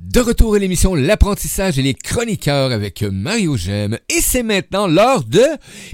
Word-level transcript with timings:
De 0.00 0.20
retour 0.20 0.56
à 0.56 0.58
l'émission 0.58 0.96
L'apprentissage 0.96 1.78
et 1.78 1.82
les 1.82 1.94
chroniqueurs 1.94 2.72
avec 2.72 3.02
Mario 3.02 3.56
Gem. 3.56 3.96
Et 4.08 4.20
c'est 4.20 4.42
maintenant 4.42 4.88
l'heure 4.88 5.22
de... 5.22 5.44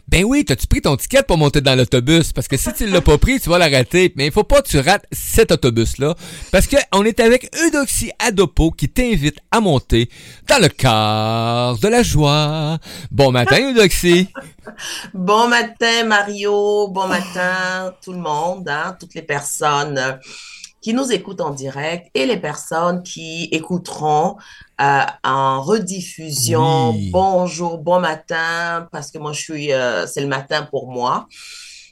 Ben 0.09 0.25
oui, 0.25 0.43
t'as-tu 0.47 0.67
pris 0.67 0.81
ton 0.81 0.97
ticket 0.97 1.23
pour 1.23 1.37
monter 1.37 1.61
dans 1.61 1.75
l'autobus? 1.77 2.33
Parce 2.33 2.49
que 2.49 2.57
si 2.57 2.73
tu 2.73 2.87
l'as 2.87 3.03
pas 3.03 3.19
pris, 3.19 3.41
tu 3.41 3.51
vas 3.51 3.59
la 3.59 3.69
rater. 3.69 4.15
Mais 4.17 4.27
il 4.27 4.33
faut 4.33 4.45
pas 4.45 4.63
que 4.63 4.69
tu 4.69 4.79
rates 4.79 5.05
cet 5.13 5.53
autobus-là. 5.53 6.15
Parce 6.51 6.67
que 6.67 6.77
on 6.93 7.05
est 7.05 7.21
avec 7.21 7.55
Eudoxie 7.63 8.11
Adopo 8.19 8.71
qui 8.71 8.89
t'invite 8.89 9.37
à 9.51 9.61
monter 9.61 10.09
dans 10.49 10.59
le 10.59 10.69
car 10.69 11.79
de 11.79 11.89
la 11.89 12.03
joie. 12.03 12.79
Bon 13.11 13.31
matin, 13.31 13.71
Eudoxie. 13.71 14.29
bon 15.13 15.49
matin, 15.49 16.05
Mario. 16.07 16.89
Bon 16.89 17.07
matin, 17.07 17.93
tout 18.03 18.13
le 18.13 18.21
monde, 18.21 18.67
hein, 18.67 18.97
toutes 18.99 19.15
les 19.15 19.23
personnes 19.23 20.19
qui 20.81 20.95
nous 20.95 21.13
écoutent 21.13 21.41
en 21.41 21.51
direct 21.51 22.11
et 22.15 22.27
les 22.27 22.39
personnes 22.39 23.03
qui 23.03 23.45
écouteront 23.53 24.37
euh, 24.81 25.01
en 25.25 25.61
rediffusion. 25.61 26.95
Bonjour, 27.11 27.79
bon 27.79 28.01
matin, 28.01 28.89
parce 28.91 29.11
que 29.11 29.19
moi, 29.19 29.33
je 29.33 29.41
suis, 29.41 29.73
euh, 29.73 30.07
c'est 30.07 30.23
le 30.23 30.27
matin 30.27 30.67
pour 30.71 30.91
moi. 30.91 31.29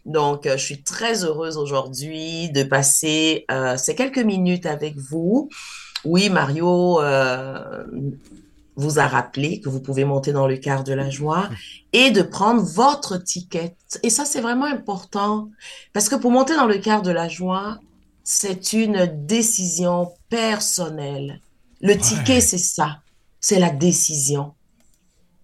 Donc, 0.06 0.46
euh, 0.46 0.56
je 0.56 0.64
suis 0.64 0.82
très 0.82 1.24
heureuse 1.24 1.58
aujourd'hui 1.58 2.50
de 2.50 2.62
passer 2.62 3.44
ces 3.76 3.94
quelques 3.94 4.18
minutes 4.18 4.66
avec 4.66 4.96
vous. 4.96 5.50
Oui, 6.04 6.30
Mario 6.30 7.00
vous 8.76 9.00
a 9.00 9.08
rappelé 9.08 9.60
que 9.60 9.68
vous 9.68 9.80
pouvez 9.80 10.04
monter 10.04 10.32
dans 10.32 10.46
le 10.46 10.56
quart 10.56 10.84
de 10.84 10.92
la 10.92 11.10
joie 11.10 11.48
et 11.92 12.12
de 12.12 12.22
prendre 12.22 12.62
votre 12.62 13.16
ticket. 13.16 13.76
Et 14.04 14.08
ça, 14.08 14.24
c'est 14.24 14.40
vraiment 14.40 14.66
important 14.66 15.50
parce 15.92 16.08
que 16.08 16.14
pour 16.14 16.30
monter 16.30 16.54
dans 16.54 16.66
le 16.66 16.78
quart 16.78 17.02
de 17.02 17.10
la 17.10 17.28
joie, 17.28 17.80
c'est 18.30 18.74
une 18.74 19.06
décision 19.24 20.12
personnelle. 20.28 21.40
Le 21.80 21.96
ticket, 21.96 22.42
c'est 22.42 22.58
ça. 22.58 22.98
C'est 23.40 23.58
la 23.58 23.70
décision. 23.70 24.52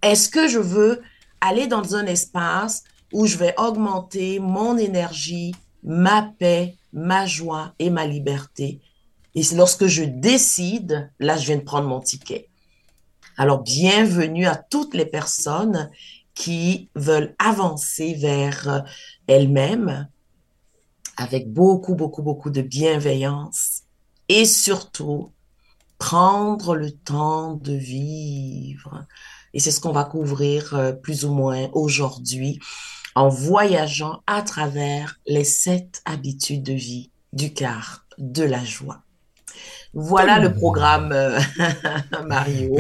Est-ce 0.03 0.29
que 0.29 0.49
je 0.49 0.59
veux 0.59 1.01
aller 1.41 1.67
dans 1.67 1.95
un 1.95 2.05
espace 2.05 2.85
où 3.11 3.25
je 3.25 3.39
vais 3.39 3.55
augmenter 3.57 4.39
mon 4.39 4.77
énergie, 4.77 5.55
ma 5.83 6.31
paix, 6.39 6.77
ma 6.93 7.25
joie 7.25 7.73
et 7.79 7.89
ma 7.89 8.07
liberté? 8.07 8.83
Et 9.35 9.41
lorsque 9.55 9.87
je 9.87 10.05
décide, 10.05 11.11
là, 11.19 11.39
je 11.39 11.47
viens 11.47 11.57
de 11.57 11.63
prendre 11.63 11.89
mon 11.89 12.01
ticket. 12.01 12.51
Alors, 13.39 13.63
bienvenue 13.63 14.45
à 14.45 14.57
toutes 14.57 14.93
les 14.93 15.07
personnes 15.07 15.91
qui 16.35 16.91
veulent 16.95 17.35
avancer 17.39 18.13
vers 18.13 18.85
elles-mêmes, 19.27 20.07
avec 21.17 21.53
beaucoup, 21.53 21.95
beaucoup, 21.95 22.23
beaucoup 22.23 22.51
de 22.51 22.63
bienveillance 22.63 23.83
et 24.29 24.45
surtout 24.45 25.31
prendre 25.99 26.75
le 26.75 26.91
temps 26.91 27.55
de 27.55 27.73
vivre. 27.73 29.07
Et 29.53 29.61
c'est 29.61 29.71
ce 29.71 29.81
qu'on 29.81 29.93
va 29.93 30.05
couvrir 30.05 30.75
euh, 30.75 30.93
plus 30.93 31.25
ou 31.25 31.33
moins 31.33 31.69
aujourd'hui 31.73 32.59
en 33.15 33.29
voyageant 33.29 34.23
à 34.27 34.43
travers 34.43 35.21
les 35.27 35.45
sept 35.45 36.03
habitudes 36.05 36.65
de 36.65 36.73
vie 36.73 37.11
du 37.33 37.53
quart 37.53 38.05
de 38.19 38.43
la 38.43 38.65
joie. 38.65 39.04
Voilà 39.97 40.41
le 40.41 40.53
programme, 40.53 41.13
euh, 41.13 41.39
Mario. 42.27 42.77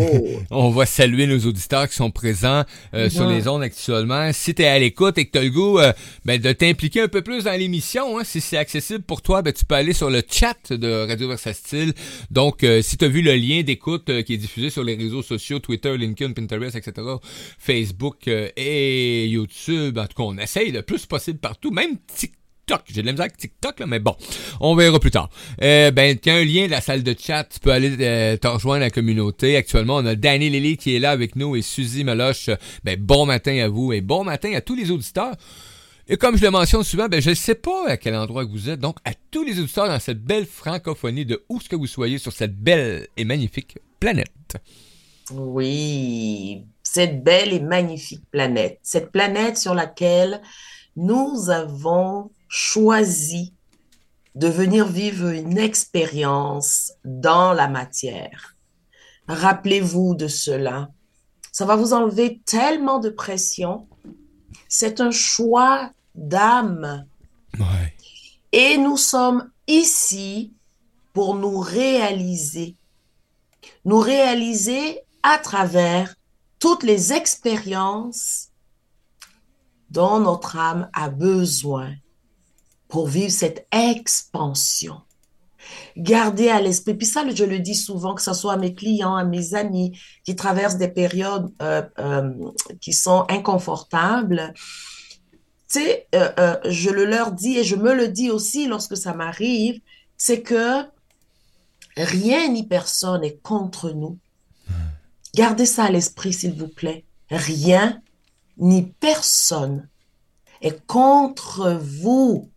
On 0.50 0.70
va 0.70 0.84
saluer 0.84 1.28
nos 1.28 1.38
auditeurs 1.38 1.88
qui 1.88 1.94
sont 1.94 2.10
présents 2.10 2.64
euh, 2.92 3.08
sur 3.08 3.28
les 3.28 3.46
ondes 3.46 3.62
actuellement. 3.62 4.32
Si 4.32 4.52
tu 4.52 4.62
es 4.62 4.66
à 4.66 4.80
l'écoute 4.80 5.16
et 5.18 5.26
que 5.26 5.30
tu 5.30 5.38
as 5.38 5.44
le 5.44 5.50
goût 5.50 5.78
euh, 5.78 5.92
ben, 6.24 6.40
de 6.40 6.50
t'impliquer 6.50 7.02
un 7.02 7.08
peu 7.08 7.22
plus 7.22 7.44
dans 7.44 7.56
l'émission, 7.56 8.18
hein, 8.18 8.24
si 8.24 8.40
c'est 8.40 8.56
accessible 8.56 9.04
pour 9.04 9.22
toi, 9.22 9.42
ben, 9.42 9.52
tu 9.52 9.64
peux 9.64 9.76
aller 9.76 9.92
sur 9.92 10.10
le 10.10 10.22
chat 10.28 10.72
de 10.72 11.06
Radio 11.06 11.28
Versatile. 11.28 11.92
Donc, 12.32 12.66
si 12.82 12.96
tu 12.96 13.04
as 13.04 13.08
vu 13.08 13.22
le 13.22 13.36
lien 13.36 13.62
d'écoute 13.62 14.06
qui 14.24 14.34
est 14.34 14.38
diffusé 14.38 14.70
sur 14.70 14.82
les 14.82 14.96
réseaux 14.96 15.22
sociaux, 15.22 15.60
Twitter, 15.60 15.96
LinkedIn, 15.96 16.32
Pinterest, 16.32 16.74
etc., 16.74 17.06
Facebook 17.60 18.26
et 18.26 19.26
YouTube, 19.28 19.98
en 19.98 20.06
tout 20.06 20.16
cas, 20.16 20.22
on 20.24 20.36
essaye 20.38 20.72
le 20.72 20.82
plus 20.82 21.06
possible 21.06 21.38
partout, 21.38 21.70
même 21.70 21.96
TikTok 22.12 22.43
J'ai 22.86 23.02
de 23.02 23.06
la 23.06 23.12
misère 23.12 23.24
avec 23.24 23.36
TikTok, 23.36 23.80
là, 23.80 23.86
mais 23.86 23.98
bon, 23.98 24.16
on 24.60 24.74
verra 24.74 24.98
plus 24.98 25.10
tard. 25.10 25.28
Euh, 25.62 25.90
ben, 25.90 26.18
tiens, 26.18 26.36
un 26.36 26.44
lien 26.44 26.66
de 26.66 26.70
la 26.70 26.80
salle 26.80 27.02
de 27.02 27.14
chat, 27.18 27.44
tu 27.44 27.60
peux 27.60 27.70
aller 27.70 27.94
euh, 28.00 28.36
te 28.36 28.46
rejoindre 28.46 28.80
la 28.80 28.90
communauté. 28.90 29.56
Actuellement, 29.56 29.96
on 29.96 30.06
a 30.06 30.14
Danny 30.14 30.48
Lily 30.48 30.76
qui 30.76 30.96
est 30.96 30.98
là 30.98 31.10
avec 31.10 31.36
nous 31.36 31.56
et 31.56 31.62
Suzy 31.62 32.04
Meloche. 32.04 32.50
Ben, 32.82 32.98
bon 32.98 33.26
matin 33.26 33.58
à 33.62 33.68
vous 33.68 33.92
et 33.92 34.00
bon 34.00 34.24
matin 34.24 34.52
à 34.54 34.60
tous 34.60 34.74
les 34.74 34.90
auditeurs. 34.90 35.34
Et 36.08 36.16
comme 36.16 36.36
je 36.36 36.42
le 36.42 36.50
mentionne 36.50 36.82
souvent, 36.82 37.08
ben, 37.08 37.20
je 37.20 37.30
ne 37.30 37.34
sais 37.34 37.54
pas 37.54 37.88
à 37.88 37.96
quel 37.96 38.14
endroit 38.14 38.44
vous 38.44 38.70
êtes. 38.70 38.80
Donc, 38.80 38.96
à 39.04 39.12
tous 39.30 39.44
les 39.44 39.58
auditeurs 39.58 39.88
dans 39.88 40.00
cette 40.00 40.22
belle 40.22 40.46
francophonie 40.46 41.24
de 41.24 41.42
où 41.48 41.58
que 41.58 41.76
vous 41.76 41.86
soyez 41.86 42.18
sur 42.18 42.32
cette 42.32 42.56
belle 42.56 43.08
et 43.16 43.24
magnifique 43.24 43.78
planète. 44.00 44.56
Oui, 45.32 46.64
cette 46.82 47.24
belle 47.24 47.52
et 47.52 47.60
magnifique 47.60 48.22
planète. 48.30 48.78
Cette 48.82 49.10
planète 49.12 49.56
sur 49.56 49.74
laquelle 49.74 50.42
nous 50.96 51.50
avons 51.50 52.30
choisi 52.56 53.52
de 54.36 54.46
venir 54.46 54.86
vivre 54.86 55.30
une 55.30 55.58
expérience 55.58 56.92
dans 57.04 57.52
la 57.52 57.66
matière. 57.66 58.54
Rappelez-vous 59.26 60.14
de 60.14 60.28
cela. 60.28 60.88
Ça 61.50 61.64
va 61.64 61.74
vous 61.74 61.92
enlever 61.92 62.40
tellement 62.44 63.00
de 63.00 63.08
pression. 63.08 63.88
C'est 64.68 65.00
un 65.00 65.10
choix 65.10 65.90
d'âme. 66.14 67.08
Et 68.52 68.78
nous 68.78 68.98
sommes 68.98 69.50
ici 69.66 70.52
pour 71.12 71.34
nous 71.34 71.58
réaliser. 71.58 72.76
Nous 73.84 73.98
réaliser 73.98 75.00
à 75.24 75.38
travers 75.38 76.14
toutes 76.60 76.84
les 76.84 77.12
expériences 77.12 78.50
dont 79.90 80.20
notre 80.20 80.56
âme 80.56 80.88
a 80.92 81.08
besoin 81.08 81.96
pour 82.94 83.08
vivre 83.08 83.32
cette 83.32 83.66
expansion. 83.72 85.00
Gardez 85.96 86.48
à 86.48 86.60
l'esprit, 86.60 86.94
puis 86.94 87.08
ça, 87.08 87.24
je 87.28 87.42
le 87.42 87.58
dis 87.58 87.74
souvent, 87.74 88.14
que 88.14 88.22
ce 88.22 88.32
soit 88.32 88.52
à 88.52 88.56
mes 88.56 88.72
clients, 88.72 89.16
à 89.16 89.24
mes 89.24 89.56
amis 89.56 89.98
qui 90.22 90.36
traversent 90.36 90.76
des 90.76 90.86
périodes 90.86 91.50
euh, 91.60 91.82
euh, 91.98 92.30
qui 92.80 92.92
sont 92.92 93.26
inconfortables. 93.28 94.54
Tu 95.68 95.80
sais, 95.80 96.06
euh, 96.14 96.56
je 96.66 96.90
le 96.90 97.04
leur 97.04 97.32
dis 97.32 97.58
et 97.58 97.64
je 97.64 97.74
me 97.74 97.94
le 97.94 98.06
dis 98.06 98.30
aussi 98.30 98.68
lorsque 98.68 98.96
ça 98.96 99.12
m'arrive, 99.12 99.80
c'est 100.16 100.42
que 100.42 100.84
rien 101.96 102.46
ni 102.46 102.64
personne 102.64 103.22
n'est 103.22 103.38
contre 103.38 103.90
nous. 103.90 104.18
Gardez 105.34 105.66
ça 105.66 105.86
à 105.86 105.90
l'esprit, 105.90 106.32
s'il 106.32 106.54
vous 106.54 106.68
plaît. 106.68 107.04
Rien 107.28 108.00
ni 108.56 108.82
personne 109.00 109.88
est 110.62 110.80
contre 110.86 111.76
vous. 111.82 112.52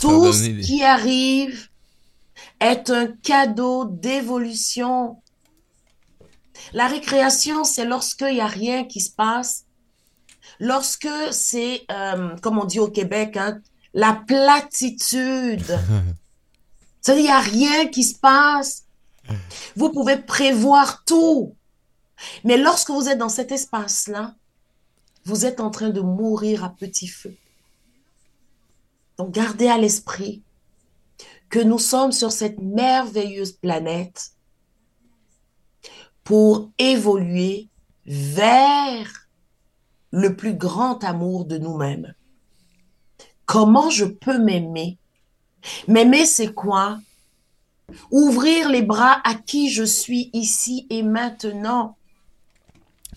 Tout 0.00 0.32
ce 0.32 0.60
qui 0.62 0.82
arrive 0.82 1.68
est 2.60 2.90
un 2.90 3.06
cadeau 3.06 3.84
d'évolution. 3.84 5.18
La 6.72 6.86
récréation, 6.86 7.64
c'est 7.64 7.84
lorsqu'il 7.84 8.34
n'y 8.34 8.40
a 8.40 8.46
rien 8.46 8.84
qui 8.84 9.00
se 9.00 9.10
passe, 9.10 9.64
lorsque 10.60 11.08
c'est, 11.30 11.84
euh, 11.90 12.36
comme 12.38 12.58
on 12.58 12.64
dit 12.64 12.80
au 12.80 12.88
Québec, 12.88 13.36
hein, 13.36 13.60
la 13.92 14.14
platitude. 14.26 15.64
C'est-à-dire, 17.00 17.24
il 17.24 17.26
n'y 17.26 17.28
a 17.28 17.40
rien 17.40 17.88
qui 17.88 18.02
se 18.02 18.18
passe. 18.18 18.84
Vous 19.76 19.90
pouvez 19.90 20.16
prévoir 20.16 21.04
tout. 21.04 21.54
Mais 22.44 22.56
lorsque 22.56 22.90
vous 22.90 23.08
êtes 23.08 23.18
dans 23.18 23.28
cet 23.28 23.52
espace-là, 23.52 24.34
vous 25.24 25.44
êtes 25.46 25.60
en 25.60 25.70
train 25.70 25.90
de 25.90 26.00
mourir 26.00 26.64
à 26.64 26.70
petit 26.70 27.08
feu. 27.08 27.34
Donc 29.18 29.30
gardez 29.32 29.68
à 29.68 29.78
l'esprit 29.78 30.42
que 31.48 31.60
nous 31.60 31.78
sommes 31.78 32.12
sur 32.12 32.32
cette 32.32 32.58
merveilleuse 32.58 33.52
planète 33.52 34.32
pour 36.24 36.70
évoluer 36.78 37.68
vers 38.06 39.28
le 40.10 40.36
plus 40.36 40.54
grand 40.54 41.04
amour 41.04 41.44
de 41.44 41.58
nous-mêmes. 41.58 42.14
Comment 43.46 43.90
je 43.90 44.04
peux 44.04 44.38
m'aimer? 44.38 44.98
M'aimer, 45.86 46.24
c'est 46.24 46.52
quoi? 46.52 46.98
Ouvrir 48.10 48.70
les 48.70 48.82
bras 48.82 49.20
à 49.24 49.34
qui 49.34 49.70
je 49.70 49.84
suis 49.84 50.30
ici 50.32 50.86
et 50.90 51.02
maintenant. 51.02 51.96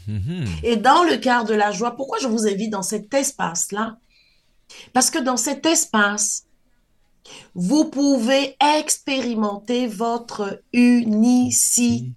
Mm-hmm. 0.08 0.48
Et 0.64 0.78
dans 0.78 1.04
le 1.04 1.18
quart 1.18 1.46
de 1.46 1.54
la 1.54 1.72
joie, 1.72 1.96
pourquoi 1.96 2.20
je 2.20 2.28
vous 2.28 2.48
invite 2.48 2.72
dans 2.72 2.84
cet 2.84 3.14
espace-là? 3.14 3.98
Parce 4.94 5.10
que 5.10 5.20
dans 5.20 5.38
cet 5.38 5.66
espace, 5.66 6.46
vous 7.56 7.86
pouvez 7.86 8.56
expérimenter 8.80 9.88
votre 9.88 10.62
unicité. 10.74 12.12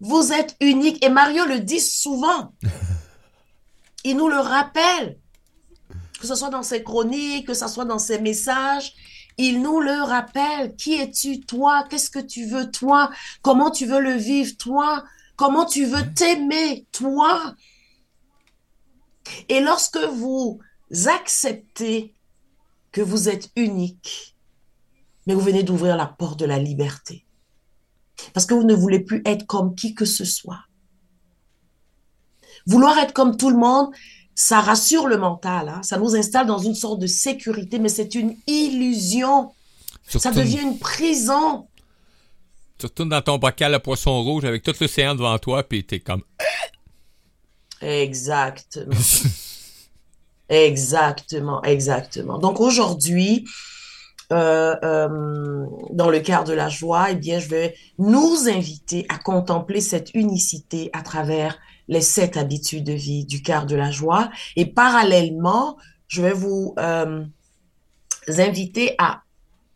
Vous 0.00 0.32
êtes 0.32 0.56
unique 0.60 1.04
et 1.04 1.08
Mario 1.08 1.44
le 1.46 1.60
dit 1.60 1.80
souvent. 1.80 2.52
Il 4.04 4.18
nous 4.18 4.28
le 4.28 4.38
rappelle, 4.38 5.18
que 6.20 6.26
ce 6.26 6.34
soit 6.34 6.50
dans 6.50 6.62
ses 6.62 6.82
chroniques, 6.82 7.46
que 7.46 7.54
ce 7.54 7.66
soit 7.68 7.86
dans 7.86 7.98
ses 7.98 8.18
messages. 8.18 8.92
il 9.38 9.62
nous 9.62 9.80
le 9.80 10.02
rappelle. 10.02 10.76
Qui 10.76 10.94
es-tu, 10.94 11.40
toi? 11.40 11.84
Qu'est-ce 11.88 12.10
que 12.10 12.18
tu 12.18 12.44
veux, 12.44 12.70
toi? 12.70 13.10
Comment 13.42 13.70
tu 13.70 13.86
veux 13.86 14.00
le 14.00 14.12
vivre, 14.12 14.56
toi? 14.58 15.04
Comment 15.36 15.64
tu 15.64 15.86
veux 15.86 16.12
t'aimer, 16.14 16.86
toi? 16.92 17.54
Et 19.48 19.60
lorsque 19.60 19.98
vous 19.98 20.60
acceptez 21.06 22.14
que 22.92 23.00
vous 23.00 23.28
êtes 23.28 23.50
unique, 23.56 24.36
mais 25.26 25.34
vous 25.34 25.40
venez 25.40 25.62
d'ouvrir 25.62 25.96
la 25.96 26.06
porte 26.06 26.38
de 26.38 26.44
la 26.44 26.58
liberté. 26.58 27.26
Parce 28.32 28.46
que 28.46 28.54
vous 28.54 28.64
ne 28.64 28.74
voulez 28.74 29.00
plus 29.00 29.22
être 29.24 29.46
comme 29.46 29.74
qui 29.74 29.94
que 29.94 30.04
ce 30.04 30.24
soit. 30.24 30.64
Vouloir 32.66 32.96
être 32.98 33.12
comme 33.12 33.36
tout 33.36 33.50
le 33.50 33.56
monde, 33.56 33.90
ça 34.34 34.60
rassure 34.60 35.06
le 35.06 35.16
mental, 35.16 35.68
hein. 35.68 35.82
ça 35.82 35.98
nous 35.98 36.16
installe 36.16 36.46
dans 36.46 36.58
une 36.58 36.74
sorte 36.74 36.98
de 36.98 37.06
sécurité, 37.06 37.78
mais 37.78 37.88
c'est 37.88 38.14
une 38.14 38.36
illusion. 38.46 39.52
ça 40.06 40.30
devient 40.30 40.60
une 40.60 40.78
prison. 40.78 41.68
Tu 42.78 42.86
retournes 42.86 43.10
dans 43.10 43.22
ton 43.22 43.38
bocal 43.38 43.74
à 43.74 43.80
poisson 43.80 44.22
rouge 44.22 44.44
avec 44.44 44.62
tout 44.62 44.74
l'océan 44.80 45.14
devant 45.14 45.38
toi, 45.38 45.62
puis 45.62 45.84
t'es 45.84 46.00
comme... 46.00 46.22
Exactement. 47.84 48.94
exactement, 50.48 51.62
exactement. 51.62 52.38
Donc 52.38 52.60
aujourd'hui, 52.60 53.44
euh, 54.32 54.74
euh, 54.82 55.66
dans 55.90 56.10
le 56.10 56.20
quart 56.20 56.44
de 56.44 56.54
la 56.54 56.68
joie, 56.68 57.10
eh 57.10 57.14
bien, 57.14 57.38
je 57.38 57.48
vais 57.48 57.76
nous 57.98 58.48
inviter 58.48 59.04
à 59.08 59.18
contempler 59.18 59.80
cette 59.80 60.14
unicité 60.14 60.90
à 60.94 61.02
travers 61.02 61.58
les 61.88 62.00
sept 62.00 62.38
habitudes 62.38 62.84
de 62.84 62.92
vie 62.92 63.26
du 63.26 63.42
quart 63.42 63.66
de 63.66 63.76
la 63.76 63.90
joie. 63.90 64.30
Et 64.56 64.64
parallèlement, 64.64 65.76
je 66.08 66.22
vais 66.22 66.32
vous 66.32 66.74
euh, 66.78 67.22
inviter 68.28 68.94
à 68.96 69.22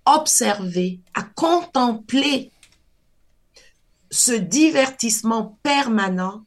observer, 0.07 1.01
à 1.15 1.23
contempler 1.23 2.51
ce 4.11 4.33
divertissement 4.33 5.59
permanent 5.63 6.43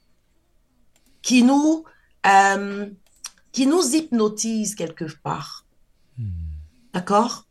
qui 1.21 1.43
nous, 1.43 1.83
euh, 2.25 2.87
qui 3.51 3.67
nous 3.67 3.95
hypnotise 3.95 4.75
quelque 4.75 5.05
part. 5.23 5.65
Hmm. 6.17 6.29
D'accord? 6.93 7.45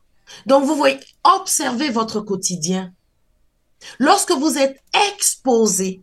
Donc, 0.46 0.64
vous 0.64 0.76
voyez, 0.76 1.00
observez 1.24 1.90
votre 1.90 2.20
quotidien. 2.20 2.92
Lorsque 3.98 4.32
vous 4.32 4.58
êtes 4.58 4.80
exposé 5.12 6.02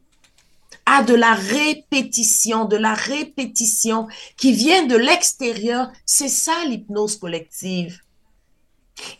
à 0.85 1.03
de 1.03 1.13
la 1.13 1.33
répétition, 1.33 2.65
de 2.65 2.77
la 2.77 2.93
répétition 2.93 4.07
qui 4.37 4.53
vient 4.53 4.85
de 4.85 4.95
l'extérieur, 4.95 5.91
c'est 6.05 6.29
ça 6.29 6.63
l'hypnose 6.65 7.17
collective. 7.17 7.99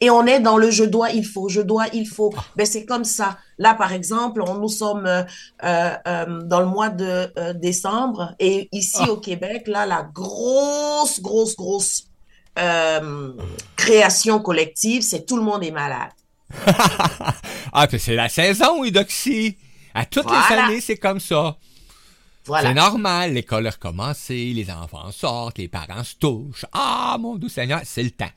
Et 0.02 0.10
on 0.10 0.26
est 0.26 0.40
dans 0.40 0.58
le 0.58 0.72
je 0.72 0.84
dois, 0.84 1.12
il 1.12 1.26
faut, 1.26 1.50
je 1.50 1.62
dois, 1.62 1.88
il 1.94 2.08
faut. 2.08 2.34
Ah. 2.38 2.44
Ben, 2.56 2.66
c'est 2.66 2.86
comme 2.86 3.04
ça. 3.04 3.38
Là, 3.58 3.74
par 3.74 3.94
exemple, 3.94 4.42
on, 4.42 4.56
nous 4.56 4.70
sommes 4.70 5.06
euh, 5.06 5.24
euh, 5.64 5.92
euh 6.08 6.42
dans 6.44 6.60
le 6.60 6.68
mois 6.68 6.90
de 6.90 7.32
euh, 7.38 7.54
décembre 7.54 8.36
et 8.40 8.70
ici 8.72 9.02
ah. 9.02 9.12
au 9.12 9.18
Québec, 9.18 9.68
là, 9.68 9.86
la 9.86 10.04
grosse, 10.04 11.22
grosse, 11.22 11.56
grosse 11.56 12.04
création 13.76 14.40
collective, 14.40 15.04
c'est 15.04 15.28
tout 15.28 15.38
le 15.38 15.44
monde 15.44 15.64
est 15.64 15.70
malade. 15.70 16.10
ah, 17.72 17.88
c'est 17.88 18.16
la 18.16 18.30
saison, 18.30 18.84
Eudoxie. 18.84 19.58
À 19.94 20.06
toutes 20.06 20.26
les 20.32 20.56
années, 20.56 20.82
c'est 20.82 20.98
comme 20.98 21.20
ça. 21.20 21.56
Voilà. 22.46 22.70
C'est 22.70 22.74
normal, 22.74 23.34
l'école 23.34 23.68
a 23.68 23.72
recommencé, 23.72 24.54
les 24.56 24.72
enfants 24.72 25.12
sortent, 25.12 25.60
les 25.60 25.68
parents 25.68 26.04
se 26.04 26.16
touchent. 26.16 26.66
Ah, 26.72 27.18
mon 27.20 27.36
doux 27.36 27.50
Seigneur, 27.50 27.82
c'est 27.84 28.02
le 28.02 28.12
temps. 28.12 28.32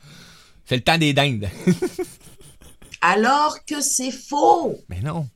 C'est 0.67 0.77
le 0.77 0.83
temps 0.83 0.99
des 0.99 1.13
dindes. 1.13 1.49
Alors 3.01 3.65
que 3.65 3.81
c'est 3.81 4.11
faux. 4.11 4.77
Mais 4.89 5.01
non. 5.01 5.27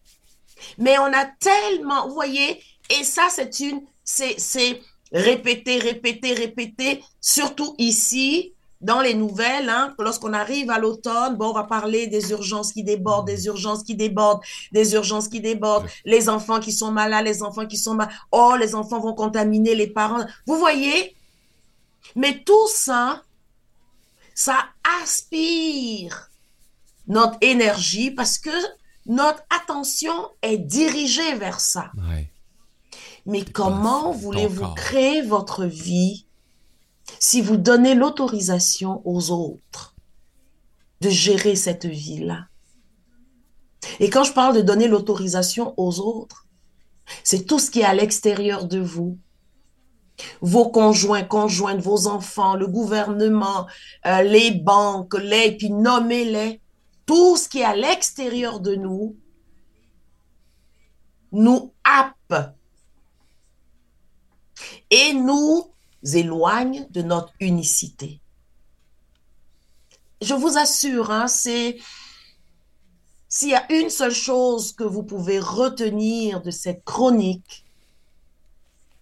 Mais 0.78 0.98
on 0.98 1.12
a 1.12 1.26
tellement, 1.40 2.08
vous 2.08 2.14
voyez, 2.14 2.60
et 2.90 3.04
ça, 3.04 3.28
c'est 3.30 3.60
une, 3.60 3.82
c'est, 4.04 4.34
c'est 4.38 4.80
répéter, 5.12 5.78
répéter, 5.78 6.34
répéter, 6.34 7.02
surtout 7.20 7.74
ici, 7.78 8.54
dans 8.80 9.00
les 9.00 9.14
nouvelles, 9.14 9.70
hein, 9.70 9.94
lorsqu'on 9.98 10.34
arrive 10.34 10.70
à 10.70 10.78
l'automne, 10.78 11.36
bon, 11.36 11.48
on 11.48 11.52
va 11.54 11.64
parler 11.64 12.06
des 12.06 12.30
urgences 12.32 12.72
qui 12.72 12.84
débordent, 12.84 13.26
des 13.26 13.46
urgences 13.46 13.82
qui 13.82 13.94
débordent, 13.94 14.42
des 14.72 14.92
urgences 14.92 15.28
qui 15.28 15.40
débordent, 15.40 15.86
les 16.04 16.28
enfants 16.28 16.60
qui 16.60 16.70
sont 16.70 16.90
malades, 16.90 17.24
les 17.24 17.42
enfants 17.42 17.66
qui 17.66 17.78
sont 17.78 17.94
malades, 17.94 18.14
oh, 18.30 18.56
les 18.58 18.74
enfants 18.74 19.00
vont 19.00 19.14
contaminer 19.14 19.74
les 19.74 19.86
parents. 19.86 20.26
Vous 20.46 20.58
voyez? 20.58 21.16
Mais 22.14 22.42
tout 22.44 22.68
ça, 22.68 23.22
ça 24.34 24.66
aspire 25.02 26.30
notre 27.06 27.38
énergie 27.40 28.10
parce 28.10 28.38
que 28.38 28.50
notre 29.06 29.42
attention 29.50 30.30
est 30.42 30.58
dirigée 30.58 31.34
vers 31.34 31.60
ça. 31.60 31.90
Mais 33.26 33.44
comment 33.44 34.12
voulez-vous 34.12 34.74
créer 34.74 35.22
votre 35.22 35.64
vie 35.64 36.26
si 37.18 37.40
vous 37.40 37.56
donnez 37.56 37.94
l'autorisation 37.94 39.02
aux 39.04 39.30
autres 39.30 39.94
de 41.00 41.10
gérer 41.10 41.56
cette 41.56 41.86
vie-là? 41.86 42.46
Et 44.00 44.10
quand 44.10 44.24
je 44.24 44.32
parle 44.32 44.56
de 44.56 44.62
donner 44.62 44.88
l'autorisation 44.88 45.74
aux 45.76 46.00
autres, 46.00 46.46
c'est 47.22 47.44
tout 47.46 47.58
ce 47.58 47.70
qui 47.70 47.80
est 47.80 47.84
à 47.84 47.94
l'extérieur 47.94 48.64
de 48.64 48.80
vous, 48.80 49.18
vos 50.40 50.70
conjoints, 50.70 51.24
conjointes, 51.24 51.80
vos 51.80 52.06
enfants, 52.06 52.54
le 52.54 52.66
gouvernement, 52.66 53.66
euh, 54.06 54.22
les 54.22 54.52
banques, 54.52 55.14
les, 55.14 55.56
puis 55.56 55.70
nommez-les, 55.70 56.60
tout 57.06 57.36
ce 57.36 57.48
qui 57.48 57.60
est 57.60 57.64
à 57.64 57.76
l'extérieur 57.76 58.60
de 58.60 58.74
nous, 58.74 59.16
nous 61.32 61.72
happe 61.82 62.54
et 64.90 65.12
nous 65.14 65.72
éloigne 66.12 66.86
de 66.90 67.02
notre 67.02 67.32
unicité. 67.40 68.20
Je 70.22 70.34
vous 70.34 70.56
assure, 70.56 71.10
hein, 71.10 71.26
c'est 71.26 71.76
s'il 73.28 73.48
y 73.48 73.54
a 73.54 73.72
une 73.72 73.90
seule 73.90 74.14
chose 74.14 74.72
que 74.72 74.84
vous 74.84 75.02
pouvez 75.02 75.40
retenir 75.40 76.40
de 76.40 76.52
cette 76.52 76.84
chronique, 76.84 77.63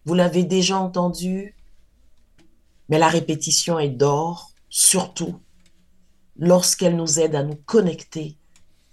vous 0.04 0.14
l'avez 0.14 0.44
déjà 0.44 0.78
entendu, 0.78 1.54
mais 2.88 2.99
la 2.99 3.08
répétition 3.08 3.78
est 3.78 3.88
d'or, 3.88 4.52
surtout 4.69 5.40
lorsqu'elle 6.37 6.96
nous 6.96 7.20
aide 7.20 7.34
à 7.34 7.43
nous 7.43 7.56
connecter 7.66 8.37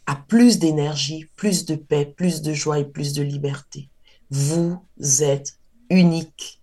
à 0.06 0.16
plus 0.16 0.60
d'énergie, 0.60 1.30
plus 1.36 1.66
de 1.66 1.76
paix, 1.76 2.06
plus 2.06 2.42
de 2.42 2.54
joie 2.54 2.80
et 2.80 2.86
plus 2.86 3.14
de 3.14 3.22
liberté. 3.22 3.90
Vous 4.30 4.84
êtes 5.20 5.58
unique. 5.90 6.60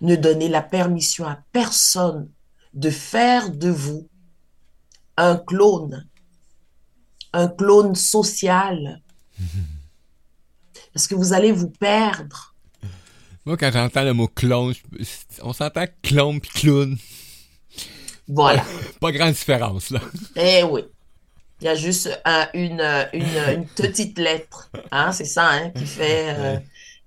Ne 0.00 0.16
donnez 0.16 0.48
la 0.48 0.62
permission 0.62 1.26
à 1.26 1.38
personne 1.52 2.30
de 2.74 2.90
faire 2.90 3.50
de 3.50 3.68
vous 3.68 4.08
un 5.16 5.36
clone, 5.36 6.06
un 7.32 7.48
clone 7.48 7.94
social, 7.94 9.02
parce 10.92 11.06
que 11.06 11.14
vous 11.14 11.32
allez 11.32 11.52
vous 11.52 11.70
perdre 11.70 12.54
moi, 13.48 13.56
quand 13.56 13.70
j'entends 13.72 14.04
le 14.04 14.12
mot 14.12 14.28
clone, 14.28 14.74
on 15.42 15.54
s'entend 15.54 15.86
clone 16.02 16.38
puis 16.38 16.50
clown. 16.50 16.98
Voilà. 18.28 18.62
Pas 19.00 19.10
grande 19.10 19.32
différence, 19.32 19.88
là. 19.88 20.00
Eh 20.36 20.62
oui. 20.64 20.84
Il 21.62 21.64
y 21.64 21.68
a 21.68 21.74
juste 21.74 22.10
une, 22.52 22.82
une, 23.14 23.66
petite 23.74 24.18
lettre, 24.18 24.70
hein, 24.92 25.12
c'est 25.12 25.24
ça, 25.24 25.48
hein, 25.48 25.70
qui 25.70 25.86
fait, 25.86 26.34
euh, 26.38 26.58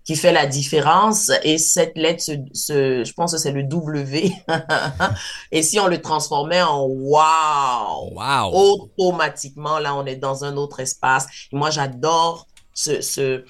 qui 0.04 0.16
fait 0.16 0.34
la 0.34 0.48
différence. 0.48 1.32
Et 1.44 1.60
cette 1.60 1.96
lettre, 1.96 2.24
je 2.28 3.14
pense 3.14 3.34
que 3.34 3.38
c'est 3.38 3.52
le 3.52 3.64
W. 3.64 4.32
Et 5.52 5.62
si 5.62 5.80
on 5.80 5.88
le 5.88 6.02
transformait 6.02 6.64
en 6.64 6.86
wow, 6.86 8.14
wow, 8.14 8.52
automatiquement, 8.52 9.78
là, 9.78 9.94
on 9.96 10.08
est 10.08 10.18
dans 10.18 10.44
un 10.44 10.58
autre 10.58 10.80
espace. 10.80 11.28
Et 11.54 11.56
moi, 11.56 11.70
j'adore 11.70 12.48
ce, 12.74 13.00
ce, 13.00 13.46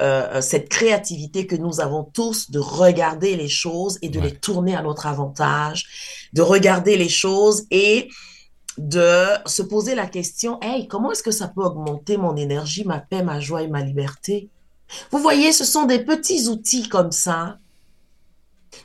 euh, 0.00 0.40
cette 0.40 0.68
créativité 0.68 1.46
que 1.46 1.54
nous 1.54 1.80
avons 1.80 2.04
tous 2.04 2.50
de 2.50 2.58
regarder 2.58 3.36
les 3.36 3.48
choses 3.48 3.98
et 4.02 4.08
de 4.08 4.20
les 4.20 4.34
tourner 4.34 4.74
à 4.74 4.82
notre 4.82 5.06
avantage, 5.06 6.28
de 6.32 6.42
regarder 6.42 6.96
les 6.96 7.08
choses 7.08 7.66
et 7.70 8.08
de 8.78 9.26
se 9.46 9.62
poser 9.62 9.94
la 9.94 10.06
question, 10.06 10.58
hey, 10.62 10.88
comment 10.88 11.12
est-ce 11.12 11.22
que 11.22 11.30
ça 11.30 11.48
peut 11.48 11.62
augmenter 11.62 12.16
mon 12.16 12.36
énergie, 12.36 12.84
ma 12.84 13.00
paix, 13.00 13.22
ma 13.22 13.38
joie 13.38 13.62
et 13.62 13.68
ma 13.68 13.82
liberté? 13.82 14.48
Vous 15.10 15.18
voyez, 15.18 15.52
ce 15.52 15.64
sont 15.64 15.84
des 15.84 16.04
petits 16.04 16.48
outils 16.48 16.88
comme 16.88 17.12
ça, 17.12 17.58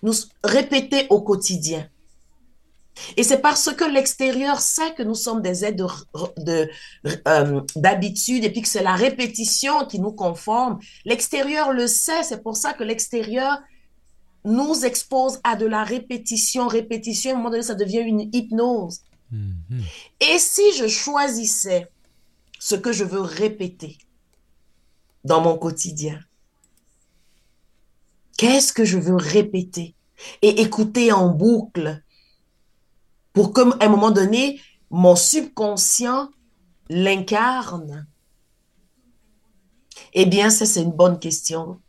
nous 0.03 0.13
répéter 0.43 1.07
au 1.09 1.21
quotidien. 1.21 1.87
Et 3.15 3.23
c'est 3.23 3.39
parce 3.39 3.73
que 3.73 3.83
l'extérieur 3.83 4.59
sait 4.59 4.93
que 4.93 5.03
nous 5.03 5.15
sommes 5.15 5.41
des 5.41 5.65
aides 5.65 5.83
de, 6.37 6.69
euh, 7.27 7.61
d'habitude 7.75 8.43
et 8.43 8.49
puis 8.49 8.61
que 8.61 8.67
c'est 8.67 8.83
la 8.83 8.95
répétition 8.95 9.85
qui 9.85 9.99
nous 9.99 10.11
conforme. 10.11 10.79
L'extérieur 11.05 11.73
le 11.73 11.87
sait, 11.87 12.23
c'est 12.23 12.43
pour 12.43 12.57
ça 12.57 12.73
que 12.73 12.83
l'extérieur 12.83 13.59
nous 14.45 14.85
expose 14.85 15.39
à 15.43 15.55
de 15.55 15.65
la 15.65 15.83
répétition, 15.83 16.67
répétition. 16.67 17.31
À 17.31 17.33
un 17.33 17.37
moment 17.37 17.49
donné, 17.49 17.63
ça 17.63 17.75
devient 17.75 17.99
une 17.99 18.29
hypnose. 18.33 19.01
Mhm. 19.31 19.83
Et 20.21 20.39
si 20.39 20.73
je 20.77 20.87
choisissais 20.87 21.87
ce 22.59 22.75
que 22.75 22.91
je 22.91 23.03
veux 23.03 23.21
répéter 23.21 23.97
dans 25.23 25.41
mon 25.41 25.57
quotidien, 25.57 26.19
qu'est-ce 28.37 28.71
que 28.71 28.85
je 28.85 28.97
veux 28.97 29.15
répéter 29.15 29.95
et 30.41 30.61
écouter 30.61 31.11
en 31.11 31.29
boucle? 31.29 32.01
Pour 33.37 33.53
qu'à 33.53 33.65
un 33.81 33.89
moment 33.89 34.09
donné, 34.09 34.59
mon 34.89 35.15
subconscient 35.15 36.31
l'incarne. 36.89 38.07
Eh 40.13 40.25
bien, 40.25 40.49
ça, 40.49 40.65
c'est 40.65 40.81
une 40.81 40.91
bonne 40.91 41.19
question. 41.19 41.79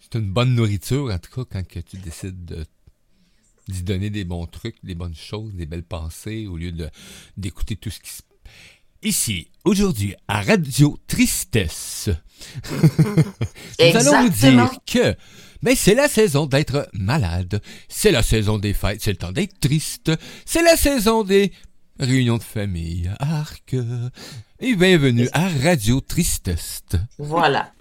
C'est 0.00 0.18
une 0.18 0.32
bonne 0.32 0.56
nourriture, 0.56 1.12
en 1.12 1.18
tout 1.20 1.30
cas, 1.30 1.44
quand 1.48 1.68
que 1.68 1.78
tu 1.78 1.96
décides 1.98 2.44
de 2.44 2.66
d'y 3.68 3.84
donner 3.84 4.10
des 4.10 4.24
bons 4.24 4.46
trucs, 4.46 4.84
des 4.84 4.96
bonnes 4.96 5.14
choses, 5.14 5.54
des 5.54 5.64
belles 5.64 5.84
pensées, 5.84 6.48
au 6.48 6.56
lieu 6.56 6.72
d'écouter 7.36 7.76
tout 7.76 7.90
ce 7.90 8.00
qui 8.00 8.10
se 8.10 8.22
Ici, 9.02 9.48
aujourd'hui, 9.64 10.16
à 10.26 10.42
Radio 10.42 10.98
Tristesse, 11.06 12.10
nous 13.78 13.96
allons 13.96 14.24
vous 14.24 14.28
dire 14.28 14.70
que 14.84 15.16
mais 15.62 15.74
c'est 15.74 15.94
la 15.94 16.08
saison 16.08 16.46
d'être 16.46 16.88
malade, 16.92 17.60
c'est 17.88 18.10
la 18.10 18.22
saison 18.22 18.58
des 18.58 18.72
fêtes, 18.72 19.00
c'est 19.02 19.12
le 19.12 19.16
temps 19.16 19.32
d'être 19.32 19.58
triste, 19.60 20.12
c'est 20.44 20.62
la 20.62 20.76
saison 20.76 21.22
des 21.22 21.52
réunions 21.98 22.38
de 22.38 22.42
famille, 22.42 23.10
arc. 23.18 23.76
Et 24.60 24.74
bienvenue 24.74 25.28
à 25.32 25.48
Radio 25.62 26.00
Tristesse. 26.00 26.82
Voilà. 27.18 27.72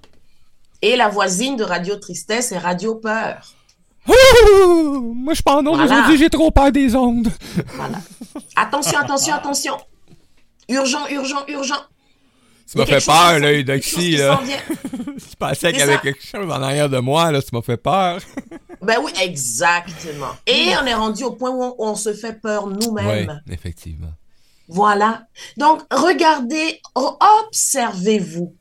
Et 0.81 0.95
la 0.95 1.09
voisine 1.09 1.57
de 1.57 1.63
Radio 1.63 1.95
Tristesse 1.97 2.51
est 2.51 2.57
Radio 2.57 2.95
Peur. 2.95 3.53
Oh, 4.07 5.13
moi, 5.13 5.33
je 5.33 5.41
pense 5.41 5.65
aujourd'hui, 5.65 6.17
j'ai 6.17 6.29
trop 6.29 6.51
peur 6.51 6.71
des 6.71 6.95
ondes. 6.95 7.31
Voilà. 7.75 7.99
Attention, 8.55 8.99
attention, 8.99 9.33
attention. 9.35 9.77
Urgent, 10.69 11.07
urgent, 11.09 11.45
urgent. 11.47 11.81
Tu 12.69 12.77
m'as 12.77 12.85
fait 12.85 13.03
peur, 13.03 13.39
là, 13.39 13.51
Eudoxie, 13.51 14.17
là. 14.17 14.39
tu 14.45 15.35
pensais 15.39 15.71
qu'il 15.71 15.79
y 15.79 15.83
avait 15.83 15.97
quelque 15.99 16.23
chose 16.23 16.45
en 16.45 16.61
arrière 16.61 16.87
de 16.87 16.99
moi, 16.99 17.31
là, 17.31 17.41
tu 17.41 17.49
m'as 17.53 17.63
fait 17.63 17.77
peur. 17.77 18.21
ben 18.81 18.97
oui, 19.03 19.11
exactement. 19.19 20.33
Et 20.45 20.73
on 20.79 20.85
est 20.85 20.93
rendu 20.93 21.23
au 21.23 21.31
point 21.31 21.49
où 21.49 21.73
on, 21.79 21.95
se 21.95 22.13
fait 22.13 22.39
peur 22.39 22.67
nous-mêmes. 22.67 23.41
Oui, 23.47 23.53
effectivement. 23.53 24.13
Voilà. 24.67 25.23
Donc, 25.57 25.81
regardez, 25.91 26.79
observez-vous. 26.93 28.55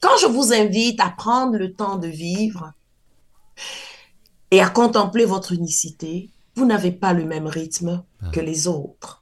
Quand 0.00 0.18
je 0.20 0.26
vous 0.26 0.52
invite 0.52 1.00
à 1.00 1.08
prendre 1.08 1.56
le 1.56 1.72
temps 1.72 1.96
de 1.96 2.08
vivre 2.08 2.72
et 4.50 4.60
à 4.60 4.68
contempler 4.68 5.24
votre 5.24 5.52
unicité, 5.52 6.28
vous 6.56 6.66
n'avez 6.66 6.92
pas 6.92 7.14
le 7.14 7.24
même 7.24 7.46
rythme 7.46 8.04
ah. 8.22 8.28
que 8.32 8.40
les 8.40 8.68
autres 8.68 9.20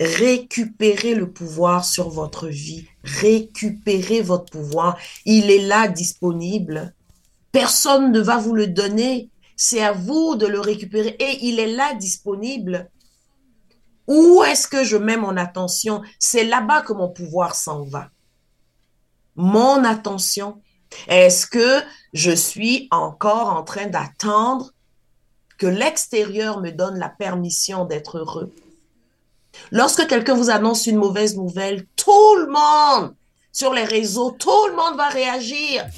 récupérez 0.00 1.14
le 1.14 1.30
pouvoir 1.30 1.84
sur 1.84 2.10
votre 2.10 2.48
vie, 2.48 2.86
récupérez 3.06 4.20
votre 4.20 4.50
pouvoir. 4.50 4.98
Il 5.24 5.50
est 5.50 5.66
là 5.66 5.88
disponible. 5.88 6.94
Personne 7.52 8.12
ne 8.12 8.20
va 8.20 8.36
vous 8.36 8.54
le 8.54 8.66
donner. 8.66 9.30
C'est 9.56 9.82
à 9.82 9.92
vous 9.92 10.36
de 10.36 10.46
le 10.46 10.60
récupérer 10.60 11.16
et 11.18 11.46
il 11.46 11.58
est 11.58 11.72
là 11.74 11.94
disponible. 11.94 12.90
Où 14.06 14.42
est-ce 14.44 14.68
que 14.68 14.84
je 14.84 14.96
mets 14.96 15.16
mon 15.16 15.36
attention? 15.36 16.02
C'est 16.18 16.44
là-bas 16.44 16.82
que 16.82 16.92
mon 16.92 17.08
pouvoir 17.08 17.54
s'en 17.54 17.84
va. 17.84 18.10
Mon 19.34 19.84
attention. 19.84 20.60
Est-ce 21.08 21.46
que 21.46 21.80
je 22.12 22.30
suis 22.30 22.88
encore 22.90 23.48
en 23.48 23.64
train 23.64 23.86
d'attendre 23.86 24.72
que 25.58 25.66
l'extérieur 25.66 26.60
me 26.60 26.70
donne 26.70 26.98
la 26.98 27.08
permission 27.08 27.84
d'être 27.84 28.18
heureux? 28.18 28.52
Lorsque 29.70 30.06
quelqu'un 30.06 30.34
vous 30.34 30.50
annonce 30.50 30.86
une 30.86 30.96
mauvaise 30.96 31.36
nouvelle, 31.36 31.86
tout 31.96 32.36
le 32.36 32.46
monde 32.46 33.14
sur 33.52 33.72
les 33.72 33.84
réseaux, 33.84 34.30
tout 34.32 34.66
le 34.68 34.76
monde 34.76 34.96
va 34.96 35.08
réagir. 35.08 35.86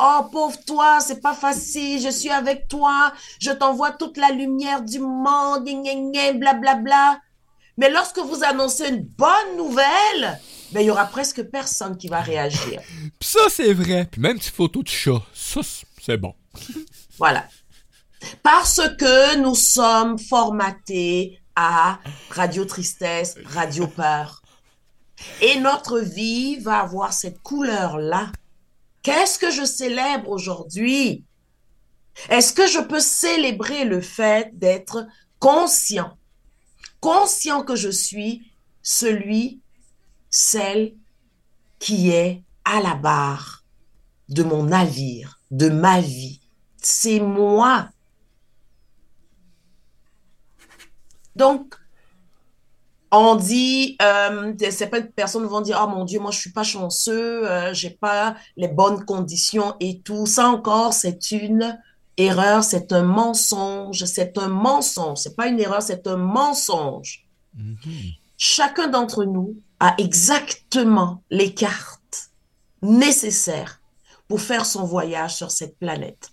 Oh, 0.00 0.22
pauvre 0.30 0.58
toi, 0.66 0.98
c'est 0.98 1.20
pas 1.20 1.34
facile, 1.34 2.02
je 2.02 2.08
suis 2.08 2.28
avec 2.28 2.66
toi, 2.66 3.12
je 3.38 3.52
t'envoie 3.52 3.92
toute 3.92 4.16
la 4.16 4.30
lumière 4.32 4.82
du 4.82 4.98
monde, 4.98 5.62
blablabla. 5.64 6.32
Bla, 6.32 6.74
bla. 6.74 7.20
Mais 7.76 7.90
lorsque 7.90 8.18
vous 8.18 8.44
annoncez 8.44 8.88
une 8.88 9.02
bonne 9.02 9.56
nouvelle, 9.56 10.40
ben, 10.72 10.80
il 10.80 10.86
y 10.86 10.90
aura 10.90 11.06
presque 11.06 11.42
personne 11.44 11.96
qui 11.96 12.08
va 12.08 12.20
réagir. 12.20 12.80
ça, 13.20 13.40
c'est 13.48 13.72
vrai. 13.72 14.06
Puis 14.10 14.20
même 14.20 14.40
si 14.40 14.50
photo 14.50 14.82
de 14.82 14.88
chat, 14.88 15.22
ça, 15.32 15.60
c'est 16.00 16.16
bon. 16.16 16.34
voilà. 17.18 17.46
Parce 18.42 18.80
que 18.98 19.36
nous 19.36 19.54
sommes 19.54 20.18
formatés 20.18 21.40
à 21.56 21.98
Radio 22.30 22.64
Tristesse, 22.64 23.36
Radio 23.44 23.86
Peur. 23.86 24.42
Et 25.40 25.58
notre 25.60 26.00
vie 26.00 26.56
va 26.56 26.80
avoir 26.80 27.12
cette 27.12 27.40
couleur-là. 27.40 28.32
Qu'est-ce 29.02 29.38
que 29.38 29.50
je 29.50 29.64
célèbre 29.64 30.30
aujourd'hui? 30.30 31.24
Est-ce 32.28 32.52
que 32.52 32.66
je 32.66 32.80
peux 32.80 33.00
célébrer 33.00 33.84
le 33.84 34.00
fait 34.00 34.56
d'être 34.58 35.06
conscient? 35.38 36.16
Conscient 37.00 37.62
que 37.62 37.76
je 37.76 37.90
suis 37.90 38.50
celui, 38.82 39.60
celle 40.30 40.94
qui 41.78 42.10
est 42.10 42.42
à 42.64 42.80
la 42.80 42.94
barre 42.94 43.64
de 44.28 44.42
mon 44.42 44.64
navire, 44.64 45.40
de 45.50 45.68
ma 45.68 46.00
vie. 46.00 46.40
C'est 46.80 47.20
moi 47.20 47.88
Donc, 51.36 51.74
on 53.10 53.36
dit, 53.36 53.96
euh, 54.02 54.52
certaines 54.70 55.10
personnes 55.10 55.44
vont 55.44 55.60
dire, 55.60 55.80
oh 55.82 55.88
mon 55.88 56.04
Dieu, 56.04 56.18
moi 56.18 56.30
je 56.30 56.40
suis 56.40 56.52
pas 56.52 56.64
chanceux, 56.64 57.48
euh, 57.48 57.72
j'ai 57.72 57.90
pas 57.90 58.36
les 58.56 58.68
bonnes 58.68 59.04
conditions 59.04 59.76
et 59.80 60.00
tout. 60.00 60.26
Ça 60.26 60.48
encore, 60.48 60.92
c'est 60.92 61.30
une 61.30 61.78
erreur, 62.16 62.64
c'est 62.64 62.92
un 62.92 63.02
mensonge, 63.02 64.04
c'est 64.04 64.36
un 64.38 64.48
mensonge. 64.48 65.18
C'est 65.18 65.36
pas 65.36 65.46
une 65.46 65.60
erreur, 65.60 65.82
c'est 65.82 66.06
un 66.06 66.16
mensonge. 66.16 67.26
Mm-hmm. 67.56 68.18
Chacun 68.36 68.88
d'entre 68.88 69.24
nous 69.24 69.56
a 69.78 69.94
exactement 69.98 71.22
les 71.30 71.54
cartes 71.54 72.30
nécessaires 72.82 73.80
pour 74.26 74.40
faire 74.40 74.66
son 74.66 74.84
voyage 74.84 75.36
sur 75.36 75.50
cette 75.50 75.78
planète. 75.78 76.30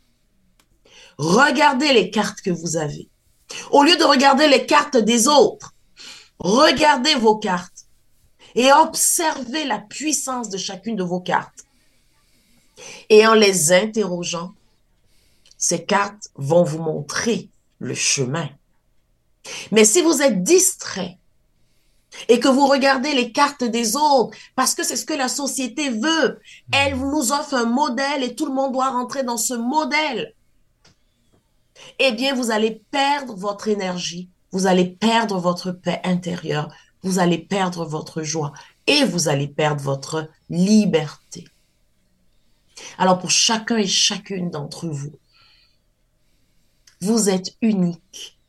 Regardez 1.17 1.93
les 1.93 2.10
cartes 2.10 2.41
que 2.41 2.50
vous 2.50 2.77
avez. 2.77 3.11
Au 3.72 3.84
lieu 3.84 3.96
de 3.98 4.03
regarder 4.03 4.48
les 4.48 4.65
cartes 4.65 4.98
des 4.98 5.27
autres, 5.27 5.74
regardez 6.39 7.15
vos 7.15 7.38
cartes 7.38 7.86
et 8.55 8.72
observez 8.72 9.65
la 9.65 9.79
puissance 9.79 10.50
de 10.50 10.58
chacune 10.58 10.96
de 10.96 11.03
vos 11.03 11.22
cartes. 11.22 11.65
Et 13.10 13.25
en 13.25 13.34
les 13.34 13.72
interrogeant, 13.72 14.53
ces 15.58 15.86
cartes 15.86 16.29
vont 16.36 16.63
vous 16.63 16.81
montrer 16.81 17.50
le 17.79 17.93
chemin. 17.93 18.50
Mais 19.72 19.86
si 19.86 20.01
vous 20.01 20.22
êtes 20.22 20.43
distrait 20.43 21.17
et 22.27 22.39
que 22.39 22.48
vous 22.48 22.67
regardez 22.67 23.13
les 23.13 23.31
cartes 23.31 23.63
des 23.63 23.96
autres, 23.96 24.38
parce 24.55 24.75
que 24.75 24.84
c'est 24.84 24.96
ce 24.96 25.05
que 25.05 25.13
la 25.13 25.27
société 25.27 25.89
veut, 25.89 26.39
elle 26.74 26.98
nous 26.98 27.31
offre 27.31 27.53
un 27.53 27.65
modèle 27.65 28.24
et 28.24 28.36
tout 28.36 28.46
le 28.46 28.53
monde 28.53 28.74
doit 28.74 28.89
rentrer 28.89 29.24
dans 29.24 29.38
ce 29.38 29.53
modèle 29.53 30.34
eh 32.00 32.11
bien, 32.11 32.33
vous 32.35 32.51
allez 32.51 32.83
perdre 32.91 33.35
votre 33.35 33.67
énergie, 33.67 34.29
vous 34.51 34.67
allez 34.67 34.85
perdre 34.85 35.39
votre 35.39 35.71
paix 35.71 36.01
intérieure, 36.03 36.73
vous 37.03 37.19
allez 37.19 37.38
perdre 37.38 37.85
votre 37.85 38.21
joie 38.23 38.53
et 38.88 39.03
vous 39.05 39.27
allez 39.27 39.47
perdre 39.47 39.83
votre 39.83 40.29
liberté. 40.50 41.45
Alors, 42.97 43.19
pour 43.19 43.31
chacun 43.31 43.77
et 43.77 43.88
chacune 43.88 44.50
d'entre 44.50 44.88
vous, 44.88 45.13
vous 47.01 47.29
êtes 47.29 47.55
unique. 47.61 48.39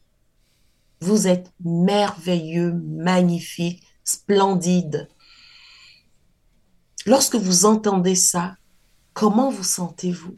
Vous 1.00 1.26
êtes 1.26 1.50
merveilleux, 1.64 2.72
magnifique, 2.72 3.82
splendide. 4.04 5.08
Lorsque 7.06 7.34
vous 7.34 7.64
entendez 7.64 8.14
ça, 8.14 8.56
comment 9.12 9.50
vous 9.50 9.64
sentez-vous? 9.64 10.36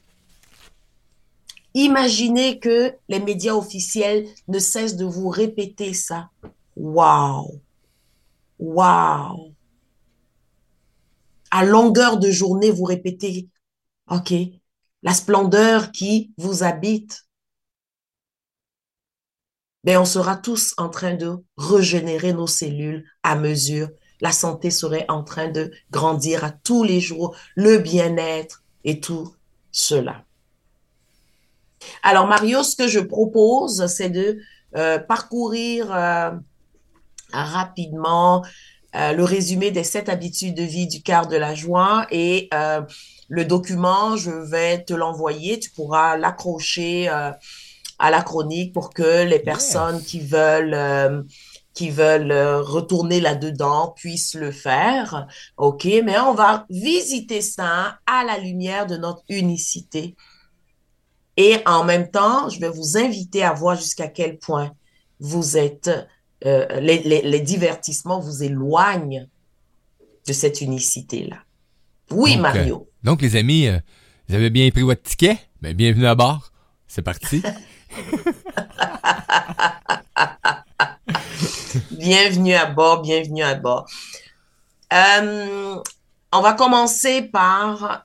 Imaginez 1.74 2.60
que 2.60 2.94
les 3.08 3.18
médias 3.18 3.54
officiels 3.54 4.28
ne 4.46 4.60
cessent 4.60 4.96
de 4.96 5.04
vous 5.04 5.28
répéter 5.28 5.92
ça. 5.92 6.30
Waouh! 6.76 7.60
Waouh! 8.60 9.54
À 11.50 11.64
longueur 11.64 12.18
de 12.18 12.30
journée, 12.30 12.70
vous 12.70 12.84
répétez, 12.84 13.48
OK, 14.10 14.32
la 15.02 15.14
splendeur 15.14 15.90
qui 15.90 16.32
vous 16.38 16.62
habite. 16.62 17.26
Mais 19.82 19.96
on 19.96 20.04
sera 20.04 20.36
tous 20.36 20.74
en 20.78 20.88
train 20.88 21.14
de 21.14 21.36
régénérer 21.56 22.32
nos 22.32 22.46
cellules 22.46 23.04
à 23.22 23.36
mesure. 23.36 23.88
La 24.20 24.32
santé 24.32 24.70
serait 24.70 25.06
en 25.08 25.22
train 25.24 25.48
de 25.48 25.72
grandir 25.90 26.44
à 26.44 26.50
tous 26.50 26.84
les 26.84 27.00
jours, 27.00 27.36
le 27.56 27.78
bien-être 27.78 28.62
et 28.84 29.00
tout 29.00 29.34
cela. 29.72 30.24
Alors, 32.02 32.26
Mario, 32.26 32.62
ce 32.62 32.76
que 32.76 32.88
je 32.88 33.00
propose, 33.00 33.86
c'est 33.86 34.10
de 34.10 34.38
euh, 34.76 34.98
parcourir 34.98 35.94
euh, 35.94 36.30
rapidement 37.32 38.44
euh, 38.96 39.12
le 39.12 39.22
résumé 39.22 39.70
des 39.70 39.84
sept 39.84 40.08
habitudes 40.08 40.56
de 40.56 40.64
vie 40.64 40.88
du 40.88 41.00
quart 41.00 41.28
de 41.28 41.36
la 41.36 41.54
joie 41.54 42.06
et 42.10 42.48
le 43.28 43.44
document, 43.44 44.16
je 44.16 44.30
vais 44.30 44.82
te 44.82 44.92
l'envoyer. 44.92 45.58
Tu 45.58 45.70
pourras 45.70 46.16
l'accrocher 46.16 47.08
à 47.08 48.10
la 48.10 48.22
chronique 48.22 48.72
pour 48.72 48.90
que 48.90 49.24
les 49.24 49.38
personnes 49.38 50.02
qui 50.02 50.20
veulent 50.20 51.24
qui 51.72 51.90
veulent 51.90 52.32
retourner 52.32 53.20
là-dedans 53.20 53.94
puissent 53.96 54.34
le 54.34 54.52
faire. 54.52 55.26
OK, 55.56 55.88
mais 56.04 56.18
on 56.20 56.34
va 56.34 56.66
visiter 56.70 57.40
ça 57.40 57.98
à 58.06 58.24
la 58.24 58.38
lumière 58.38 58.86
de 58.86 58.96
notre 58.96 59.24
unicité. 59.28 60.14
Et 61.36 61.58
en 61.66 61.84
même 61.84 62.10
temps, 62.10 62.48
je 62.48 62.60
vais 62.60 62.68
vous 62.68 62.96
inviter 62.96 63.42
à 63.42 63.52
voir 63.52 63.76
jusqu'à 63.76 64.08
quel 64.08 64.38
point 64.38 64.72
vous 65.20 65.56
êtes 65.56 65.90
euh, 66.46 66.80
les, 66.80 67.40
divertissements 67.40 68.20
vous 68.20 68.42
éloignent 68.42 69.26
de 70.26 70.32
cette 70.32 70.60
unicité-là. 70.60 71.38
Oui, 72.10 72.36
Mario. 72.36 72.86
Euh, 72.86 72.90
donc, 73.02 73.22
les 73.22 73.36
amis, 73.36 73.66
euh, 73.66 73.78
vous 74.28 74.34
avez 74.34 74.50
bien 74.50 74.70
pris 74.70 74.82
votre 74.82 75.02
ticket? 75.02 75.38
Ben, 75.62 75.74
bienvenue 75.74 76.06
à 76.06 76.14
bord. 76.14 76.52
C'est 76.86 77.00
parti. 77.02 77.42
bienvenue 81.90 82.54
à 82.54 82.66
bord, 82.66 83.00
bienvenue 83.02 83.42
à 83.42 83.54
bord. 83.54 83.86
on 84.92 85.82
va 86.32 86.52
commencer 86.52 87.22
par 87.22 88.04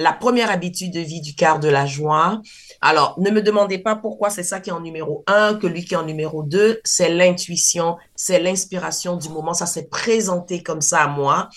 la 0.00 0.14
première 0.14 0.50
habitude 0.50 0.92
de 0.92 1.00
vie 1.00 1.20
du 1.20 1.34
quart 1.34 1.60
de 1.60 1.68
la 1.68 1.84
joie. 1.84 2.40
Alors, 2.80 3.20
ne 3.20 3.30
me 3.30 3.42
demandez 3.42 3.78
pas 3.78 3.96
pourquoi 3.96 4.30
c'est 4.30 4.42
ça 4.42 4.58
qui 4.58 4.70
est 4.70 4.72
en 4.72 4.80
numéro 4.80 5.22
un, 5.26 5.54
que 5.54 5.66
lui 5.66 5.84
qui 5.84 5.92
est 5.92 5.98
en 5.98 6.06
numéro 6.06 6.42
deux. 6.42 6.80
C'est 6.84 7.10
l'intuition, 7.10 7.98
c'est 8.16 8.40
l'inspiration 8.40 9.16
du 9.16 9.28
moment. 9.28 9.52
Ça 9.52 9.66
s'est 9.66 9.88
présenté 9.88 10.62
comme 10.62 10.80
ça 10.80 11.02
à 11.02 11.06
moi. 11.06 11.50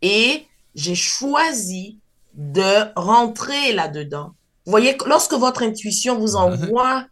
Et 0.00 0.46
j'ai 0.74 0.94
choisi 0.94 1.98
de 2.32 2.90
rentrer 2.96 3.74
là-dedans. 3.74 4.32
Vous 4.64 4.70
voyez, 4.70 4.96
lorsque 5.06 5.34
votre 5.34 5.62
intuition 5.62 6.18
vous 6.18 6.34
envoie 6.36 7.04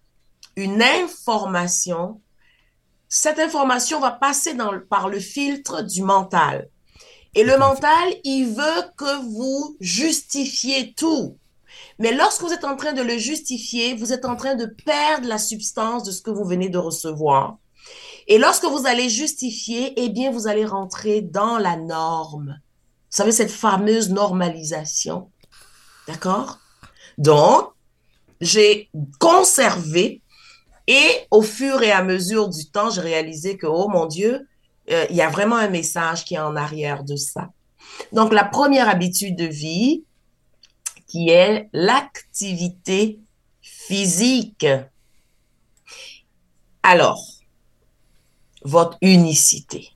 une 0.56 0.82
information, 0.82 2.22
cette 3.06 3.38
information 3.38 4.00
va 4.00 4.12
passer 4.12 4.54
dans, 4.54 4.80
par 4.88 5.10
le 5.10 5.20
filtre 5.20 5.82
du 5.82 6.02
mental. 6.02 6.70
Et 7.34 7.44
le 7.44 7.56
mental, 7.58 8.14
il 8.24 8.46
veut 8.46 8.84
que 8.96 9.22
vous 9.22 9.76
justifiez 9.80 10.94
tout. 10.94 11.36
Mais 11.98 12.12
lorsque 12.12 12.42
vous 12.42 12.52
êtes 12.52 12.64
en 12.64 12.76
train 12.76 12.92
de 12.92 13.02
le 13.02 13.18
justifier, 13.18 13.94
vous 13.94 14.12
êtes 14.12 14.24
en 14.24 14.36
train 14.36 14.54
de 14.54 14.66
perdre 14.66 15.28
la 15.28 15.38
substance 15.38 16.02
de 16.02 16.10
ce 16.10 16.22
que 16.22 16.30
vous 16.30 16.44
venez 16.44 16.68
de 16.68 16.78
recevoir. 16.78 17.58
Et 18.26 18.38
lorsque 18.38 18.64
vous 18.64 18.86
allez 18.86 19.08
justifier, 19.08 19.92
eh 19.96 20.08
bien, 20.08 20.30
vous 20.30 20.48
allez 20.48 20.64
rentrer 20.64 21.20
dans 21.20 21.58
la 21.58 21.76
norme. 21.76 22.58
Vous 23.10 23.16
savez, 23.16 23.32
cette 23.32 23.50
fameuse 23.50 24.10
normalisation. 24.10 25.30
D'accord? 26.08 26.58
Donc, 27.18 27.70
j'ai 28.40 28.90
conservé 29.18 30.22
et 30.86 31.26
au 31.30 31.42
fur 31.42 31.82
et 31.82 31.92
à 31.92 32.02
mesure 32.02 32.48
du 32.48 32.70
temps, 32.70 32.90
j'ai 32.90 33.00
réalisé 33.00 33.56
que, 33.56 33.66
oh 33.66 33.88
mon 33.88 34.06
Dieu, 34.06 34.48
euh, 34.90 35.06
il 35.10 35.16
y 35.16 35.22
a 35.22 35.28
vraiment 35.28 35.56
un 35.56 35.68
message 35.68 36.24
qui 36.24 36.34
est 36.34 36.40
en 36.40 36.56
arrière 36.56 37.04
de 37.04 37.16
ça. 37.16 37.50
Donc, 38.12 38.32
la 38.32 38.44
première 38.44 38.88
habitude 38.88 39.36
de 39.36 39.44
vie, 39.44 40.04
qui 41.06 41.30
est 41.30 41.68
l'activité 41.72 43.18
physique. 43.60 44.66
Alors, 46.82 47.20
votre 48.62 48.96
unicité. 49.00 49.90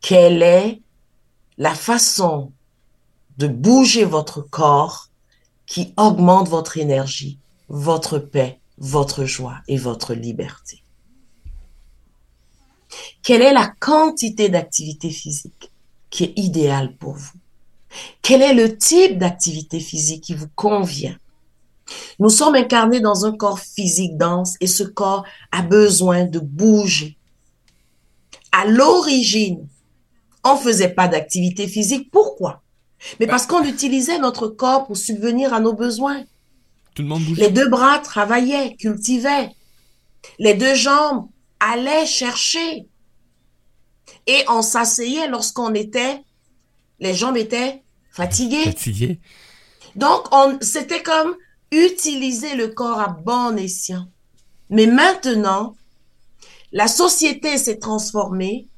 Quelle 0.00 0.42
est 0.42 0.80
la 1.58 1.74
façon 1.74 2.52
de 3.38 3.46
bouger 3.46 4.04
votre 4.04 4.40
corps 4.40 5.10
qui 5.66 5.92
augmente 5.96 6.48
votre 6.48 6.78
énergie, 6.78 7.38
votre 7.68 8.18
paix, 8.18 8.60
votre 8.78 9.24
joie 9.24 9.60
et 9.68 9.76
votre 9.76 10.14
liberté? 10.14 10.81
Quelle 13.22 13.42
est 13.42 13.52
la 13.52 13.72
quantité 13.80 14.48
d'activité 14.48 15.10
physique 15.10 15.70
qui 16.10 16.24
est 16.24 16.32
idéale 16.36 16.96
pour 16.96 17.14
vous? 17.14 17.32
Quel 18.22 18.42
est 18.42 18.54
le 18.54 18.76
type 18.76 19.18
d'activité 19.18 19.80
physique 19.80 20.24
qui 20.24 20.34
vous 20.34 20.48
convient? 20.54 21.16
Nous 22.18 22.30
sommes 22.30 22.54
incarnés 22.54 23.00
dans 23.00 23.26
un 23.26 23.36
corps 23.36 23.60
physique 23.60 24.16
dense 24.16 24.56
et 24.60 24.66
ce 24.66 24.82
corps 24.82 25.24
a 25.50 25.62
besoin 25.62 26.24
de 26.24 26.38
bouger. 26.38 27.16
À 28.50 28.66
l'origine, 28.66 29.66
on 30.44 30.54
ne 30.54 30.60
faisait 30.60 30.90
pas 30.90 31.08
d'activité 31.08 31.66
physique. 31.68 32.10
Pourquoi? 32.10 32.62
Mais 33.18 33.26
parce 33.26 33.46
qu'on 33.46 33.64
utilisait 33.64 34.18
notre 34.18 34.48
corps 34.48 34.86
pour 34.86 34.96
subvenir 34.96 35.52
à 35.52 35.60
nos 35.60 35.72
besoins. 35.72 36.24
Tout 36.94 37.02
le 37.02 37.08
monde 37.08 37.24
bougeait. 37.24 37.42
Les 37.42 37.50
deux 37.50 37.68
bras 37.68 37.98
travaillaient, 37.98 38.76
cultivaient. 38.76 39.50
Les 40.38 40.54
deux 40.54 40.74
jambes 40.74 41.28
allaient 41.70 42.06
chercher. 42.06 42.86
Et 44.26 44.44
on 44.48 44.62
s'asseyait 44.62 45.28
lorsqu'on 45.28 45.74
était, 45.74 46.22
les 47.00 47.14
jambes 47.14 47.36
étaient 47.36 47.82
fatiguées. 48.10 48.64
Fatiguées. 48.64 49.20
Donc, 49.96 50.26
on, 50.32 50.58
c'était 50.60 51.02
comme 51.02 51.34
utiliser 51.70 52.54
le 52.54 52.68
corps 52.68 53.00
à 53.00 53.08
bon 53.08 53.56
escient. 53.56 54.06
Mais 54.70 54.86
maintenant, 54.86 55.76
la 56.72 56.88
société 56.88 57.58
s'est 57.58 57.78
transformée 57.78 58.68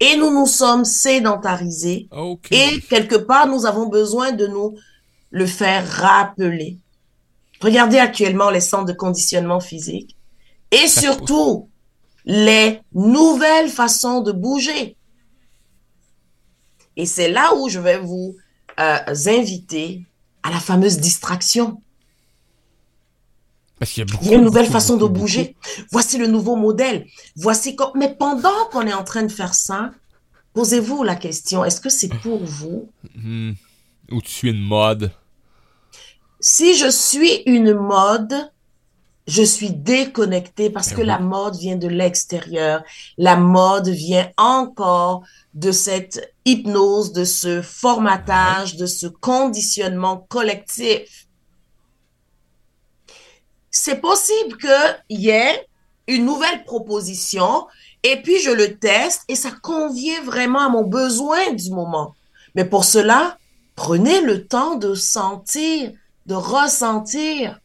et 0.00 0.16
nous 0.16 0.30
nous 0.30 0.46
sommes 0.46 0.84
sédentarisés. 0.84 2.08
Et 2.50 2.80
quelque 2.88 3.16
part, 3.16 3.48
nous 3.48 3.66
avons 3.66 3.88
besoin 3.88 4.32
de 4.32 4.46
nous 4.46 4.76
le 5.30 5.46
faire 5.46 5.86
rappeler. 5.86 6.78
Regardez 7.60 7.98
actuellement 7.98 8.50
les 8.50 8.60
centres 8.60 8.86
de 8.86 8.92
conditionnement 8.92 9.60
physique. 9.60 10.16
Et 10.70 10.86
surtout, 10.86 11.68
les 12.28 12.82
nouvelles 12.92 13.70
façons 13.70 14.20
de 14.20 14.32
bouger. 14.32 14.96
Et 16.96 17.06
c'est 17.06 17.30
là 17.30 17.54
où 17.56 17.68
je 17.68 17.80
vais 17.80 17.98
vous 17.98 18.36
euh, 18.78 18.98
inviter 19.26 20.04
à 20.42 20.50
la 20.50 20.60
fameuse 20.60 20.98
distraction. 20.98 21.82
Parce 23.78 23.96
y, 23.96 24.02
a 24.02 24.04
il 24.22 24.28
y 24.28 24.34
a 24.34 24.36
une 24.36 24.44
nouvelle 24.44 24.66
façon 24.66 24.96
de 24.96 25.06
bouger. 25.06 25.56
Voici 25.90 26.18
le 26.18 26.26
nouveau 26.26 26.54
modèle. 26.54 27.06
Voici 27.34 27.76
comme... 27.76 27.92
Mais 27.94 28.14
pendant 28.14 28.66
qu'on 28.70 28.86
est 28.86 28.92
en 28.92 29.04
train 29.04 29.22
de 29.22 29.32
faire 29.32 29.54
ça, 29.54 29.92
posez-vous 30.52 31.04
la 31.04 31.16
question, 31.16 31.64
est-ce 31.64 31.80
que 31.80 31.88
c'est 31.88 32.08
pour 32.08 32.44
vous? 32.44 32.90
Hmm. 33.14 33.52
Ou 34.10 34.20
tu 34.20 34.30
suis 34.30 34.50
une 34.50 34.60
mode? 34.60 35.12
Si 36.40 36.76
je 36.76 36.90
suis 36.90 37.42
une 37.46 37.72
mode, 37.72 38.50
je 39.28 39.42
suis 39.42 39.70
déconnectée 39.70 40.70
parce 40.70 40.92
que 40.92 41.02
la 41.02 41.18
mode 41.18 41.54
vient 41.54 41.76
de 41.76 41.86
l'extérieur. 41.86 42.82
La 43.18 43.36
mode 43.36 43.88
vient 43.88 44.30
encore 44.38 45.22
de 45.52 45.70
cette 45.70 46.32
hypnose, 46.46 47.12
de 47.12 47.24
ce 47.24 47.60
formatage, 47.60 48.76
de 48.76 48.86
ce 48.86 49.06
conditionnement 49.06 50.26
collectif. 50.30 51.26
C'est 53.70 54.00
possible 54.00 54.56
qu'il 54.56 55.20
y 55.20 55.28
ait 55.28 55.66
une 56.06 56.24
nouvelle 56.24 56.64
proposition 56.64 57.66
et 58.02 58.22
puis 58.22 58.40
je 58.40 58.50
le 58.50 58.78
teste 58.78 59.24
et 59.28 59.34
ça 59.34 59.50
convient 59.62 60.22
vraiment 60.22 60.60
à 60.60 60.70
mon 60.70 60.84
besoin 60.84 61.52
du 61.52 61.70
moment. 61.70 62.14
Mais 62.54 62.64
pour 62.64 62.86
cela, 62.86 63.36
prenez 63.76 64.22
le 64.22 64.46
temps 64.46 64.76
de 64.76 64.94
sentir, 64.94 65.92
de 66.24 66.34
ressentir 66.34 67.60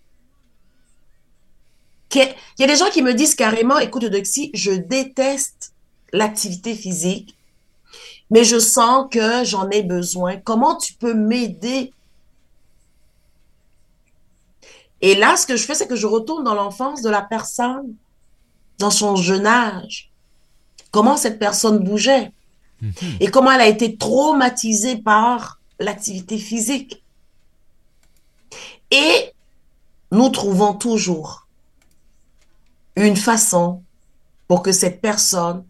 il 2.16 2.62
y 2.62 2.64
a 2.64 2.68
des 2.68 2.76
gens 2.76 2.90
qui 2.90 3.02
me 3.02 3.14
disent 3.14 3.36
carrément, 3.36 3.80
écoute, 3.80 4.06
Doxy, 4.06 4.52
je 4.54 4.72
déteste 4.72 5.74
l'activité 6.12 6.76
physique, 6.76 7.36
mais 8.30 8.44
je 8.44 8.60
sens 8.60 9.08
que 9.12 9.44
j'en 9.44 9.70
ai 9.70 9.84
besoin. 9.84 10.38
Comment 10.38 10.76
tu 10.76 10.94
peux 10.94 11.14
m'aider? 11.14 11.94
Et 15.02 15.16
là, 15.16 15.36
ce 15.36 15.46
que 15.46 15.58
je 15.58 15.66
fais, 15.66 15.76
c'est 15.76 15.88
que 15.88 15.96
je 15.96 16.08
retourne 16.08 16.44
dans 16.44 16.56
l'enfance 16.56 17.02
de 17.02 17.10
la 17.10 17.22
personne, 17.22 17.94
dans 18.80 18.92
son 18.92 19.16
jeune 19.16 19.46
âge. 19.46 20.12
Comment 20.92 21.18
cette 21.18 21.40
personne 21.40 21.80
bougeait 21.80 22.32
mhm. 22.82 22.94
et 23.20 23.28
comment 23.28 23.52
elle 23.52 23.62
a 23.62 23.68
été 23.68 23.98
traumatisée 23.98 24.98
par 24.98 25.60
l'activité 25.80 26.38
physique. 26.38 27.04
Et 28.92 29.32
nous 30.12 30.30
trouvons 30.30 30.74
toujours 30.74 31.43
une 32.96 33.16
façon 33.16 33.84
pour 34.48 34.62
que 34.64 34.72
cette 34.72 35.02
personne 35.02 35.64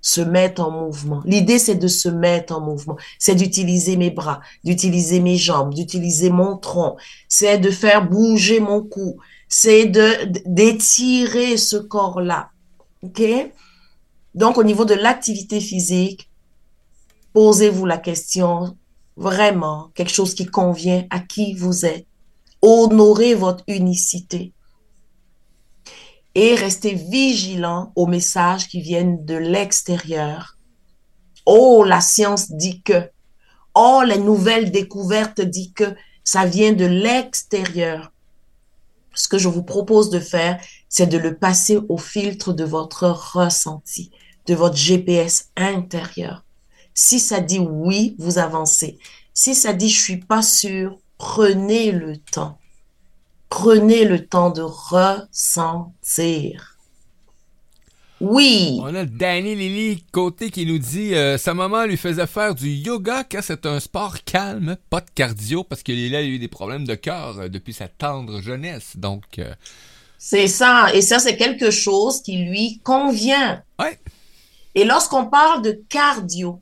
se 0.00 0.20
mette 0.20 0.60
en 0.60 0.70
mouvement. 0.70 1.20
L'idée, 1.24 1.58
c'est 1.58 1.74
de 1.74 1.88
se 1.88 2.08
mettre 2.08 2.54
en 2.54 2.60
mouvement. 2.60 2.96
C'est 3.18 3.34
d'utiliser 3.34 3.96
mes 3.96 4.10
bras, 4.10 4.40
d'utiliser 4.62 5.18
mes 5.20 5.36
jambes, 5.36 5.74
d'utiliser 5.74 6.30
mon 6.30 6.56
tronc. 6.56 6.96
C'est 7.28 7.58
de 7.58 7.70
faire 7.70 8.08
bouger 8.08 8.60
mon 8.60 8.82
cou. 8.82 9.16
C'est 9.48 9.86
de 9.86 10.26
d'étirer 10.46 11.56
ce 11.56 11.76
corps-là. 11.76 12.50
OK? 13.02 13.22
Donc, 14.34 14.58
au 14.58 14.64
niveau 14.64 14.84
de 14.84 14.94
l'activité 14.94 15.60
physique, 15.60 16.30
posez-vous 17.32 17.86
la 17.86 17.98
question 17.98 18.76
vraiment, 19.16 19.90
quelque 19.94 20.12
chose 20.12 20.34
qui 20.34 20.46
convient 20.46 21.04
à 21.10 21.20
qui 21.20 21.54
vous 21.54 21.84
êtes. 21.84 22.06
Honorez 22.62 23.34
votre 23.34 23.64
unicité. 23.66 24.52
Et 26.38 26.54
restez 26.54 26.92
vigilant 26.92 27.92
aux 27.96 28.06
messages 28.06 28.68
qui 28.68 28.82
viennent 28.82 29.24
de 29.24 29.36
l'extérieur. 29.36 30.58
Oh, 31.46 31.82
la 31.82 32.02
science 32.02 32.52
dit 32.52 32.82
que. 32.82 33.10
Oh, 33.74 34.02
les 34.06 34.18
nouvelles 34.18 34.70
découvertes 34.70 35.40
disent 35.40 35.72
que 35.74 35.96
ça 36.24 36.44
vient 36.44 36.74
de 36.74 36.84
l'extérieur. 36.84 38.12
Ce 39.14 39.28
que 39.28 39.38
je 39.38 39.48
vous 39.48 39.62
propose 39.62 40.10
de 40.10 40.20
faire, 40.20 40.60
c'est 40.90 41.06
de 41.06 41.16
le 41.16 41.38
passer 41.38 41.78
au 41.88 41.96
filtre 41.96 42.52
de 42.52 42.64
votre 42.64 43.06
ressenti, 43.06 44.10
de 44.44 44.54
votre 44.54 44.76
GPS 44.76 45.48
intérieur. 45.56 46.44
Si 46.92 47.18
ça 47.18 47.40
dit 47.40 47.60
oui, 47.60 48.14
vous 48.18 48.36
avancez. 48.36 48.98
Si 49.32 49.54
ça 49.54 49.72
dit 49.72 49.88
je 49.88 50.02
suis 50.02 50.20
pas 50.20 50.42
sûr, 50.42 50.98
prenez 51.16 51.92
le 51.92 52.18
temps. 52.18 52.58
Prenez 53.48 54.04
le 54.04 54.26
temps 54.26 54.50
de 54.50 54.62
ressentir. 54.62 55.26
Oui. 58.20 58.78
On 58.80 58.94
a 58.94 59.04
Danny 59.04 59.54
Lily 59.54 60.02
Côté 60.10 60.50
qui 60.50 60.64
nous 60.64 60.78
dit 60.78 61.14
euh, 61.14 61.36
sa 61.36 61.52
maman 61.52 61.84
lui 61.84 61.98
faisait 61.98 62.26
faire 62.26 62.54
du 62.54 62.70
yoga 62.70 63.24
car 63.24 63.44
c'est 63.44 63.66
un 63.66 63.78
sport 63.78 64.24
calme, 64.24 64.76
pas 64.88 65.02
de 65.02 65.10
cardio 65.14 65.64
parce 65.64 65.82
que 65.82 65.92
Lily 65.92 66.16
a 66.16 66.22
eu 66.22 66.38
des 66.38 66.48
problèmes 66.48 66.86
de 66.86 66.94
cœur 66.94 67.38
euh, 67.38 67.48
depuis 67.48 67.74
sa 67.74 67.88
tendre 67.88 68.40
jeunesse. 68.40 68.96
Donc 68.96 69.38
euh, 69.38 69.54
c'est 70.18 70.48
ça 70.48 70.88
et 70.94 71.02
ça 71.02 71.18
c'est 71.18 71.36
quelque 71.36 71.70
chose 71.70 72.22
qui 72.22 72.38
lui 72.38 72.80
convient. 72.82 73.62
Ouais. 73.78 73.98
Et 74.74 74.84
lorsqu'on 74.84 75.26
parle 75.26 75.60
de 75.62 75.82
cardio, 75.88 76.60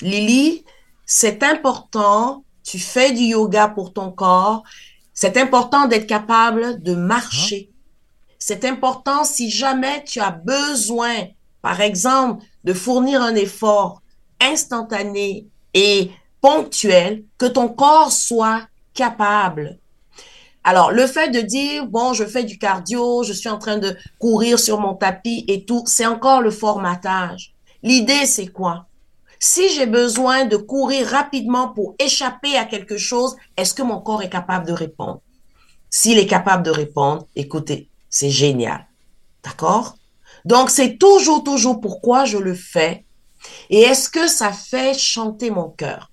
Lily, 0.00 0.64
c'est 1.06 1.42
important, 1.42 2.44
tu 2.62 2.78
fais 2.78 3.12
du 3.12 3.22
yoga 3.22 3.68
pour 3.68 3.92
ton 3.92 4.12
corps, 4.12 4.62
c'est 5.14 5.36
important 5.36 5.86
d'être 5.86 6.06
capable 6.06 6.82
de 6.82 6.94
marcher. 6.94 7.70
C'est 8.38 8.64
important 8.64 9.24
si 9.24 9.48
jamais 9.48 10.04
tu 10.04 10.20
as 10.20 10.32
besoin, 10.32 11.14
par 11.62 11.80
exemple, 11.80 12.44
de 12.64 12.74
fournir 12.74 13.22
un 13.22 13.34
effort 13.36 14.02
instantané 14.40 15.46
et 15.72 16.10
ponctuel, 16.40 17.24
que 17.38 17.46
ton 17.46 17.68
corps 17.68 18.12
soit 18.12 18.68
capable. 18.92 19.78
Alors, 20.62 20.92
le 20.92 21.06
fait 21.06 21.30
de 21.30 21.40
dire, 21.40 21.86
bon, 21.86 22.12
je 22.12 22.24
fais 22.24 22.44
du 22.44 22.58
cardio, 22.58 23.22
je 23.22 23.32
suis 23.32 23.48
en 23.48 23.58
train 23.58 23.78
de 23.78 23.96
courir 24.18 24.58
sur 24.58 24.80
mon 24.80 24.94
tapis 24.94 25.44
et 25.48 25.64
tout, 25.64 25.84
c'est 25.86 26.06
encore 26.06 26.42
le 26.42 26.50
formatage. 26.50 27.54
L'idée, 27.82 28.26
c'est 28.26 28.48
quoi? 28.48 28.86
Si 29.38 29.68
j'ai 29.70 29.86
besoin 29.86 30.44
de 30.46 30.56
courir 30.56 31.06
rapidement 31.08 31.68
pour 31.68 31.94
échapper 31.98 32.56
à 32.56 32.64
quelque 32.64 32.96
chose, 32.96 33.36
est-ce 33.56 33.74
que 33.74 33.82
mon 33.82 34.00
corps 34.00 34.22
est 34.22 34.30
capable 34.30 34.66
de 34.66 34.72
répondre? 34.72 35.20
S'il 35.90 36.18
est 36.18 36.26
capable 36.26 36.62
de 36.62 36.70
répondre, 36.70 37.26
écoutez, 37.36 37.88
c'est 38.10 38.30
génial. 38.30 38.86
D'accord? 39.44 39.96
Donc, 40.44 40.70
c'est 40.70 40.98
toujours, 40.98 41.44
toujours 41.44 41.80
pourquoi 41.80 42.24
je 42.24 42.38
le 42.38 42.54
fais. 42.54 43.04
Et 43.70 43.80
est-ce 43.80 44.08
que 44.08 44.26
ça 44.26 44.52
fait 44.52 44.98
chanter 44.98 45.50
mon 45.50 45.68
cœur? 45.70 46.10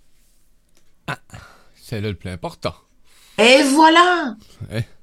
Ah, 1.07 1.17
C'est 1.81 2.01
le 2.01 2.13
plus 2.13 2.29
important. 2.29 2.73
Et 3.37 3.63
voilà. 3.63 4.35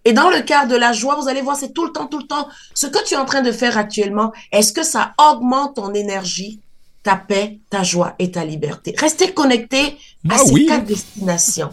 Et 0.05 0.13
dans 0.13 0.31
le 0.31 0.43
cas 0.43 0.67
de 0.67 0.77
la 0.77 0.93
joie, 0.93 1.17
vous 1.17 1.29
allez 1.29 1.43
voir, 1.43 1.57
c'est 1.57 1.73
tout 1.73 1.85
le 1.85 1.93
temps, 1.93 2.07
tout 2.07 2.19
le 2.19 2.27
temps. 2.27 2.49
Ce 2.75 2.87
que 2.87 3.03
tu 3.05 3.15
es 3.15 3.17
en 3.17 3.25
train 3.25 3.43
de 3.43 3.53
faire 3.53 3.77
actuellement, 3.77 4.33
est-ce 4.53 4.73
que 4.73 4.83
ça 4.83 5.13
augmente 5.19 5.77
ton 5.77 5.93
énergie, 5.93 6.61
ta 7.03 7.17
paix, 7.17 7.61
ta 7.71 7.83
joie 7.83 8.15
et 8.19 8.31
ta 8.31 8.45
liberté 8.45 8.95
Restez 8.99 9.33
connectés 9.33 9.97
à 10.29 10.35
ah 10.35 10.39
ces 10.39 10.67
quatre 10.67 10.85
destinations. 10.85 11.73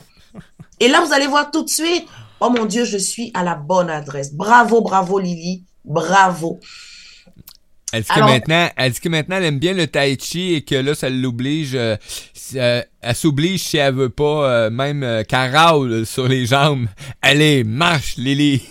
Et 0.80 0.88
là, 0.88 1.02
vous 1.06 1.14
allez 1.14 1.28
voir 1.28 1.52
tout 1.52 1.64
de 1.64 1.70
suite, 1.70 2.06
Oh 2.42 2.50
mon 2.50 2.66
Dieu, 2.66 2.84
je 2.84 2.98
suis 2.98 3.32
à 3.34 3.44
la 3.44 3.56
bonne 3.56 3.90
adresse. 3.90 4.34
Bravo, 4.34 4.82
bravo 4.82 5.20
Lily, 5.20 5.64
bravo. 5.86 6.60
Elle 7.94 8.04
dit, 8.04 8.10
que 8.10 8.20
maintenant, 8.20 8.70
elle 8.76 8.92
dit 8.92 9.00
que 9.00 9.10
maintenant, 9.10 9.38
elle 9.38 9.46
aime 9.46 9.60
bien 9.60 9.74
le 9.74 9.88
tai 9.88 10.18
chi 10.20 10.56
et 10.56 10.62
que 10.64 10.76
là, 10.76 10.96
ça 10.96 11.10
l'oblige, 11.10 11.76
euh, 11.76 11.96
euh, 12.56 12.84
elle 13.00 13.16
s'oblige 13.16 13.64
si 13.64 13.78
elle 13.78 13.94
veut 13.94 14.10
pas, 14.10 14.50
euh, 14.50 14.70
même 14.70 15.24
qu'elle 15.30 16.06
sur 16.06 16.28
les 16.28 16.46
jambes. 16.46 16.88
Allez, 17.22 17.64
marche, 17.64 18.18
Lily. 18.18 18.64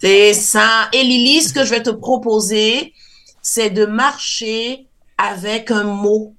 c'est 0.00 0.32
ça. 0.32 0.88
Et 0.94 1.02
Lily, 1.02 1.42
ce 1.42 1.52
que 1.52 1.64
je 1.64 1.70
vais 1.70 1.82
te 1.82 1.90
proposer, 1.90 2.94
c'est 3.42 3.68
de 3.68 3.84
marcher 3.84 4.86
avec 5.18 5.70
un 5.70 5.84
mot, 5.84 6.34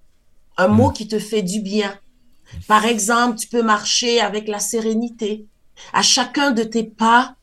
un 0.58 0.68
mot 0.68 0.90
hmm. 0.90 0.94
qui 0.94 1.08
te 1.08 1.20
fait 1.20 1.42
du 1.42 1.62
bien. 1.62 1.98
Par 2.68 2.86
exemple, 2.86 3.38
tu 3.38 3.48
peux 3.48 3.64
marcher 3.64 4.20
avec 4.20 4.48
la 4.48 4.60
sérénité. 4.60 5.46
À 5.92 6.02
chacun 6.02 6.52
de 6.52 6.64
tes 6.64 6.84
pas, 6.84 7.36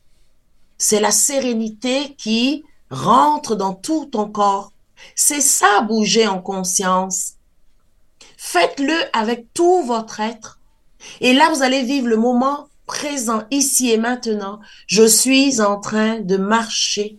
c'est 0.79 1.01
la 1.01 1.11
sérénité 1.11 2.14
qui 2.16 2.64
rentre 2.90 3.55
dans 3.57 3.75
tout 3.75 4.07
ton 4.07 4.29
corps. 4.29 4.73
C'est 5.14 5.40
ça, 5.40 5.83
bouger 5.83 6.27
en 6.27 6.40
conscience. 6.40 7.35
Faites-le 8.37 8.95
avec 9.12 9.53
tout 9.53 9.83
votre 9.83 10.21
être. 10.21 10.59
Et 11.21 11.33
là, 11.33 11.51
vous 11.53 11.62
allez 11.62 11.83
vivre 11.83 12.09
le 12.09 12.16
moment 12.16 12.69
présent, 12.87 13.45
ici 13.51 13.90
et 13.90 13.99
maintenant. 13.99 14.61
Je 14.87 15.05
suis 15.05 15.61
en 15.61 15.79
train 15.79 16.21
de 16.21 16.37
marcher. 16.37 17.19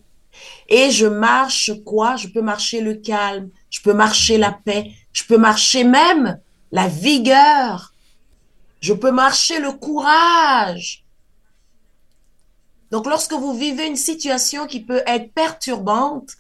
Et 0.67 0.91
je 0.91 1.06
marche 1.06 1.71
quoi? 1.86 2.15
Je 2.15 2.28
peux 2.28 2.41
marcher 2.41 2.82
le 2.82 2.95
calme, 2.95 3.50
je 3.71 3.81
peux 3.81 3.93
marcher 3.93 4.38
la 4.38 4.51
paix, 4.51 4.91
je 5.13 5.23
peux 5.23 5.38
marcher 5.38 5.84
même 5.84 6.39
la 6.71 6.88
vigueur, 6.88 7.93
je 8.81 8.93
peux 8.93 9.12
marcher 9.12 9.60
le 9.60 9.71
courage. 9.71 11.03
Donc, 12.91 13.07
lorsque 13.07 13.34
vous 13.34 13.53
vivez 13.53 13.88
une 13.88 13.95
situation 13.95 14.67
qui 14.67 14.81
peut 14.81 15.01
être 15.07 15.34
perturbante, 15.34 16.31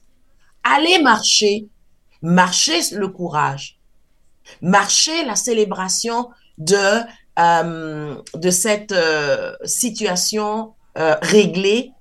allez 0.63 1.01
marcher. 1.01 1.67
Marchez 2.21 2.93
le 2.93 3.07
courage. 3.07 3.79
Marchez 4.61 5.25
la 5.25 5.35
célébration 5.35 6.29
de, 6.57 7.01
euh, 7.39 8.21
de 8.35 8.49
cette 8.51 8.91
euh, 8.91 9.55
situation 9.63 10.73
euh, 10.97 11.15
réglée 11.21 11.91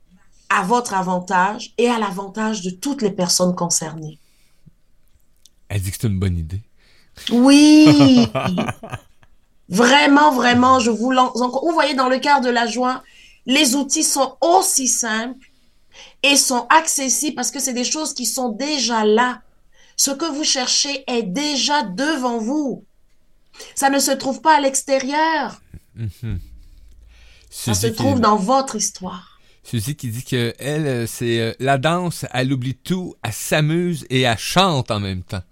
à 0.51 0.63
votre 0.63 0.95
avantage 0.95 1.73
et 1.79 1.89
à 1.89 1.99
l'avantage 1.99 2.61
de 2.63 2.71
toutes 2.71 3.03
les 3.03 3.13
personnes 3.13 3.55
concernées. 3.55 4.20
Elle 5.71 5.81
dit 5.81 5.91
que 5.93 5.97
c'est 6.01 6.09
une 6.09 6.19
bonne 6.19 6.37
idée. 6.37 6.61
Oui. 7.31 8.27
vraiment, 9.69 10.33
vraiment, 10.33 10.81
je 10.81 10.91
vous 10.91 11.13
lance. 11.13 11.33
Vous 11.37 11.73
voyez, 11.73 11.95
dans 11.95 12.09
le 12.09 12.19
quart 12.19 12.41
de 12.41 12.51
la 12.51 12.67
joie, 12.67 13.03
les 13.47 13.77
outils 13.77 14.03
sont 14.03 14.37
aussi 14.41 14.89
simples 14.89 15.47
et 16.23 16.37
sont 16.37 16.67
accessibles 16.69 17.37
parce 17.37 17.53
que 17.53 17.61
c'est 17.61 17.73
des 17.73 17.85
choses 17.85 18.13
qui 18.13 18.27
sont 18.27 18.51
déjà 18.51 19.05
là. 19.05 19.43
Ce 19.97 20.11
que 20.11 20.25
vous 20.25 20.45
cherchez 20.45 21.05
est 21.07 21.23
déjà 21.23 21.83
devant 21.85 22.39
vous. 22.39 22.85
Ça 23.75 23.91
ne 23.91 23.99
se 24.01 24.11
trouve 24.11 24.41
pas 24.41 24.57
à 24.57 24.61
l'extérieur. 24.61 25.61
Mm-hmm. 25.97 26.39
Ça 27.51 27.75
se 27.75 27.87
trouve 27.87 28.21
dans 28.21 28.37
votre 28.37 28.77
histoire. 28.77 29.41
Suzy 29.63 29.95
qui 29.95 30.09
dit 30.09 30.25
que 30.25 30.55
elle, 30.59 30.87
euh, 30.87 31.07
c'est 31.07 31.39
euh, 31.39 31.53
la 31.61 31.79
danse, 31.79 32.25
elle 32.33 32.53
oublie 32.53 32.75
tout, 32.75 33.15
elle 33.23 33.33
s'amuse 33.33 34.07
et 34.09 34.23
elle 34.23 34.39
chante 34.39 34.91
en 34.91 34.99
même 34.99 35.23
temps. 35.23 35.43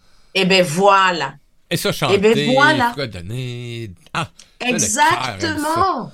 Eh 0.41 0.45
bien 0.45 0.63
voilà. 0.63 1.35
Et 1.71 1.77
ça, 1.77 1.93
chanter, 1.93 2.15
eh 2.15 2.19
bien 2.19 2.53
voilà. 2.53 2.95
Ah, 4.15 4.31
Exactement. 4.61 6.11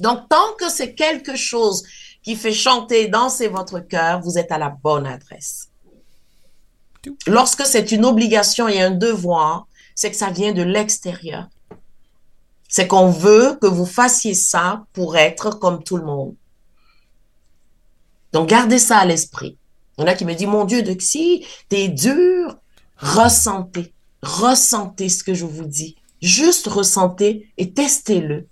Donc, 0.00 0.28
tant 0.28 0.52
que 0.58 0.68
c'est 0.68 0.94
quelque 0.94 1.36
chose 1.36 1.82
qui 2.22 2.36
fait 2.36 2.52
chanter, 2.52 3.08
danser 3.08 3.48
votre 3.48 3.80
cœur, 3.80 4.20
vous 4.20 4.38
êtes 4.38 4.52
à 4.52 4.58
la 4.58 4.70
bonne 4.70 5.06
adresse. 5.06 5.68
Lorsque 7.26 7.66
c'est 7.66 7.92
une 7.92 8.04
obligation 8.04 8.66
et 8.68 8.80
un 8.80 8.90
devoir, 8.90 9.66
c'est 9.94 10.10
que 10.10 10.16
ça 10.16 10.30
vient 10.30 10.52
de 10.52 10.62
l'extérieur. 10.62 11.48
C'est 12.68 12.86
qu'on 12.86 13.10
veut 13.10 13.56
que 13.60 13.66
vous 13.66 13.86
fassiez 13.86 14.34
ça 14.34 14.84
pour 14.92 15.16
être 15.16 15.50
comme 15.50 15.84
tout 15.84 15.96
le 15.96 16.04
monde. 16.04 16.34
Donc, 18.32 18.48
gardez 18.48 18.78
ça 18.78 18.98
à 18.98 19.04
l'esprit. 19.04 19.56
Il 19.96 20.00
y 20.00 20.04
en 20.04 20.08
a 20.08 20.14
qui 20.14 20.24
me 20.24 20.34
disent, 20.34 20.48
mon 20.48 20.64
Dieu, 20.64 20.82
si 20.98 21.46
t'es 21.68 21.88
dur, 21.88 22.56
ressentez, 22.96 23.92
ressentez 24.22 25.08
ce 25.08 25.24
que 25.24 25.34
je 25.34 25.46
vous 25.46 25.66
dis. 25.66 25.96
Juste 26.22 26.66
ressentez 26.68 27.48
et 27.58 27.72
testez-le. 27.72 28.48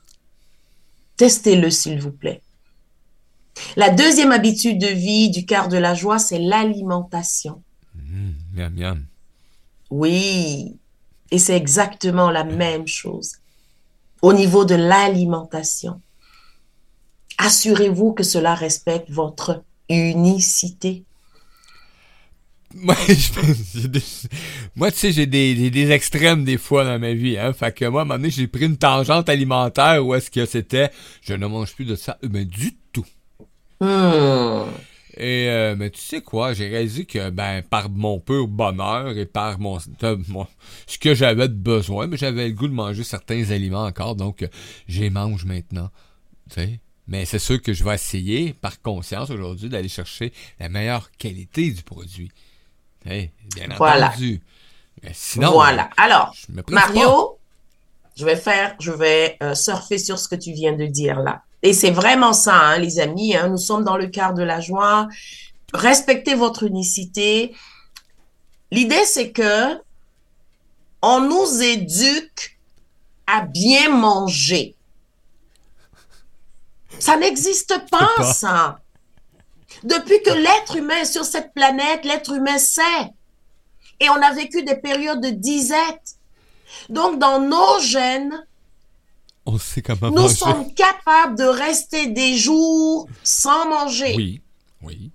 Testez-le, 1.17 1.71
s'il 1.71 2.01
vous 2.01 2.11
plaît. 2.11 2.43
La 3.77 3.91
deuxième 3.91 4.33
habitude 4.33 4.79
de 4.79 4.89
vie 4.89 5.31
du 5.31 5.47
quart 5.47 5.69
de 5.69 5.77
la 5.77 5.95
joie, 5.95 6.19
c'est 6.19 6.39
l'alimentation. 6.39 7.63
Mmh, 7.95 8.31
miam, 8.55 8.75
miam. 8.75 9.05
Oui, 9.91 10.77
et 11.31 11.39
c'est 11.39 11.57
exactement 11.57 12.31
la 12.31 12.45
même 12.45 12.87
chose. 12.87 13.33
Au 14.23 14.33
niveau 14.33 14.65
de 14.65 14.75
l'alimentation, 14.75 16.01
assurez-vous 17.39 18.13
que 18.13 18.23
cela 18.23 18.55
respecte 18.55 19.11
votre 19.11 19.63
unicité. 19.89 21.05
moi, 22.77 22.97
moi, 24.77 24.91
tu 24.91 24.99
sais, 24.99 25.13
j'ai 25.13 25.27
des, 25.27 25.71
des, 25.71 25.91
extrêmes 25.91 26.45
des 26.45 26.59
fois 26.59 26.85
dans 26.85 26.99
ma 26.99 27.13
vie, 27.13 27.39
hein. 27.39 27.53
Fait 27.53 27.75
que 27.75 27.85
moi, 27.85 28.01
à 28.01 28.05
un 28.05 28.07
moment 28.07 28.19
donné, 28.19 28.31
j'ai 28.31 28.47
pris 28.47 28.65
une 28.65 28.77
tangente 28.77 29.29
alimentaire 29.29 30.05
où 30.05 30.15
est-ce 30.15 30.31
que 30.31 30.47
c'était, 30.47 30.91
je 31.23 31.35
ne 31.35 31.47
mange 31.47 31.75
plus 31.75 31.85
de 31.85 31.95
ça, 31.95 32.19
mais 32.29 32.45
du 32.45 32.73
tout. 32.93 33.07
Hmm. 33.81 34.65
Et 35.19 35.49
euh, 35.51 35.77
mais 35.77 35.91
tu 35.91 36.01
sais 36.01 36.23
quoi, 36.23 36.55
j'ai 36.55 36.69
réalisé 36.69 37.05
que 37.05 37.29
ben 37.29 37.63
par 37.63 37.91
mon 37.91 38.19
pur 38.19 38.49
bonheur 38.49 39.11
et 39.19 39.27
par 39.27 39.59
mon, 39.59 39.79
ce 39.79 40.99
que 40.99 41.15
j'avais 41.15 41.49
de 41.49 41.55
besoin, 41.55 42.07
mais 42.07 42.17
j'avais 42.17 42.49
le 42.49 42.55
goût 42.55 42.69
de 42.69 42.73
manger 42.73 43.05
certains 43.05 43.51
aliments 43.51 43.85
encore, 43.85 44.17
donc 44.17 44.49
je 44.89 45.01
les 45.01 45.11
mange 45.11 45.45
maintenant. 45.45 45.91
Tu 46.49 46.55
sais. 46.55 46.81
Mais 47.09 47.25
c'est 47.25 47.39
sûr 47.39 47.61
que 47.61 47.73
je 47.73 47.85
vais 47.85 47.95
essayer, 47.95 48.55
par 48.55 48.81
conscience 48.81 49.29
aujourd'hui, 49.31 49.69
d'aller 49.69 49.89
chercher 49.89 50.33
la 50.59 50.69
meilleure 50.69 51.11
qualité 51.13 51.71
du 51.71 51.83
produit. 51.83 52.31
Bien 53.05 53.69
voilà. 53.77 54.09
entendu. 54.09 54.41
sinon, 55.13 55.53
voilà. 55.53 55.91
Alors, 55.97 56.35
Mario, 56.69 57.39
je 58.17 58.25
vais 58.25 58.37
faire, 58.37 58.75
je 58.79 58.93
vais 58.93 59.37
euh, 59.43 59.55
surfer 59.55 59.99
sur 59.99 60.19
ce 60.19 60.29
que 60.29 60.35
tu 60.35 60.53
viens 60.53 60.73
de 60.73 60.87
dire 60.87 61.21
là. 61.21 61.43
Et 61.63 61.73
c'est 61.73 61.91
vraiment 61.91 62.33
ça, 62.33 62.55
hein, 62.55 62.79
les 62.79 62.99
amis. 62.99 63.37
Hein, 63.37 63.49
nous 63.49 63.59
sommes 63.59 63.85
dans 63.85 63.97
le 63.97 64.09
quart 64.09 64.35
de 64.35 64.43
la 64.43 64.61
joie. 64.61 65.09
Respectez 65.73 66.35
votre 66.35 66.65
unicité. 66.65 67.55
L'idée, 68.71 69.05
c'est 69.05 69.31
que 69.31 69.81
on 71.03 71.21
nous 71.21 71.63
éduque 71.63 72.59
à 73.27 73.43
bien 73.43 73.91
manger. 73.91 74.77
Ça 76.99 77.17
n'existe 77.17 77.75
pas, 77.91 78.23
ça. 78.33 78.82
Depuis 79.85 80.23
que 80.23 80.31
l'être 80.31 80.77
humain 80.77 81.01
est 81.03 81.13
sur 81.13 81.25
cette 81.25 81.53
planète, 81.55 82.05
l'être 82.05 82.33
humain 82.33 82.59
sait. 82.59 83.13
Et 84.01 84.09
on 84.09 84.21
a 84.23 84.33
vécu 84.33 84.63
des 84.63 84.77
périodes 84.77 85.21
de 85.21 85.31
disette. 85.31 86.17
Donc, 86.89 87.19
dans 87.19 87.41
nos 87.41 87.81
gènes, 87.81 88.47
on 89.45 89.59
sait 89.59 89.83
nous 90.13 90.29
sommes 90.29 90.73
capables 90.73 91.37
de 91.37 91.45
rester 91.45 92.07
des 92.07 92.37
jours 92.37 93.09
sans 93.25 93.69
manger. 93.69 94.15
Oui, 94.17 94.41
oui. 94.83 95.11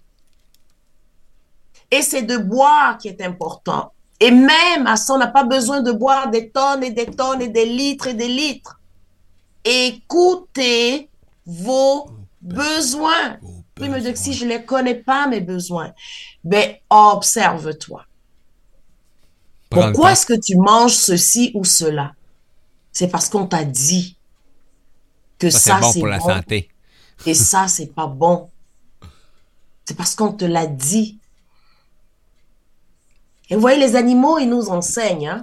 Et 1.89 2.01
c'est 2.01 2.23
de 2.23 2.37
boire 2.37 2.97
qui 2.97 3.07
est 3.07 3.21
important. 3.21 3.93
Et 4.19 4.31
même 4.31 4.85
à 4.85 4.97
ça, 4.97 5.13
on 5.13 5.17
n'a 5.17 5.27
pas 5.27 5.45
besoin 5.45 5.81
de 5.81 5.93
boire 5.93 6.29
des 6.29 6.49
tonnes 6.49 6.83
et 6.83 6.91
des 6.91 7.05
tonnes 7.05 7.41
et 7.41 7.47
des 7.47 7.65
litres 7.65 8.07
et 8.07 8.13
des 8.13 8.27
litres. 8.27 8.79
Écoutez 9.63 11.09
vos 11.45 12.09
besoins. 12.41 13.37
Oui, 13.79 13.89
mais 13.89 14.15
si 14.15 14.33
je 14.33 14.45
ne 14.45 14.49
les 14.49 14.65
connais 14.65 14.95
pas, 14.95 15.27
mes 15.27 15.41
besoins, 15.41 15.93
ben, 16.43 16.75
observe-toi. 16.89 18.05
Pourquoi 19.69 20.13
est-ce 20.13 20.25
que 20.25 20.39
tu 20.39 20.55
manges 20.57 20.95
ceci 20.95 21.51
ou 21.53 21.63
cela? 21.63 22.13
C'est 22.91 23.09
parce 23.09 23.29
qu'on 23.29 23.45
t'a 23.45 23.63
dit 23.63 24.17
que 25.37 25.49
ça, 25.49 25.75
c'est 25.75 25.81
bon 25.81 25.93
pour 25.93 26.07
la 26.07 26.19
santé. 26.19 26.69
Et 27.25 27.33
ça, 27.33 27.67
c'est 27.67 27.93
pas 27.93 28.07
bon. 28.07 28.49
C'est 29.85 29.95
parce 29.95 30.15
qu'on 30.15 30.33
te 30.33 30.45
l'a 30.45 30.67
dit. 30.67 31.19
Et 33.49 33.55
vous 33.55 33.61
voyez, 33.61 33.79
les 33.79 33.95
animaux, 33.95 34.39
ils 34.39 34.49
nous 34.49 34.69
enseignent. 34.69 35.27
Hein? 35.27 35.41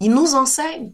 Ils 0.00 0.10
nous 0.10 0.34
enseignent. 0.34 0.92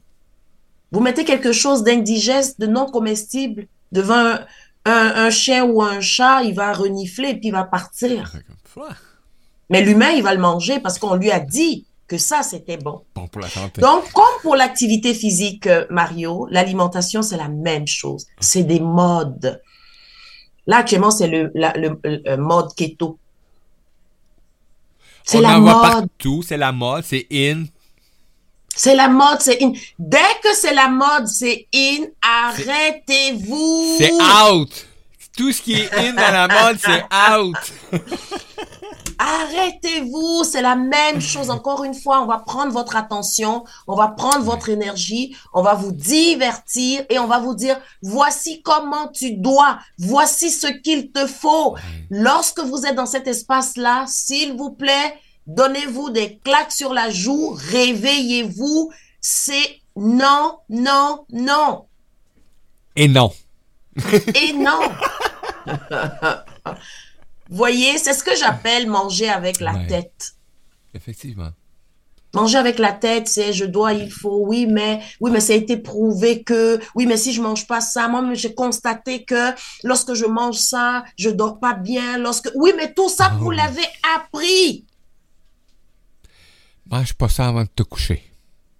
Vous 0.91 1.01
mettez 1.01 1.25
quelque 1.25 1.53
chose 1.53 1.83
d'indigeste, 1.83 2.61
de 2.61 2.67
non 2.67 2.87
comestible 2.87 3.67
devant 3.93 4.39
un, 4.85 5.31
chien 5.31 5.65
ou 5.65 5.83
un 5.83 6.01
chat, 6.01 6.43
il 6.43 6.55
va 6.55 6.73
renifler 6.73 7.31
et 7.31 7.35
puis 7.35 7.49
il 7.49 7.53
va 7.53 7.65
partir. 7.65 8.33
Mais 9.71 9.83
l'humain, 9.83 10.11
il 10.11 10.23
va 10.23 10.35
le 10.35 10.41
manger 10.41 10.81
parce 10.81 10.99
qu'on 10.99 11.15
lui 11.15 11.31
a 11.31 11.41
dit 11.41 11.87
que 12.09 12.19
ça, 12.19 12.43
c'était 12.43 12.77
bon. 12.77 13.03
Bon 13.15 13.29
pour 13.29 13.41
la 13.41 13.49
santé. 13.49 13.81
Donc, 13.81 14.13
comme 14.13 14.25
pour 14.43 14.57
l'activité 14.57 15.15
physique, 15.15 15.67
euh, 15.67 15.87
Mario, 15.89 16.47
l'alimentation, 16.51 17.23
c'est 17.23 17.39
la 17.39 17.49
même 17.49 17.87
chose. 17.87 18.27
C'est 18.41 18.65
des 18.65 18.81
modes. 18.81 19.63
Là, 20.67 20.79
actuellement, 20.79 21.11
c'est 21.11 21.29
le, 21.29 21.51
le, 21.55 22.37
mode 22.37 22.75
keto. 22.75 23.19
C'est 25.25 25.41
la 25.41 25.59
mode. 25.59 25.83
partout, 25.83 26.43
c'est 26.43 26.57
la 26.57 26.73
mode, 26.73 27.05
c'est 27.05 27.27
in. 27.33 27.65
C'est 28.75 28.95
la 28.95 29.09
mode, 29.09 29.41
c'est 29.41 29.63
in. 29.63 29.73
Dès 29.99 30.19
que 30.43 30.55
c'est 30.55 30.75
la 30.75 30.89
mode, 30.89 31.27
c'est 31.27 31.67
in, 31.75 32.07
arrêtez-vous. 32.23 33.97
C'est 33.99 34.13
out. 34.13 34.87
Tout 35.37 35.53
ce 35.53 35.63
qui 35.63 35.75
est 35.75 35.93
in 35.95 36.13
dans 36.13 36.33
la 36.33 36.49
mode, 36.49 36.79
c'est 36.79 37.05
out. 37.33 37.57
Arrêtez-vous, 39.19 40.43
c'est 40.43 40.63
la 40.63 40.75
même 40.75 41.21
chose. 41.21 41.51
Encore 41.51 41.85
une 41.85 41.95
fois, 41.95 42.23
on 42.23 42.27
va 42.27 42.39
prendre 42.39 42.73
votre 42.73 42.97
attention, 42.97 43.65
on 43.87 43.95
va 43.95 44.09
prendre 44.09 44.41
votre 44.41 44.69
énergie, 44.69 45.37
on 45.55 45.63
va 45.63 45.75
vous 45.75 45.93
divertir 45.93 47.05
et 47.09 47.21
on 47.21 47.29
va 47.29 47.39
vous 47.39 47.55
dire, 47.55 47.81
voici 48.03 48.63
comment 48.63 49.09
tu 49.09 49.37
dois, 49.37 49.79
voici 49.97 50.51
ce 50.51 50.67
qu'il 50.67 51.13
te 51.13 51.27
faut. 51.27 51.77
Lorsque 52.11 52.61
vous 52.61 52.85
êtes 52.85 52.97
dans 52.97 53.07
cet 53.07 53.29
espace-là, 53.29 54.07
s'il 54.09 54.55
vous 54.57 54.71
plaît, 54.71 55.15
donnez-vous 55.47 56.11
des 56.11 56.39
claques 56.39 56.73
sur 56.73 56.93
la 56.93 57.11
joue, 57.11 57.57
réveillez-vous. 57.57 58.93
C'est 59.21 59.81
non, 59.97 60.59
non, 60.69 61.27
non. 61.33 61.87
Et 62.97 63.09
non. 63.09 63.33
Et 64.35 64.53
non. 64.53 64.81
Voyez, 67.51 67.99
c'est 67.99 68.15
ce 68.15 68.25
que 68.25 68.35
j'appelle 68.37 68.89
manger 68.89 69.29
avec 69.29 69.61
la 69.61 69.75
tête. 69.87 70.33
Effectivement. 70.95 71.51
Manger 72.35 72.57
avec 72.57 72.79
la 72.79 72.93
tête, 72.93 73.29
c'est 73.29 73.53
je 73.53 73.67
dois, 73.67 73.93
il 73.93 74.11
faut, 74.11 74.47
oui, 74.47 74.67
mais 74.67 75.03
oui, 75.21 75.31
mais 75.31 75.41
ça 75.41 75.53
a 75.53 75.57
été 75.57 75.77
prouvé 75.77 76.43
que, 76.43 76.81
oui, 76.95 77.05
mais 77.05 77.19
si 77.19 77.35
je 77.35 77.43
mange 77.43 77.67
pas 77.67 77.83
ça, 77.83 78.09
moi, 78.09 78.25
j'ai 78.33 78.55
constaté 78.55 79.25
que 79.25 79.51
lorsque 79.85 80.15
je 80.15 80.25
mange 80.25 80.57
ça, 80.57 81.05
je 81.19 81.29
dors 81.29 81.61
pas 81.61 81.75
bien. 81.75 82.17
Lorsque, 82.17 82.51
oui, 82.55 82.73
mais 82.75 82.95
tout 82.95 83.11
ça, 83.11 83.33
vous 83.39 83.49
oh. 83.49 83.51
l'avez 83.51 83.85
appris. 84.17 84.87
Mange 86.93 87.15
pas 87.15 87.31
ça 87.31 87.49
avant 87.49 87.63
de 87.63 87.71
te 87.75 87.83
coucher. 87.83 88.23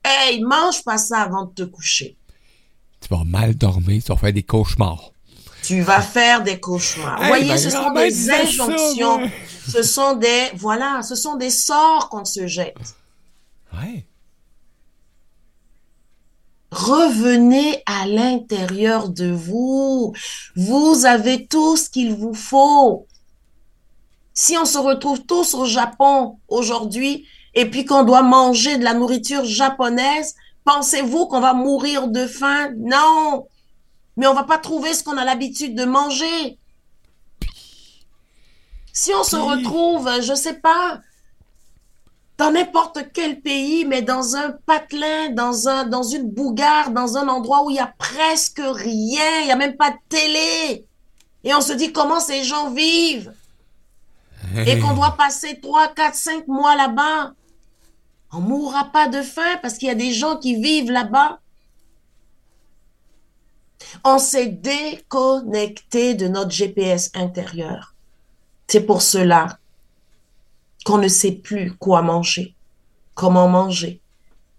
Hey, 0.05 0.43
mange 0.43 0.85
pas 0.85 0.99
ça 0.99 1.23
avant 1.23 1.47
de 1.47 1.55
te 1.55 1.63
coucher. 1.63 2.19
Tu 3.01 3.09
vas 3.09 3.25
mal 3.25 3.55
dormir, 3.55 4.03
tu 4.05 4.13
vas 4.13 4.19
faire 4.19 4.33
des 4.35 4.43
cauchemars. 4.43 5.13
Tu 5.63 5.81
vas 5.81 6.03
faire 6.03 6.43
des 6.43 6.61
cauchemars. 6.61 7.25
Voyez, 7.25 7.57
ce 7.57 7.71
sont 7.71 7.91
des 7.95 8.31
injonctions. 8.31 9.31
Ce 9.67 9.83
sont 9.83 10.17
des, 10.17 10.51
voilà, 10.57 11.01
ce 11.03 11.15
sont 11.15 11.37
des 11.37 11.49
sorts 11.49 12.11
qu'on 12.11 12.27
se 12.27 12.47
jette. 12.47 12.77
Ouais. 13.73 14.05
Revenez 16.71 17.83
à 17.87 18.07
l'intérieur 18.07 19.09
de 19.09 19.31
vous. 19.31 20.13
Vous 20.55 21.07
avez 21.07 21.47
tout 21.47 21.79
ce 21.79 21.89
qu'il 21.89 22.13
vous 22.15 22.35
faut. 22.35 23.07
Si 24.35 24.59
on 24.59 24.67
se 24.67 24.77
retrouve 24.77 25.25
tous 25.25 25.55
au 25.55 25.65
Japon 25.65 26.39
aujourd'hui 26.49 27.27
et 27.55 27.69
puis 27.69 27.85
qu'on 27.85 28.03
doit 28.03 28.23
manger 28.23 28.79
de 28.79 28.85
la 28.85 28.95
nourriture 28.95 29.45
japonaise, 29.45 30.35
pensez-vous 30.65 31.27
qu'on 31.27 31.41
va 31.41 31.55
mourir 31.55 32.09
de 32.09 32.27
faim? 32.27 32.71
Non 32.77 33.47
mais 34.17 34.27
on 34.27 34.35
va 34.35 34.45
pas 34.45 34.59
trouver 34.59 34.95
ce 34.95 35.03
qu'on 35.03 35.17
a 35.17 35.25
l'habitude 35.25 35.75
de 35.75 35.85
manger. 35.85 36.59
Si 38.93 39.11
on 39.15 39.25
se 39.25 39.37
retrouve, 39.37 40.21
je 40.21 40.35
sais 40.35 40.55
pas, 40.55 41.01
dans 42.37 42.51
n'importe 42.51 42.99
quel 43.15 43.41
pays, 43.41 43.87
mais 43.87 44.03
dans 44.03 44.37
un 44.37 44.53
patelin, 44.67 45.31
dans 45.31 45.69
un, 45.69 45.85
dans 45.87 46.03
une 46.03 46.29
bougarde, 46.29 46.93
dans 46.93 47.17
un 47.17 47.29
endroit 47.29 47.65
où 47.65 47.71
il 47.71 47.77
y 47.77 47.81
a 47.81 47.93
presque 47.99 48.61
rien, 48.63 49.41
il 49.43 49.49
y 49.49 49.53
a 49.53 49.57
même 49.57 49.77
pas 49.77 49.91
de 49.91 49.97
télé. 50.09 50.87
Et 51.45 51.55
on 51.55 51.61
se 51.61 51.73
dit 51.73 51.93
comment 51.93 52.21
ces 52.21 52.45
gens 52.45 52.71
vivent. 52.71 53.33
Et 54.67 54.79
qu'on 54.79 54.93
doit 54.95 55.17
passer 55.17 55.59
trois, 55.61 55.89
quatre, 55.89 56.17
cinq 56.17 56.47
mois 56.49 56.77
là-bas. 56.77 57.33
On 58.33 58.41
mourra 58.41 58.85
pas 58.85 59.09
de 59.09 59.21
faim 59.21 59.59
parce 59.61 59.75
qu'il 59.75 59.89
y 59.89 59.91
a 59.91 59.95
des 59.95 60.13
gens 60.13 60.37
qui 60.37 60.57
vivent 60.57 60.91
là-bas. 60.91 61.39
On 64.05 64.19
s'est 64.19 64.47
déconnecté 64.47 66.15
de 66.15 66.29
notre 66.29 66.51
GPS 66.51 67.11
intérieur. 67.15 67.95
C'est 68.69 68.87
pour 68.87 69.03
cela 69.03 69.59
qu'on 70.87 70.99
ne 70.99 71.09
sait 71.09 71.33
plus 71.33 71.73
quoi 71.77 72.01
manger, 72.01 72.55
comment 73.15 73.49
manger, 73.49 74.01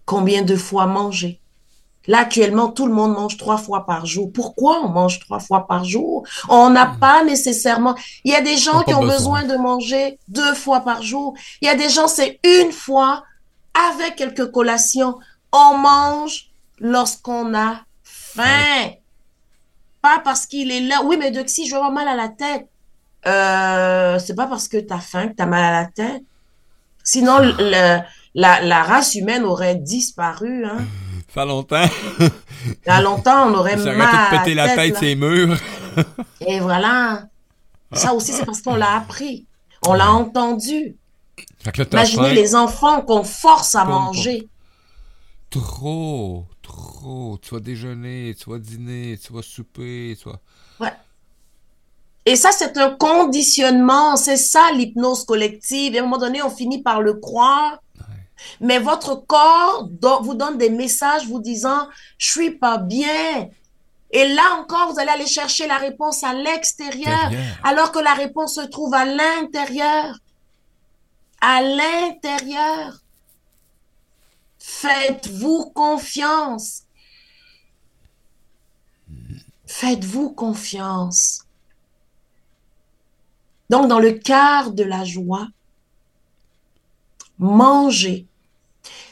combien 0.05 0.43
de 0.43 0.55
fois 0.55 0.86
manger. 0.86 1.39
Là, 2.05 2.19
actuellement, 2.19 2.69
tout 2.69 2.86
le 2.86 2.93
monde 2.93 3.13
mange 3.13 3.38
trois 3.38 3.57
fois 3.57 3.86
par 3.86 4.05
jour. 4.05 4.29
Pourquoi 4.31 4.81
on 4.81 4.89
mange 4.89 5.19
trois 5.19 5.39
fois 5.39 5.65
par 5.67 5.86
jour? 5.86 6.27
On 6.49 6.69
n'a 6.69 6.86
hmm. 6.86 6.99
pas 6.99 7.23
nécessairement. 7.23 7.95
Il 8.25 8.31
y 8.31 8.36
a 8.36 8.41
des 8.41 8.57
gens 8.57 8.83
qui 8.83 8.93
ont 8.93 9.05
besoin. 9.05 9.43
de 9.43 9.55
manger 9.55 10.19
deux 10.27 10.53
fois 10.53 10.81
par 10.81 11.01
jour. 11.01 11.33
Il 11.62 11.65
y 11.65 11.69
a 11.69 11.75
des 11.75 11.89
gens, 11.89 12.07
c'est 12.07 12.39
une 12.43 12.71
fois 12.71 13.23
avec 13.73 14.15
quelques 14.15 14.51
collations. 14.51 15.17
On 15.51 15.77
mange 15.77 16.49
lorsqu'on 16.79 17.53
a 17.55 17.81
faim. 18.03 18.91
Pas 20.01 20.19
parce 20.23 20.45
qu'il 20.45 20.71
est 20.71 20.81
là. 20.81 21.01
Oui, 21.03 21.17
mais 21.17 21.31
si 21.47 21.65
je 21.65 21.71
vais 21.71 21.77
avoir 21.77 21.91
mal 21.91 22.07
à 22.07 22.15
la 22.15 22.29
tête. 22.29 22.67
euh, 23.25 24.19
c'est 24.19 24.36
pas 24.36 24.47
parce 24.47 24.67
que 24.67 24.77
tu 24.77 24.93
as 24.93 24.99
faim 24.99 25.29
que 25.29 25.36
tu 25.36 25.41
as 25.41 25.45
mal 25.45 25.63
à 25.63 25.71
la 25.71 25.86
tête. 25.86 26.23
Sinon, 27.03 27.39
le, 27.39 27.99
la, 28.36 28.62
la, 28.62 28.83
race 28.83 29.15
humaine 29.15 29.43
aurait 29.43 29.75
disparu. 29.75 30.65
Hein. 30.65 30.79
Ça 31.33 31.41
fait 31.41 31.47
longtemps. 31.47 31.86
A 32.86 33.01
longtemps, 33.01 33.49
on 33.49 33.53
aurait 33.55 33.75
mal 33.77 34.01
à 34.01 34.38
péter 34.38 34.53
la 34.53 34.75
tête, 34.75 34.97
ces 34.97 35.15
murs. 35.15 35.57
Et 36.45 36.59
voilà. 36.59 37.23
Ça 37.91 38.13
aussi, 38.13 38.31
c'est 38.33 38.45
parce 38.45 38.62
qu'on 38.62 38.75
l'a 38.75 38.95
appris. 38.95 39.45
On 39.88 39.93
l'a 39.93 40.12
entendu. 40.12 40.95
Imaginez 41.91 42.34
les 42.34 42.56
enfants 42.56 43.02
qu'on 43.02 43.24
force 43.24 43.76
à 43.76 43.86
manger. 43.86 44.48
Trop, 45.50 46.46
trop. 46.62 47.38
Tu 47.41 47.54
vas 47.54 47.60
déjeuner, 47.60 48.36
tu 48.38 48.50
vas 48.50 48.60
dîner, 48.60 49.17
tu 49.17 49.32
vas 49.34 49.41
souper, 49.41 50.17
tu 50.22 50.30
vas... 50.30 50.39
Ouais. 50.80 50.93
Et 52.26 52.36
ça, 52.36 52.52
c'est 52.52 52.78
un 52.78 52.91
conditionnement. 52.91 54.15
C'est 54.15 54.38
ça, 54.38 54.72
l'hypnose 54.74 55.26
collective. 55.26 55.96
Et 55.96 56.00
à 56.00 56.02
un 56.02 56.06
moment 56.06 56.17
donné, 56.17 56.41
on 56.41 56.50
finit 56.50 56.82
par 56.82 57.02
le 57.02 57.13
croire. 57.13 57.80
Mais 58.60 58.80
votre 58.80 59.15
corps 59.26 59.89
vous 60.22 60.34
donne 60.34 60.58
des 60.58 60.69
messages 60.69 61.28
vous 61.28 61.39
disant, 61.39 61.88
je 62.17 62.32
suis 62.32 62.52
pas 62.52 62.78
bien. 62.78 63.48
Et 64.12 64.28
là 64.28 64.43
encore, 64.60 64.91
vous 64.91 65.00
allez 65.00 65.12
aller 65.12 65.28
chercher 65.28 65.65
la 65.65 65.78
réponse 65.78 66.24
à 66.24 66.34
l'extérieur, 66.34 67.32
alors 67.63 67.91
que 67.91 68.00
la 68.00 68.13
réponse 68.13 68.56
se 68.56 68.62
trouve 68.62 68.93
à 68.93 69.06
l'intérieur. 69.06 70.17
À 71.45 71.62
l'intérieur. 71.62 73.03
Faites-vous 74.60 75.71
confiance. 75.75 76.84
Faites-vous 79.65 80.29
confiance. 80.29 81.43
Donc, 83.69 83.89
dans 83.89 83.99
le 83.99 84.13
quart 84.13 84.71
de 84.71 84.84
la 84.84 85.03
joie, 85.03 85.49
manger, 87.39 88.25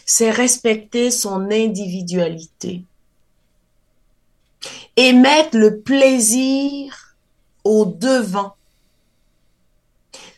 c'est 0.05 0.31
respecter 0.31 1.11
son 1.11 1.51
individualité 1.51 2.85
et 4.95 5.11
mettre 5.11 5.57
le 5.57 5.81
plaisir 5.81 7.17
au 7.65 7.83
devant. 7.83 8.55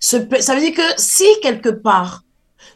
Ça 0.03 0.19
veut 0.19 0.59
dire 0.59 0.73
que 0.73 0.81
si 0.97 1.23
quelque 1.41 1.69
part, 1.69 2.23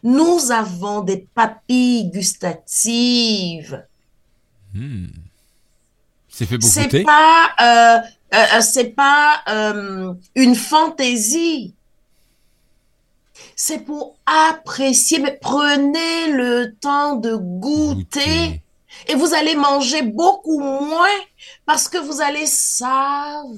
nous 0.01 0.49
avons 0.49 1.01
des 1.01 1.27
papilles 1.35 2.09
gustatives, 2.09 3.85
hmm. 4.73 5.07
c'est 6.29 7.03
pas, 7.03 7.49
euh, 7.59 7.97
euh, 8.33 8.45
euh, 8.55 8.61
c'est 8.61 8.95
pas 8.95 9.43
une 10.35 10.55
fantaisie. 10.55 11.73
C'est 13.57 13.79
pour 13.79 14.15
apprécier, 14.25 15.19
mais 15.19 15.37
prenez 15.41 16.31
le 16.31 16.75
temps 16.79 17.15
de 17.15 17.35
goûter 17.35 18.61
et 19.09 19.15
vous 19.15 19.33
allez 19.33 19.55
manger 19.57 20.01
beaucoup 20.01 20.59
moins 20.59 21.19
parce 21.65 21.89
que 21.89 21.97
vous 21.97 22.21
allez 22.21 22.45
savourer. 22.45 23.49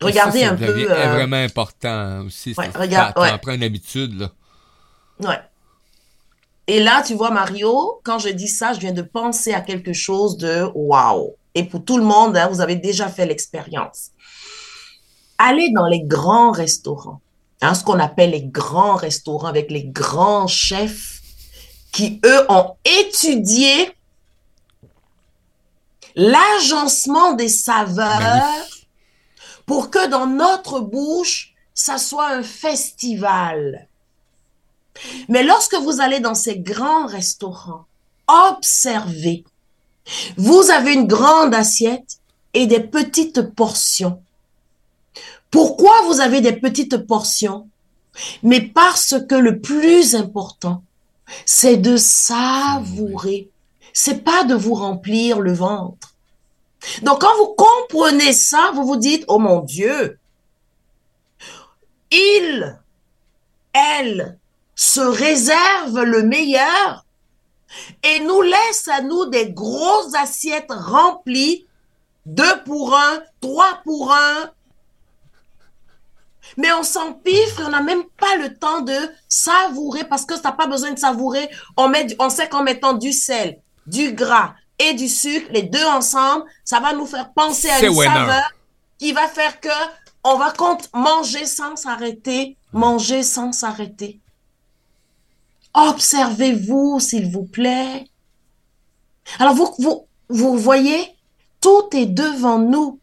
Regardez 0.00 0.44
un 0.44 0.56
peu. 0.56 0.86
C'est 0.86 0.90
euh, 0.90 1.12
vraiment 1.14 1.36
important 1.36 2.24
aussi. 2.26 2.54
Ouais, 2.56 2.70
regarde, 2.74 3.14
une 3.46 3.62
habitude, 3.62 4.18
là. 4.20 4.30
Ouais. 5.20 5.40
Et 6.66 6.80
là, 6.80 7.02
tu 7.06 7.14
vois, 7.14 7.30
Mario, 7.30 8.00
quand 8.04 8.18
je 8.18 8.28
dis 8.28 8.48
ça, 8.48 8.72
je 8.72 8.80
viens 8.80 8.92
de 8.92 9.02
penser 9.02 9.54
à 9.54 9.60
quelque 9.60 9.92
chose 9.92 10.36
de 10.36 10.68
wow. 10.74 11.36
Et 11.54 11.64
pour 11.64 11.84
tout 11.84 11.96
le 11.96 12.04
monde, 12.04 12.36
hein, 12.36 12.48
vous 12.48 12.60
avez 12.60 12.76
déjà 12.76 13.08
fait 13.08 13.24
l'expérience. 13.24 14.10
Allez 15.38 15.70
dans 15.72 15.86
les 15.86 16.02
grands 16.02 16.50
restaurants, 16.50 17.20
hein, 17.62 17.74
ce 17.74 17.84
qu'on 17.84 18.00
appelle 18.00 18.30
les 18.30 18.42
grands 18.42 18.96
restaurants 18.96 19.48
avec 19.48 19.70
les 19.70 19.84
grands 19.84 20.48
chefs 20.48 21.22
qui, 21.92 22.20
eux, 22.24 22.44
ont 22.50 22.74
étudié 22.84 23.90
l'agencement 26.14 27.34
des 27.34 27.48
saveurs 27.48 28.75
dans 30.08 30.26
notre 30.26 30.80
bouche, 30.80 31.54
ça 31.74 31.98
soit 31.98 32.28
un 32.28 32.42
festival. 32.42 33.88
Mais 35.28 35.42
lorsque 35.42 35.74
vous 35.74 36.00
allez 36.00 36.20
dans 36.20 36.34
ces 36.34 36.58
grands 36.58 37.06
restaurants, 37.06 37.84
observez. 38.26 39.44
Vous 40.36 40.70
avez 40.70 40.94
une 40.94 41.06
grande 41.06 41.54
assiette 41.54 42.18
et 42.54 42.66
des 42.66 42.80
petites 42.80 43.42
portions. 43.54 44.22
Pourquoi 45.50 46.02
vous 46.06 46.20
avez 46.20 46.40
des 46.40 46.54
petites 46.54 46.96
portions? 47.06 47.68
Mais 48.42 48.60
parce 48.60 49.14
que 49.28 49.34
le 49.34 49.60
plus 49.60 50.14
important, 50.14 50.82
c'est 51.44 51.76
de 51.76 51.96
savourer. 51.96 53.50
C'est 53.92 54.24
pas 54.24 54.44
de 54.44 54.54
vous 54.54 54.74
remplir 54.74 55.40
le 55.40 55.52
ventre. 55.52 56.15
Donc 57.02 57.20
quand 57.20 57.36
vous 57.36 57.54
comprenez 57.54 58.32
ça, 58.32 58.70
vous 58.74 58.84
vous 58.84 58.96
dites, 58.96 59.24
oh 59.28 59.38
mon 59.38 59.60
Dieu, 59.60 60.18
il, 62.10 62.78
elle 63.72 64.38
se 64.74 65.00
réserve 65.00 66.02
le 66.02 66.22
meilleur 66.22 67.04
et 68.02 68.20
nous 68.20 68.42
laisse 68.42 68.88
à 68.88 69.02
nous 69.02 69.26
des 69.26 69.50
grosses 69.50 70.14
assiettes 70.14 70.70
remplies, 70.70 71.66
deux 72.24 72.62
pour 72.64 72.96
un, 72.96 73.22
trois 73.40 73.80
pour 73.84 74.12
un, 74.12 74.50
mais 76.56 76.72
on 76.72 76.82
s'empifre, 76.82 77.62
on 77.66 77.70
n'a 77.70 77.82
même 77.82 78.04
pas 78.18 78.36
le 78.36 78.56
temps 78.56 78.80
de 78.80 78.96
savourer 79.28 80.04
parce 80.04 80.24
que 80.24 80.36
ça 80.36 80.42
n'a 80.50 80.52
pas 80.52 80.66
besoin 80.68 80.92
de 80.92 80.98
savourer. 80.98 81.48
On, 81.76 81.92
on 82.18 82.30
sait 82.30 82.48
qu'en 82.48 82.62
mettant 82.62 82.92
du 82.92 83.12
sel, 83.12 83.58
du 83.86 84.12
gras 84.12 84.54
et 84.78 84.94
du 84.94 85.08
sucre, 85.08 85.50
les 85.52 85.62
deux 85.62 85.84
ensemble, 85.86 86.44
ça 86.64 86.80
va 86.80 86.92
nous 86.92 87.06
faire 87.06 87.32
penser 87.32 87.68
à 87.68 87.84
une 87.84 87.94
saveur 87.94 88.52
qui 88.98 89.12
va 89.12 89.28
faire 89.28 89.60
que 89.60 89.68
on 90.24 90.36
va 90.36 90.50
compte 90.50 90.90
manger 90.92 91.46
sans 91.46 91.76
s'arrêter, 91.76 92.56
manger 92.72 93.22
sans 93.22 93.52
s'arrêter. 93.52 94.20
Observez-vous, 95.72 97.00
s'il 97.00 97.30
vous 97.30 97.44
plaît. 97.44 98.06
Alors, 99.38 99.54
vous, 99.54 99.74
vous, 99.78 100.06
vous 100.28 100.56
voyez, 100.56 101.14
tout 101.60 101.88
est 101.92 102.06
devant 102.06 102.58
nous. 102.58 102.98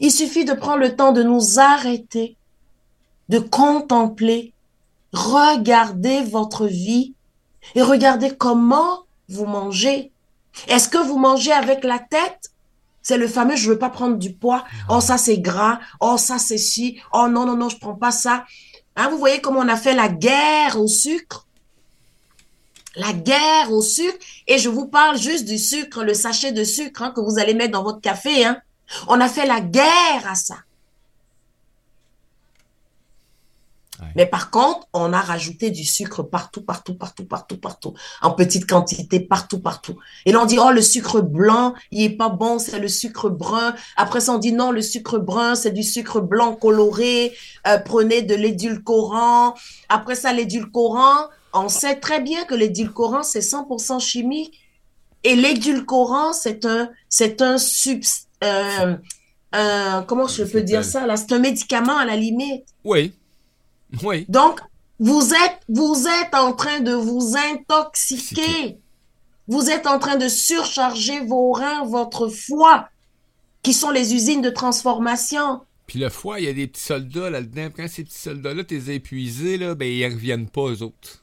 Il 0.00 0.10
suffit 0.10 0.44
de 0.44 0.54
prendre 0.54 0.78
le 0.78 0.96
temps 0.96 1.12
de 1.12 1.22
nous 1.22 1.58
arrêter, 1.58 2.36
de 3.28 3.38
contempler, 3.38 4.52
regarder 5.12 6.22
votre 6.22 6.66
vie 6.66 7.14
et 7.74 7.82
regarder 7.82 8.34
comment 8.36 9.04
vous 9.28 9.46
mangez. 9.46 10.11
Est-ce 10.68 10.88
que 10.88 10.98
vous 10.98 11.18
mangez 11.18 11.52
avec 11.52 11.84
la 11.84 11.98
tête? 11.98 12.50
C'est 13.02 13.18
le 13.18 13.26
fameux 13.26 13.56
je 13.56 13.68
veux 13.68 13.78
pas 13.78 13.90
prendre 13.90 14.16
du 14.16 14.32
poids. 14.32 14.64
Oh 14.88 15.00
ça 15.00 15.18
c'est 15.18 15.38
gras. 15.38 15.80
Oh 16.00 16.16
ça 16.16 16.38
c'est 16.38 16.58
ci. 16.58 17.00
Oh 17.12 17.28
non 17.28 17.46
non 17.46 17.56
non 17.56 17.68
je 17.68 17.78
prends 17.78 17.94
pas 17.96 18.12
ça. 18.12 18.44
Hein, 18.96 19.08
vous 19.08 19.18
voyez 19.18 19.40
comment 19.40 19.60
on 19.60 19.68
a 19.68 19.76
fait 19.76 19.94
la 19.94 20.08
guerre 20.08 20.80
au 20.80 20.86
sucre? 20.86 21.46
La 22.94 23.14
guerre 23.14 23.72
au 23.72 23.80
sucre, 23.80 24.18
et 24.46 24.58
je 24.58 24.68
vous 24.68 24.86
parle 24.86 25.16
juste 25.16 25.46
du 25.46 25.56
sucre, 25.56 26.04
le 26.04 26.12
sachet 26.12 26.52
de 26.52 26.62
sucre 26.62 27.02
hein, 27.02 27.10
que 27.10 27.22
vous 27.22 27.38
allez 27.38 27.54
mettre 27.54 27.72
dans 27.72 27.82
votre 27.82 28.02
café. 28.02 28.44
Hein. 28.44 28.58
On 29.08 29.18
a 29.18 29.28
fait 29.28 29.46
la 29.46 29.60
guerre 29.60 30.28
à 30.28 30.34
ça. 30.34 30.56
Mais 34.16 34.26
par 34.26 34.50
contre, 34.50 34.86
on 34.92 35.12
a 35.12 35.20
rajouté 35.20 35.70
du 35.70 35.84
sucre 35.84 36.22
partout, 36.22 36.62
partout, 36.62 36.94
partout, 36.94 37.24
partout, 37.24 37.56
partout, 37.56 37.94
en 38.20 38.32
petite 38.32 38.68
quantité, 38.68 39.20
partout, 39.20 39.60
partout. 39.60 39.96
Et 40.26 40.32
là, 40.32 40.40
on 40.42 40.46
dit, 40.46 40.58
oh, 40.58 40.70
le 40.70 40.82
sucre 40.82 41.20
blanc, 41.20 41.74
il 41.90 42.02
est 42.02 42.16
pas 42.16 42.28
bon, 42.28 42.58
c'est 42.58 42.78
le 42.78 42.88
sucre 42.88 43.30
brun. 43.30 43.74
Après 43.96 44.20
ça, 44.20 44.32
on 44.32 44.38
dit, 44.38 44.52
non, 44.52 44.70
le 44.70 44.82
sucre 44.82 45.18
brun, 45.18 45.54
c'est 45.54 45.72
du 45.72 45.82
sucre 45.82 46.20
blanc 46.20 46.54
coloré, 46.54 47.32
euh, 47.66 47.78
prenez 47.78 48.22
de 48.22 48.34
l'édulcorant. 48.34 49.54
Après 49.88 50.14
ça, 50.14 50.32
l'édulcorant, 50.32 51.28
on 51.54 51.68
sait 51.68 51.96
très 51.96 52.20
bien 52.20 52.44
que 52.44 52.54
l'édulcorant, 52.54 53.22
c'est 53.22 53.40
100% 53.40 54.00
chimique. 54.00 54.58
Et 55.24 55.36
l'édulcorant, 55.36 56.32
c'est 56.32 56.66
un, 56.66 56.90
c'est 57.08 57.42
un 57.42 57.58
substrat 57.58 58.28
euh, 59.54 60.00
comment 60.02 60.26
je 60.26 60.44
peux 60.44 60.62
dire 60.62 60.84
ça 60.84 61.06
là? 61.06 61.16
C'est 61.16 61.32
un 61.32 61.38
médicament 61.38 61.96
à 61.96 62.04
la 62.04 62.16
limite. 62.16 62.64
Oui. 62.84 63.12
Oui. 64.02 64.24
Donc, 64.28 64.60
vous 64.98 65.32
êtes, 65.34 65.60
vous 65.68 66.06
êtes 66.06 66.34
en 66.34 66.52
train 66.52 66.80
de 66.80 66.92
vous 66.92 67.34
intoxiquer. 67.36 68.78
Vous 69.48 69.68
êtes 69.70 69.86
en 69.86 69.98
train 69.98 70.16
de 70.16 70.28
surcharger 70.28 71.20
vos 71.26 71.52
reins, 71.52 71.84
votre 71.84 72.28
foie, 72.28 72.88
qui 73.62 73.74
sont 73.74 73.90
les 73.90 74.14
usines 74.14 74.42
de 74.42 74.50
transformation. 74.50 75.60
Puis 75.86 75.98
le 75.98 76.08
foie, 76.08 76.40
il 76.40 76.46
y 76.46 76.48
a 76.48 76.52
des 76.52 76.68
petits 76.68 76.84
soldats 76.84 77.30
là-dedans. 77.30 77.68
Quand 77.74 77.88
ces 77.88 78.04
petits 78.04 78.18
soldats-là, 78.18 78.62
as 78.70 78.92
épuisés, 78.92 79.58
là, 79.58 79.74
ben, 79.74 79.86
ils 79.86 80.06
reviennent 80.06 80.48
pas, 80.48 80.68
eux 80.68 80.82
autres. 80.82 81.22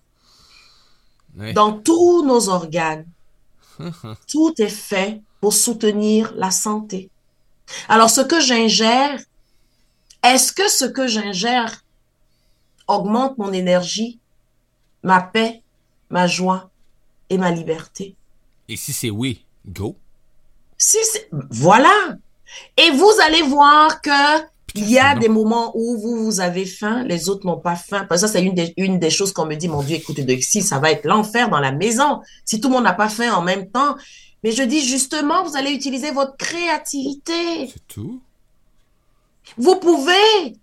Dans 1.53 1.72
tous 1.72 2.26
nos 2.26 2.49
organes, 2.49 3.05
tout 4.28 4.53
est 4.57 4.67
fait 4.67 5.22
pour 5.39 5.53
soutenir 5.53 6.34
la 6.36 6.51
santé. 6.51 7.09
Alors, 7.88 8.09
ce 8.09 8.22
que 8.22 8.41
j'ingère, 8.41 9.20
est-ce 10.24 10.51
que 10.51 10.67
ce 10.70 10.86
que 10.86 11.07
j'ingère 11.07 11.82
augmente 12.89 13.37
mon 13.37 13.53
énergie, 13.53 14.19
ma 15.03 15.21
paix, 15.21 15.61
ma 16.09 16.27
joie 16.27 16.69
et 17.29 17.37
ma 17.37 17.51
liberté? 17.51 18.15
Et 18.67 18.75
si 18.75 18.93
c'est 18.93 19.09
oui, 19.09 19.45
go. 19.65 19.95
Si 20.77 20.97
c'est, 21.03 21.29
voilà. 21.49 22.17
Et 22.77 22.91
vous 22.91 23.11
allez 23.25 23.43
voir 23.43 24.01
que 24.01 24.41
il 24.75 24.89
y 24.89 24.99
a 24.99 25.15
des 25.15 25.29
moments 25.29 25.71
où 25.75 25.97
vous, 25.97 26.25
vous 26.25 26.39
avez 26.41 26.65
faim, 26.65 27.03
les 27.03 27.29
autres 27.29 27.45
n'ont 27.45 27.59
pas 27.59 27.75
faim. 27.75 28.05
Parce 28.07 28.21
que 28.21 28.27
ça, 28.27 28.33
c'est 28.33 28.43
une 28.43 28.53
des, 28.53 28.73
une 28.77 28.99
des 28.99 29.09
choses 29.09 29.33
qu'on 29.33 29.45
me 29.45 29.55
dit, 29.55 29.67
mon 29.67 29.81
Dieu, 29.81 29.95
écoute, 29.95 30.19
de, 30.19 30.37
si 30.41 30.61
ça 30.61 30.79
va 30.79 30.91
être 30.91 31.05
l'enfer 31.05 31.49
dans 31.49 31.59
la 31.59 31.71
maison, 31.71 32.21
si 32.45 32.61
tout 32.61 32.67
le 32.69 32.75
monde 32.75 32.83
n'a 32.83 32.93
pas 32.93 33.09
faim 33.09 33.33
en 33.33 33.41
même 33.41 33.69
temps. 33.69 33.95
Mais 34.43 34.51
je 34.51 34.63
dis 34.63 34.81
justement, 34.81 35.43
vous 35.43 35.57
allez 35.57 35.71
utiliser 35.71 36.11
votre 36.11 36.37
créativité. 36.37 37.67
C'est 37.67 37.87
tout. 37.87 38.21
Vous 39.57 39.75
pouvez. 39.77 40.55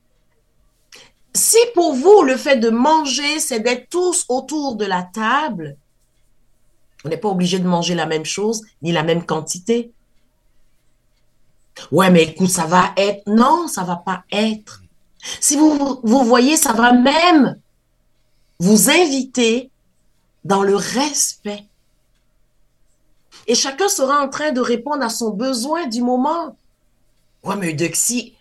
Si 1.37 1.59
pour 1.74 1.95
vous, 1.95 2.22
le 2.22 2.37
fait 2.37 2.57
de 2.57 2.70
manger, 2.70 3.41
c'est 3.41 3.61
d'être 3.61 3.91
tous 3.91 4.24
autour 4.28 4.76
de 4.76 4.87
la 4.87 5.03
table, 5.03 5.76
on 7.05 7.11
n'est 7.11 7.18
pas 7.18 7.28
obligé 7.28 7.59
de 7.59 7.68
manger 7.68 7.95
la 7.95 8.07
même 8.07 8.24
chose, 8.24 8.62
ni 8.80 8.91
la 8.91 9.03
même 9.03 9.24
quantité. 9.24 9.93
Ouais, 11.93 12.11
mais 12.11 12.24
écoute, 12.24 12.49
ça 12.49 12.64
va 12.64 12.93
être. 12.97 13.22
Non, 13.26 13.68
ça 13.68 13.84
va 13.84 13.97
pas 13.97 14.24
être. 14.32 14.82
Si 15.41 15.57
vous, 15.57 16.01
vous 16.03 16.24
voyez, 16.24 16.57
ça 16.57 16.72
va 16.72 16.93
même 16.93 17.61
vous 18.59 18.89
inviter 18.89 19.70
dans 20.45 20.62
le 20.62 20.74
respect. 20.74 21.66
Et 23.47 23.55
chacun 23.55 23.89
sera 23.89 24.24
en 24.24 24.28
train 24.28 24.53
de 24.53 24.61
répondre 24.61 25.05
à 25.05 25.11
son 25.11 25.30
besoin 25.30 25.87
du 25.87 26.01
moment. 26.01 26.57
Ouais, 27.45 27.57
mais 27.57 27.72
Eudoxie, 27.72 28.36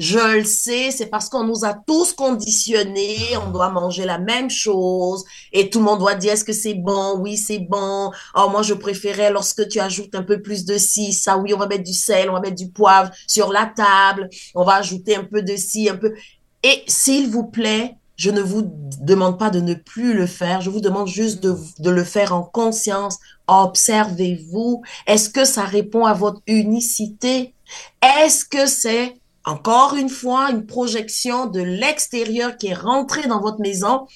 je 0.00 0.38
le 0.38 0.44
sais, 0.44 0.90
c'est 0.90 1.06
parce 1.06 1.28
qu'on 1.28 1.44
nous 1.44 1.66
a 1.66 1.74
tous 1.74 2.14
conditionnés, 2.14 3.36
on 3.46 3.50
doit 3.50 3.68
manger 3.68 4.06
la 4.06 4.18
même 4.18 4.48
chose 4.48 5.24
et 5.52 5.68
tout 5.68 5.80
le 5.80 5.84
monde 5.84 5.98
doit 5.98 6.14
dire 6.14 6.32
est-ce 6.32 6.44
que 6.44 6.54
c'est 6.54 6.72
bon, 6.72 7.18
oui 7.18 7.36
c'est 7.36 7.58
bon, 7.58 8.10
oh 8.34 8.48
moi 8.50 8.62
je 8.62 8.72
préférais 8.72 9.30
lorsque 9.30 9.68
tu 9.68 9.78
ajoutes 9.78 10.14
un 10.14 10.22
peu 10.22 10.40
plus 10.40 10.64
de 10.64 10.78
ci, 10.78 11.12
ça 11.12 11.36
oui 11.36 11.52
on 11.52 11.58
va 11.58 11.66
mettre 11.66 11.84
du 11.84 11.92
sel, 11.92 12.30
on 12.30 12.32
va 12.32 12.40
mettre 12.40 12.56
du 12.56 12.70
poivre 12.70 13.10
sur 13.26 13.52
la 13.52 13.66
table, 13.66 14.30
on 14.54 14.64
va 14.64 14.76
ajouter 14.76 15.16
un 15.16 15.24
peu 15.24 15.42
de 15.42 15.54
ci, 15.54 15.90
un 15.90 15.96
peu. 15.96 16.14
Et 16.62 16.82
s'il 16.86 17.28
vous 17.28 17.44
plaît, 17.44 17.96
je 18.16 18.30
ne 18.30 18.40
vous 18.40 18.62
demande 19.02 19.38
pas 19.38 19.50
de 19.50 19.60
ne 19.60 19.74
plus 19.74 20.14
le 20.14 20.26
faire, 20.26 20.62
je 20.62 20.70
vous 20.70 20.80
demande 20.80 21.08
juste 21.08 21.42
de, 21.42 21.54
de 21.78 21.90
le 21.90 22.04
faire 22.04 22.34
en 22.34 22.42
conscience. 22.42 23.18
Observez-vous. 23.48 24.82
Est-ce 25.06 25.28
que 25.28 25.44
ça 25.44 25.64
répond 25.64 26.06
à 26.06 26.14
votre 26.14 26.40
unicité? 26.46 27.54
Est-ce 28.02 28.46
que 28.46 28.66
c'est 28.66 29.20
encore 29.44 29.94
une 29.96 30.10
fois, 30.10 30.50
une 30.50 30.66
projection 30.66 31.46
de 31.46 31.60
l'extérieur 31.60 32.56
qui 32.56 32.68
est 32.68 32.74
rentrée 32.74 33.26
dans 33.26 33.40
votre 33.40 33.60
maison 33.60 34.06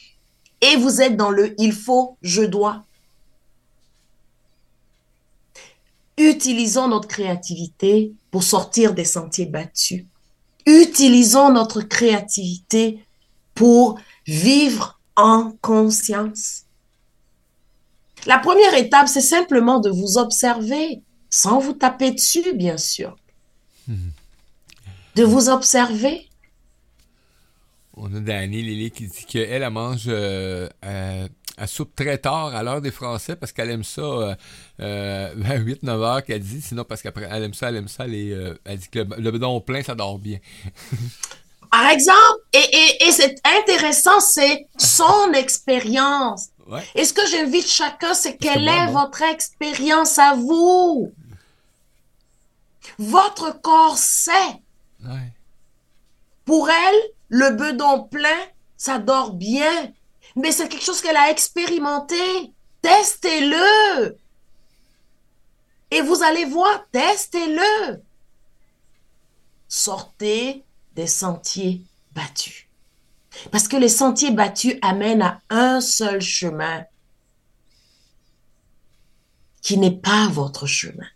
et 0.60 0.76
vous 0.76 1.00
êtes 1.00 1.16
dans 1.16 1.30
le 1.30 1.54
il 1.60 1.72
faut, 1.72 2.16
je 2.22 2.42
dois. 2.42 2.84
Utilisons 6.16 6.88
notre 6.88 7.08
créativité 7.08 8.12
pour 8.30 8.42
sortir 8.42 8.94
des 8.94 9.04
sentiers 9.04 9.46
battus. 9.46 10.04
Utilisons 10.66 11.50
notre 11.50 11.82
créativité 11.82 13.04
pour 13.54 13.98
vivre 14.26 15.00
en 15.16 15.52
conscience. 15.60 16.62
La 18.26 18.38
première 18.38 18.74
étape, 18.74 19.08
c'est 19.08 19.20
simplement 19.20 19.80
de 19.80 19.90
vous 19.90 20.16
observer, 20.16 21.02
sans 21.28 21.58
vous 21.58 21.74
taper 21.74 22.12
dessus, 22.12 22.54
bien 22.54 22.78
sûr. 22.78 23.16
Mhm 23.86 24.13
de 25.16 25.24
vous 25.24 25.48
observer? 25.48 26.28
On 27.96 28.14
a 28.14 28.20
Dani 28.20 28.62
Lily 28.62 28.90
qui 28.90 29.06
dit 29.06 29.24
qu'elle, 29.24 29.62
elle 29.62 29.70
mange 29.70 30.04
euh, 30.08 30.68
euh, 30.84 31.28
elle 31.56 31.68
soupe 31.68 31.94
très 31.94 32.18
tard 32.18 32.54
à 32.54 32.62
l'heure 32.62 32.80
des 32.80 32.90
Français 32.90 33.36
parce 33.36 33.52
qu'elle 33.52 33.70
aime 33.70 33.84
ça 33.84 34.02
euh, 34.02 34.34
euh, 34.80 35.32
vers 35.36 35.60
8-9 35.60 35.88
heures 36.02 36.24
qu'elle 36.24 36.40
dit. 36.40 36.60
Sinon, 36.60 36.84
parce 36.84 37.02
qu'après, 37.02 37.28
elle 37.30 37.44
aime 37.44 37.54
ça, 37.54 37.68
elle 37.68 37.76
aime 37.76 37.88
ça. 37.88 38.04
Elle, 38.04 38.14
euh, 38.14 38.54
elle 38.64 38.78
dit 38.78 38.88
que 38.88 38.98
le, 39.00 39.16
le 39.18 39.30
bedon 39.30 39.60
plein, 39.60 39.82
ça 39.82 39.94
dort 39.94 40.18
bien. 40.18 40.38
Par 41.70 41.88
exemple, 41.90 42.40
et, 42.52 42.58
et, 42.58 43.06
et 43.08 43.12
c'est 43.12 43.34
intéressant, 43.60 44.20
c'est 44.20 44.66
son 44.78 45.32
expérience. 45.32 46.46
Ouais. 46.68 46.82
Et 46.94 47.04
ce 47.04 47.12
que 47.12 47.26
j'invite 47.26 47.68
chacun, 47.68 48.14
c'est 48.14 48.36
quelle 48.36 48.66
est 48.68 48.86
votre 48.92 49.22
expérience 49.22 50.18
à 50.18 50.34
vous? 50.34 51.12
Votre 52.98 53.60
corps 53.60 53.98
sait. 53.98 54.62
Pour 56.44 56.68
elle, 56.68 57.00
le 57.28 57.50
bedon 57.50 58.04
plein, 58.04 58.40
ça 58.76 58.98
dort 58.98 59.34
bien. 59.34 59.92
Mais 60.36 60.52
c'est 60.52 60.68
quelque 60.68 60.84
chose 60.84 61.00
qu'elle 61.00 61.16
a 61.16 61.30
expérimenté. 61.30 62.52
Testez-le. 62.82 64.18
Et 65.90 66.02
vous 66.02 66.22
allez 66.22 66.44
voir, 66.44 66.84
testez-le. 66.90 68.02
Sortez 69.68 70.64
des 70.94 71.06
sentiers 71.06 71.82
battus. 72.12 72.66
Parce 73.50 73.68
que 73.68 73.76
les 73.76 73.88
sentiers 73.88 74.30
battus 74.30 74.76
amènent 74.82 75.22
à 75.22 75.40
un 75.50 75.80
seul 75.80 76.20
chemin 76.20 76.84
qui 79.62 79.78
n'est 79.78 79.96
pas 79.96 80.28
votre 80.28 80.66
chemin, 80.66 81.06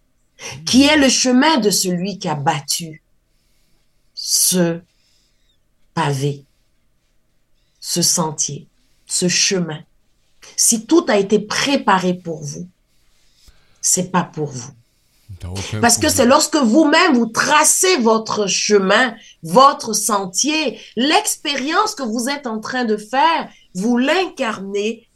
qui 0.65 0.85
est 0.85 0.97
le 0.97 1.09
chemin 1.09 1.59
de 1.59 1.71
celui 1.71 2.19
qui 2.19 2.29
a 2.29 2.35
battu 2.35 3.03
ce 4.31 4.79
pavé, 5.95 6.45
ce 7.81 8.03
sentier, 8.03 8.67
ce 9.07 9.27
chemin. 9.27 9.81
Si 10.55 10.85
tout 10.85 11.07
a 11.09 11.17
été 11.17 11.39
préparé 11.39 12.13
pour 12.13 12.43
vous, 12.43 12.69
c'est 13.81 14.13
pas 14.13 14.25
pour 14.25 14.51
vous. 14.51 14.71
Parce 15.81 15.97
que 15.97 16.11
c'est 16.11 16.27
lorsque 16.27 16.57
vous-même 16.57 17.17
vous 17.17 17.25
tracez 17.25 17.97
votre 18.01 18.47
chemin, 18.47 19.15
votre 19.43 19.95
sentier, 19.95 20.79
l'expérience 20.97 21.95
que 21.95 22.03
vous 22.03 22.29
êtes 22.29 22.47
en 22.47 22.61
train 22.61 22.85
de 22.85 22.99
faire, 22.99 23.49
vous 23.75 23.97
l'incarnez 23.97 25.09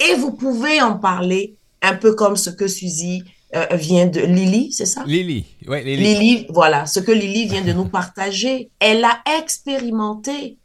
et 0.00 0.14
vous 0.14 0.32
pouvez 0.32 0.80
en 0.80 0.96
parler 0.96 1.54
un 1.82 1.94
peu 1.94 2.14
comme 2.14 2.38
ce 2.38 2.48
que 2.48 2.66
Suzy 2.66 3.24
euh, 3.54 3.66
vient 3.76 4.06
de 4.06 4.20
Lily, 4.20 4.72
c'est 4.72 4.86
ça? 4.86 5.04
Lily, 5.06 5.46
ouais, 5.66 5.82
Lily. 5.82 6.02
Lily, 6.02 6.46
voilà, 6.50 6.84
ce 6.86 7.00
que 7.00 7.12
Lily 7.12 7.46
vient 7.46 7.64
de 7.64 7.72
nous 7.72 7.88
partager. 7.88 8.70
Elle 8.78 9.04
a 9.04 9.22
expérimenté. 9.38 10.58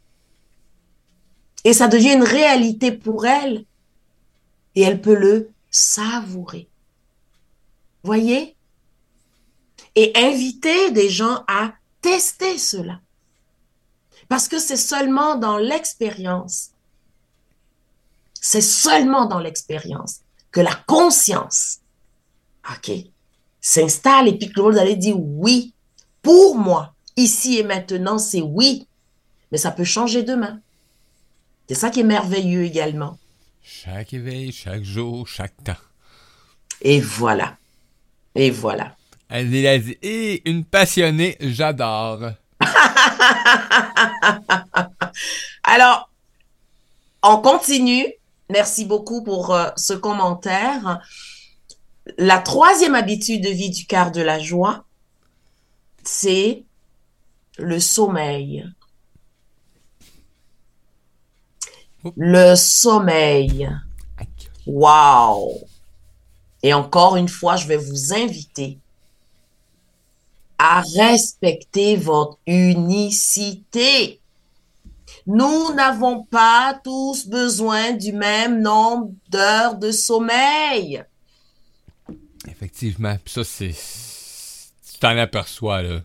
Et 1.64 1.72
ça 1.72 1.88
devient 1.88 2.12
une 2.12 2.22
réalité 2.22 2.92
pour 2.92 3.24
elle. 3.26 3.64
Et 4.74 4.82
elle 4.82 5.00
peut 5.00 5.14
le 5.14 5.50
savourer. 5.70 6.68
Voyez? 8.02 8.54
Et 9.94 10.12
inviter 10.14 10.90
des 10.90 11.08
gens 11.08 11.42
à 11.48 11.72
tester 12.02 12.58
cela. 12.58 13.00
Parce 14.28 14.46
que 14.46 14.58
c'est 14.58 14.76
seulement 14.76 15.36
dans 15.36 15.56
l'expérience, 15.56 16.70
c'est 18.34 18.60
seulement 18.60 19.24
dans 19.24 19.38
l'expérience 19.38 20.20
que 20.50 20.60
la 20.60 20.74
conscience 20.86 21.80
OK, 22.70 22.92
s'installe 23.60 24.28
et 24.28 24.38
puis 24.38 24.50
que 24.50 24.60
vous 24.60 24.78
allez 24.78 24.96
dire 24.96 25.18
oui, 25.18 25.74
pour 26.22 26.56
moi, 26.56 26.94
ici 27.16 27.58
et 27.58 27.62
maintenant, 27.62 28.18
c'est 28.18 28.40
oui. 28.40 28.88
Mais 29.52 29.58
ça 29.58 29.70
peut 29.70 29.84
changer 29.84 30.22
demain. 30.22 30.60
C'est 31.68 31.74
ça 31.74 31.90
qui 31.90 32.00
est 32.00 32.04
merveilleux 32.04 32.64
également. 32.64 33.18
Chaque 33.62 34.12
éveil, 34.12 34.52
chaque 34.52 34.82
jour, 34.82 35.26
chaque 35.26 35.62
temps. 35.62 35.76
Et 36.82 37.00
voilà. 37.00 37.56
Et 38.34 38.50
voilà. 38.50 38.96
Elle 39.28 39.66
a 39.66 39.78
dit, 39.78 39.96
et 40.02 40.48
une 40.48 40.64
passionnée, 40.64 41.36
j'adore. 41.40 42.32
Alors, 45.64 46.10
on 47.22 47.38
continue. 47.38 48.06
Merci 48.50 48.84
beaucoup 48.84 49.24
pour 49.24 49.54
euh, 49.54 49.70
ce 49.76 49.94
commentaire. 49.94 51.00
La 52.18 52.38
troisième 52.38 52.94
habitude 52.94 53.42
de 53.42 53.48
vie 53.48 53.70
du 53.70 53.86
quart 53.86 54.12
de 54.12 54.20
la 54.20 54.38
joie, 54.38 54.84
c'est 56.02 56.64
le 57.58 57.80
sommeil. 57.80 58.68
Le 62.16 62.54
sommeil. 62.54 63.70
Wow! 64.66 65.66
Et 66.62 66.74
encore 66.74 67.16
une 67.16 67.28
fois, 67.28 67.56
je 67.56 67.66
vais 67.66 67.76
vous 67.76 68.12
inviter 68.12 68.78
à 70.58 70.82
respecter 70.96 71.96
votre 71.96 72.38
unicité. 72.46 74.20
Nous 75.26 75.72
n'avons 75.72 76.24
pas 76.24 76.78
tous 76.84 77.26
besoin 77.26 77.92
du 77.92 78.12
même 78.12 78.60
nombre 78.60 79.10
d'heures 79.30 79.76
de 79.76 79.90
sommeil. 79.90 81.02
Effectivement. 82.50 83.16
Puis 83.24 83.34
ça, 83.34 83.44
c'est. 83.44 83.74
Tu 84.92 84.98
t'en 85.00 85.16
aperçois, 85.16 85.82
là. 85.82 86.00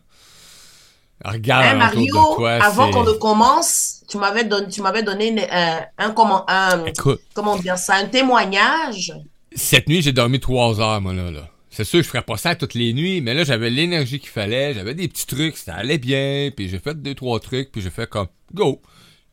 Regarde, 1.23 1.77
Mario, 1.77 2.05
de 2.05 2.45
avant 2.61 2.91
qu'on 2.91 3.03
ne 3.03 3.11
commence, 3.11 4.03
tu 4.07 4.17
m'avais 4.17 4.45
donné, 4.45 5.27
une- 5.27 5.39
euh, 5.39 5.79
un, 5.97 6.11
comment, 6.11 6.45
un, 6.49 6.85
comment 7.33 7.57
dire 7.57 7.77
ça, 7.77 7.95
un 7.95 8.05
témoignage. 8.05 9.13
cette 9.53 9.89
nuit, 9.89 10.01
j'ai 10.01 10.13
dormi 10.13 10.39
trois 10.39 10.79
heures, 10.79 11.01
moi, 11.01 11.13
là, 11.13 11.29
là. 11.29 11.49
C'est 11.69 11.83
sûr, 11.83 12.01
je 12.01 12.07
ferais 12.07 12.21
pas 12.21 12.37
ça 12.37 12.55
toutes 12.55 12.73
les 12.73 12.93
nuits, 12.93 13.19
mais 13.21 13.33
là, 13.33 13.43
j'avais 13.43 13.69
l'énergie 13.69 14.19
qu'il 14.19 14.29
fallait, 14.29 14.73
j'avais 14.73 14.93
des 14.93 15.07
petits 15.09 15.27
trucs, 15.27 15.57
ça 15.57 15.75
allait 15.75 15.97
bien, 15.97 16.51
puis 16.55 16.69
j'ai 16.69 16.79
fait 16.79 16.95
deux, 17.01 17.15
trois 17.15 17.39
trucs, 17.41 17.71
puis 17.71 17.81
j'ai 17.81 17.89
fait 17.89 18.09
comme, 18.09 18.27
go. 18.53 18.81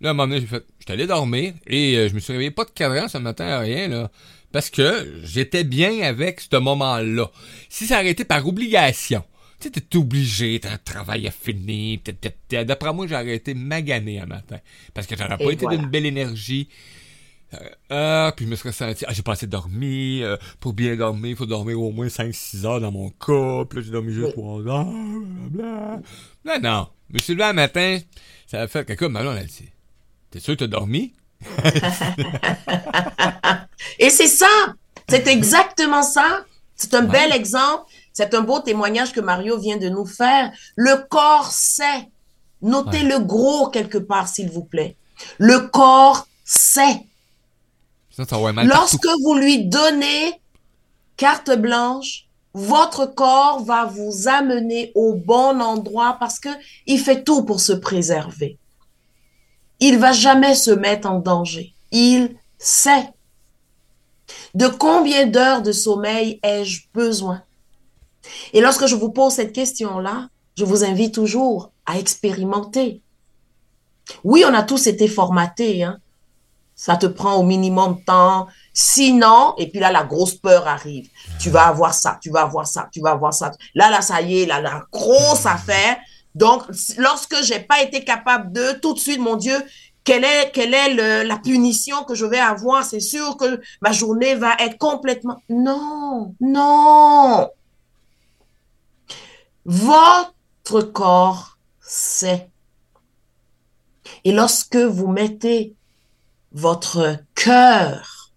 Là, 0.01 0.09
à 0.09 0.11
un 0.11 0.15
moment 0.15 0.27
donné, 0.29 0.41
j'ai 0.41 0.47
fait, 0.47 0.65
j'étais 0.81 0.93
allé 0.93 1.07
dormir, 1.07 1.55
et 1.69 1.97
euh, 1.97 2.09
je 2.09 2.15
me 2.15 2.21
suis 2.21 2.33
réveillé 2.33 2.51
pas 2.51 2.65
de 2.65 2.71
cadran 2.71 3.09
ce 3.09 3.19
matin, 3.19 3.59
rien, 3.61 3.87
là. 3.89 4.11
Parce 4.57 4.71
que 4.71 5.21
j'étais 5.23 5.65
bien 5.65 6.01
avec 6.01 6.41
ce 6.41 6.57
moment-là. 6.57 7.31
Si 7.69 7.87
ça 7.87 7.97
aurait 7.97 8.09
été 8.09 8.25
par 8.25 8.49
obligation, 8.49 9.23
tu 9.61 9.69
sais, 9.69 9.71
t'es 9.71 9.99
obligé, 9.99 10.59
t'as 10.61 10.73
un 10.73 10.79
travail 10.79 11.29
à 11.29 11.31
finir, 11.31 11.99
d'après 12.65 12.95
moi, 12.95 13.07
j'aurais 13.07 13.35
été 13.35 13.53
magané 13.53 14.19
un 14.19 14.25
matin. 14.25 14.57
Parce 14.95 15.07
que 15.07 15.15
j'aurais 15.15 15.37
pas 15.37 15.53
été 15.53 15.67
voilà. 15.67 15.77
d'une 15.77 15.91
belle 15.91 16.07
énergie. 16.07 16.71
Euh, 17.53 17.59
ah, 17.91 18.33
puis 18.35 18.47
je 18.47 18.51
me 18.51 18.57
serais 18.57 18.73
senti, 18.73 19.05
ah, 19.07 19.13
j'ai 19.13 19.21
pas 19.21 19.33
assez 19.33 19.47
dormi, 19.47 20.23
euh, 20.23 20.39
pour 20.59 20.73
bien 20.73 20.97
dormir, 20.97 21.33
il 21.33 21.37
faut 21.37 21.45
dormir 21.45 21.79
au 21.79 21.93
moins 21.93 22.07
5-6 22.07 22.65
heures 22.65 22.81
dans 22.81 22.91
mon 22.91 23.11
cas, 23.11 23.67
puis 23.69 23.81
là, 23.81 23.85
j'ai 23.85 23.91
dormi 23.91 24.15
juste 24.15 24.33
Oui. 24.39 24.43
3 24.43 24.69
heures, 24.69 24.87
blablabla. 25.51 26.01
Non, 26.47 26.61
non, 26.63 26.89
je 27.11 27.15
me 27.15 27.19
suis 27.19 27.35
levé 27.35 27.45
un 27.45 27.53
matin, 27.53 27.99
ça 28.47 28.63
a 28.63 28.69
fait, 28.69 28.87
quelqu'un 28.87 29.11
m'a 29.11 29.23
dit, 29.45 29.69
t'es 30.31 30.41
sûr 30.41 30.55
que 30.55 30.61
t'as 30.61 30.67
dormi? 30.67 31.13
Et 33.99 34.11
c'est 34.11 34.29
ça, 34.29 34.47
c'est 35.09 35.27
exactement 35.29 36.03
ça. 36.03 36.45
C'est 36.77 36.95
un 36.95 37.07
Ouais. 37.07 37.29
bel 37.29 37.33
exemple, 37.33 37.85
c'est 38.13 38.35
un 38.35 38.43
beau 38.43 38.61
témoignage 38.61 39.13
que 39.13 39.21
Mario 39.21 39.59
vient 39.59 39.79
de 39.79 39.89
nous 39.89 40.07
faire. 40.07 40.53
Le 40.77 41.07
corps 41.09 41.51
sait. 41.51 42.09
Notez 42.63 43.03
le 43.03 43.19
gros 43.21 43.69
quelque 43.69 43.99
part, 43.99 44.29
s'il 44.29 44.51
vous 44.51 44.65
plaît. 44.65 44.97
Le 45.39 45.61
corps 45.69 46.27
sait. 46.45 47.07
Ça 48.11 48.25
partout. 48.27 48.63
Lorsque 48.63 49.07
vous 49.23 49.35
lui 49.35 49.67
donnez 49.67 50.41
carte 51.17 51.51
blanche, 51.57 52.27
votre 52.55 53.07
corps 53.07 53.63
va 53.65 53.85
vous 53.85 54.29
amener 54.29 54.93
au 54.95 55.15
bon 55.15 55.61
endroit 55.61 56.17
parce 56.19 56.39
que 56.41 56.49
il 56.87 56.99
fait 56.99 57.23
tout 57.25 57.45
pour 57.45 57.61
se 57.61 57.73
préserver. 57.73 58.59
Il 59.81 59.99
va 59.99 60.13
jamais 60.13 60.55
se 60.55 60.71
mettre 60.71 61.09
en 61.11 61.19
danger. 61.19 61.75
Il 61.93 62.37
sait. 62.59 63.11
De 64.57 64.69
combien 64.69 65.27
d'heures 65.27 65.61
de 65.61 65.71
sommeil 65.71 66.41
ai-je 66.43 66.85
besoin? 66.95 67.43
Et 68.55 68.63
lorsque 68.63 68.87
je 68.87 68.95
vous 68.95 69.11
pose 69.11 69.35
cette 69.35 69.53
question-là, 69.53 70.31
je 70.57 70.65
vous 70.65 70.83
invite 70.83 71.13
toujours 71.13 71.73
à 71.85 71.99
expérimenter. 71.99 73.03
Oui, 74.25 74.45
on 74.49 74.55
a 74.55 74.63
tous 74.63 74.87
été 74.87 75.09
formatés, 75.09 75.85
hein. 75.85 75.99
Ça 76.75 76.97
te 76.97 77.05
prend 77.05 77.35
au 77.35 77.43
minimum 77.43 77.97
de 77.97 78.05
temps. 78.07 78.47
Sinon, 78.73 79.53
et 79.59 79.69
puis 79.69 79.79
là, 79.79 79.93
la 79.93 80.05
grosse 80.05 80.35
peur 80.35 80.67
arrive. 80.67 81.11
Tu 81.39 81.51
vas 81.51 81.67
avoir 81.67 81.93
ça, 81.93 82.19
tu 82.23 82.31
vas 82.31 82.41
avoir 82.41 82.67
ça, 82.67 82.89
tu 82.91 83.01
vas 83.03 83.11
avoir 83.11 83.35
ça. 83.35 83.51
Là, 83.75 83.91
là, 83.91 84.01
ça 84.01 84.23
y 84.23 84.41
est, 84.41 84.47
là, 84.47 84.63
la 84.63 84.85
grosse 84.91 85.45
affaire. 85.45 85.99
Donc, 86.35 86.63
lorsque 86.97 87.43
j'ai 87.43 87.61
pas 87.61 87.83
été 87.83 88.05
capable 88.05 88.53
de, 88.53 88.73
tout 88.81 88.95
de 88.95 88.99
suite, 88.99 89.21
mon 89.21 89.37
Dieu, 89.37 89.57
quelle 90.07 90.25
est, 90.25 90.53
quelle 90.53 90.73
est 90.73 91.25
la 91.25 91.37
punition 91.37 92.05
que 92.05 92.15
je 92.15 92.25
vais 92.25 92.39
avoir? 92.39 92.85
C'est 92.85 93.01
sûr 93.01 93.37
que 93.37 93.61
ma 93.83 93.91
journée 93.91 94.37
va 94.37 94.55
être 94.61 94.79
complètement... 94.79 95.43
Non, 95.49 96.33
non. 96.41 97.51
Votre 99.65 100.83
corps 100.83 101.59
sait. 101.81 102.49
Et 104.23 104.31
lorsque 104.31 104.77
vous 104.77 105.09
mettez 105.09 105.75
votre 106.53 107.19
cœur 107.35 108.31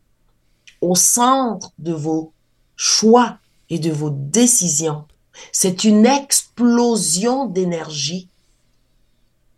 au 0.82 0.96
centre 0.96 1.72
de 1.78 1.94
vos 1.94 2.34
choix 2.76 3.38
et 3.70 3.78
de 3.78 3.92
vos 3.92 4.10
décisions, 4.10 5.06
c'est 5.52 5.84
une 5.84 6.08
explosion 6.08 7.46
d'énergie 7.46 8.28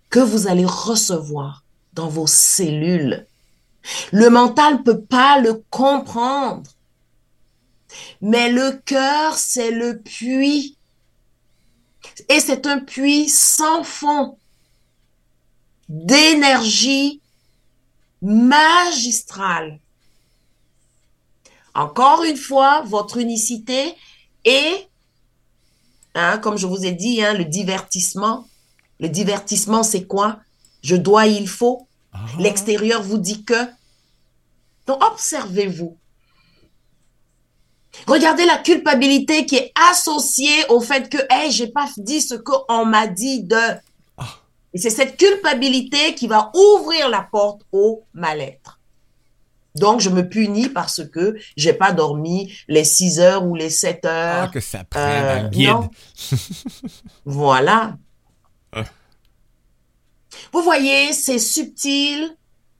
que 0.09 0.19
vous 0.19 0.47
allez 0.47 0.65
recevoir 0.65 1.60
dans 1.93 2.07
vos 2.07 2.27
cellules. 2.27 3.25
Le 4.11 4.29
mental 4.29 4.75
ne 4.75 4.83
peut 4.83 5.01
pas 5.01 5.39
le 5.39 5.63
comprendre. 5.69 6.69
Mais 8.21 8.49
le 8.49 8.71
cœur, 8.85 9.37
c'est 9.37 9.71
le 9.71 9.99
puits. 9.99 10.77
Et 12.29 12.39
c'est 12.39 12.65
un 12.67 12.79
puits 12.79 13.29
sans 13.29 13.83
fond 13.83 14.37
d'énergie 15.89 17.21
magistrale. 18.21 19.79
Encore 21.73 22.23
une 22.23 22.37
fois, 22.37 22.81
votre 22.85 23.17
unicité 23.17 23.95
et, 24.45 24.87
hein, 26.15 26.37
comme 26.37 26.57
je 26.57 26.67
vous 26.67 26.85
ai 26.85 26.91
dit, 26.91 27.23
hein, 27.23 27.33
le 27.33 27.45
divertissement. 27.45 28.47
Le 28.99 29.09
divertissement, 29.09 29.83
c'est 29.83 30.05
quoi? 30.05 30.39
Je 30.81 30.95
dois, 30.95 31.27
il 31.27 31.47
faut. 31.47 31.87
Ah. 32.13 32.19
L'extérieur 32.39 33.01
vous 33.03 33.17
dit 33.17 33.43
que. 33.43 33.65
Donc, 34.87 35.03
observez-vous. 35.03 35.97
Regardez 38.07 38.45
la 38.45 38.57
culpabilité 38.57 39.45
qui 39.45 39.57
est 39.57 39.71
associée 39.91 40.65
au 40.69 40.79
fait 40.79 41.09
que, 41.09 41.17
hey, 41.29 41.51
j'ai 41.51 41.67
pas 41.67 41.87
dit 41.97 42.21
ce 42.21 42.35
qu'on 42.35 42.85
m'a 42.85 43.07
dit 43.07 43.43
de. 43.43 43.57
Et 44.73 44.77
c'est 44.77 44.89
cette 44.89 45.17
culpabilité 45.17 46.15
qui 46.15 46.27
va 46.27 46.49
ouvrir 46.55 47.09
la 47.09 47.27
porte 47.29 47.61
au 47.73 48.03
mal-être. 48.13 48.79
Donc, 49.75 49.99
je 49.99 50.09
me 50.09 50.27
punis 50.27 50.69
parce 50.69 51.01
que 51.05 51.35
j'ai 51.57 51.73
pas 51.73 51.91
dormi 51.91 52.53
les 52.69 52.83
6 52.85 53.19
heures 53.19 53.45
ou 53.45 53.55
les 53.55 53.69
7 53.69 53.99
Ah, 54.05 54.43
heures. 54.43 54.51
que 54.51 54.59
ça 54.61 54.83
prend 54.85 54.99
Euh, 55.01 55.37
dans 55.37 55.43
le 55.43 55.49
guide. 55.49 55.89
Voilà. 57.25 57.97
Vous 60.53 60.61
voyez, 60.61 61.13
c'est 61.13 61.39
subtil, 61.39 62.35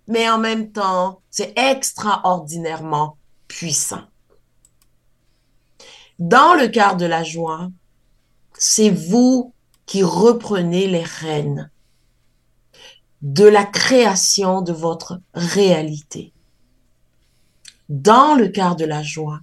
mais 0.08 0.30
en 0.30 0.38
même 0.38 0.72
temps, 0.72 1.22
c'est 1.30 1.54
extraordinairement 1.58 3.18
puissant. 3.47 4.04
Dans 6.20 6.54
le 6.54 6.68
quart 6.68 6.97
de 6.97 7.06
la 7.06 7.24
joie, 7.24 7.70
c'est 8.54 8.91
vous 8.91 9.54
qui 9.86 10.04
reprenez 10.04 10.88
les 10.88 11.04
rênes 11.04 11.72
de 13.22 13.45
la 13.45 13.66
création 13.66 14.62
de 14.62 14.72
votre 14.72 15.20
réalité. 15.34 16.34
Dans 17.89 18.36
le 18.36 18.47
quart 18.47 18.76
de 18.76 18.86
la 18.86 19.04
joie, 19.04 19.41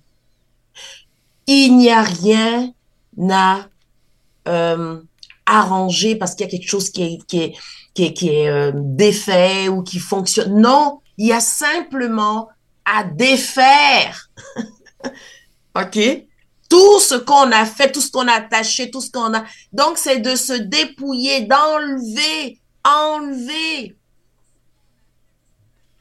il 1.46 1.76
n'y 1.76 1.90
a 1.90 2.02
rien 2.02 2.72
à 3.30 3.66
euh, 4.48 5.02
arranger 5.46 6.16
parce 6.16 6.34
qu'il 6.34 6.46
y 6.46 6.48
a 6.48 6.50
quelque 6.50 6.68
chose 6.68 6.90
qui 6.90 7.24
est, 7.32 7.54
qui 8.06 8.28
est, 8.28 8.48
euh, 8.48 8.72
défait 8.74 9.68
ou 9.68 9.82
qui 9.82 9.98
fonctionne. 9.98 10.60
Non, 10.60 11.00
il 11.16 11.26
y 11.26 11.32
a 11.32 11.40
simplement 11.40 12.48
à 12.84 13.04
défaire. 13.04 14.30
OK? 15.76 15.98
Tout 16.68 17.00
ce 17.00 17.14
qu'on 17.14 17.50
a 17.50 17.64
fait, 17.64 17.90
tout 17.90 18.00
ce 18.00 18.10
qu'on 18.10 18.28
a 18.28 18.32
attaché, 18.32 18.90
tout 18.90 19.00
ce 19.00 19.10
qu'on 19.10 19.34
a. 19.34 19.44
Donc, 19.72 19.98
c'est 19.98 20.18
de 20.18 20.36
se 20.36 20.52
dépouiller, 20.52 21.42
d'enlever, 21.42 22.60
enlever. 22.84 23.96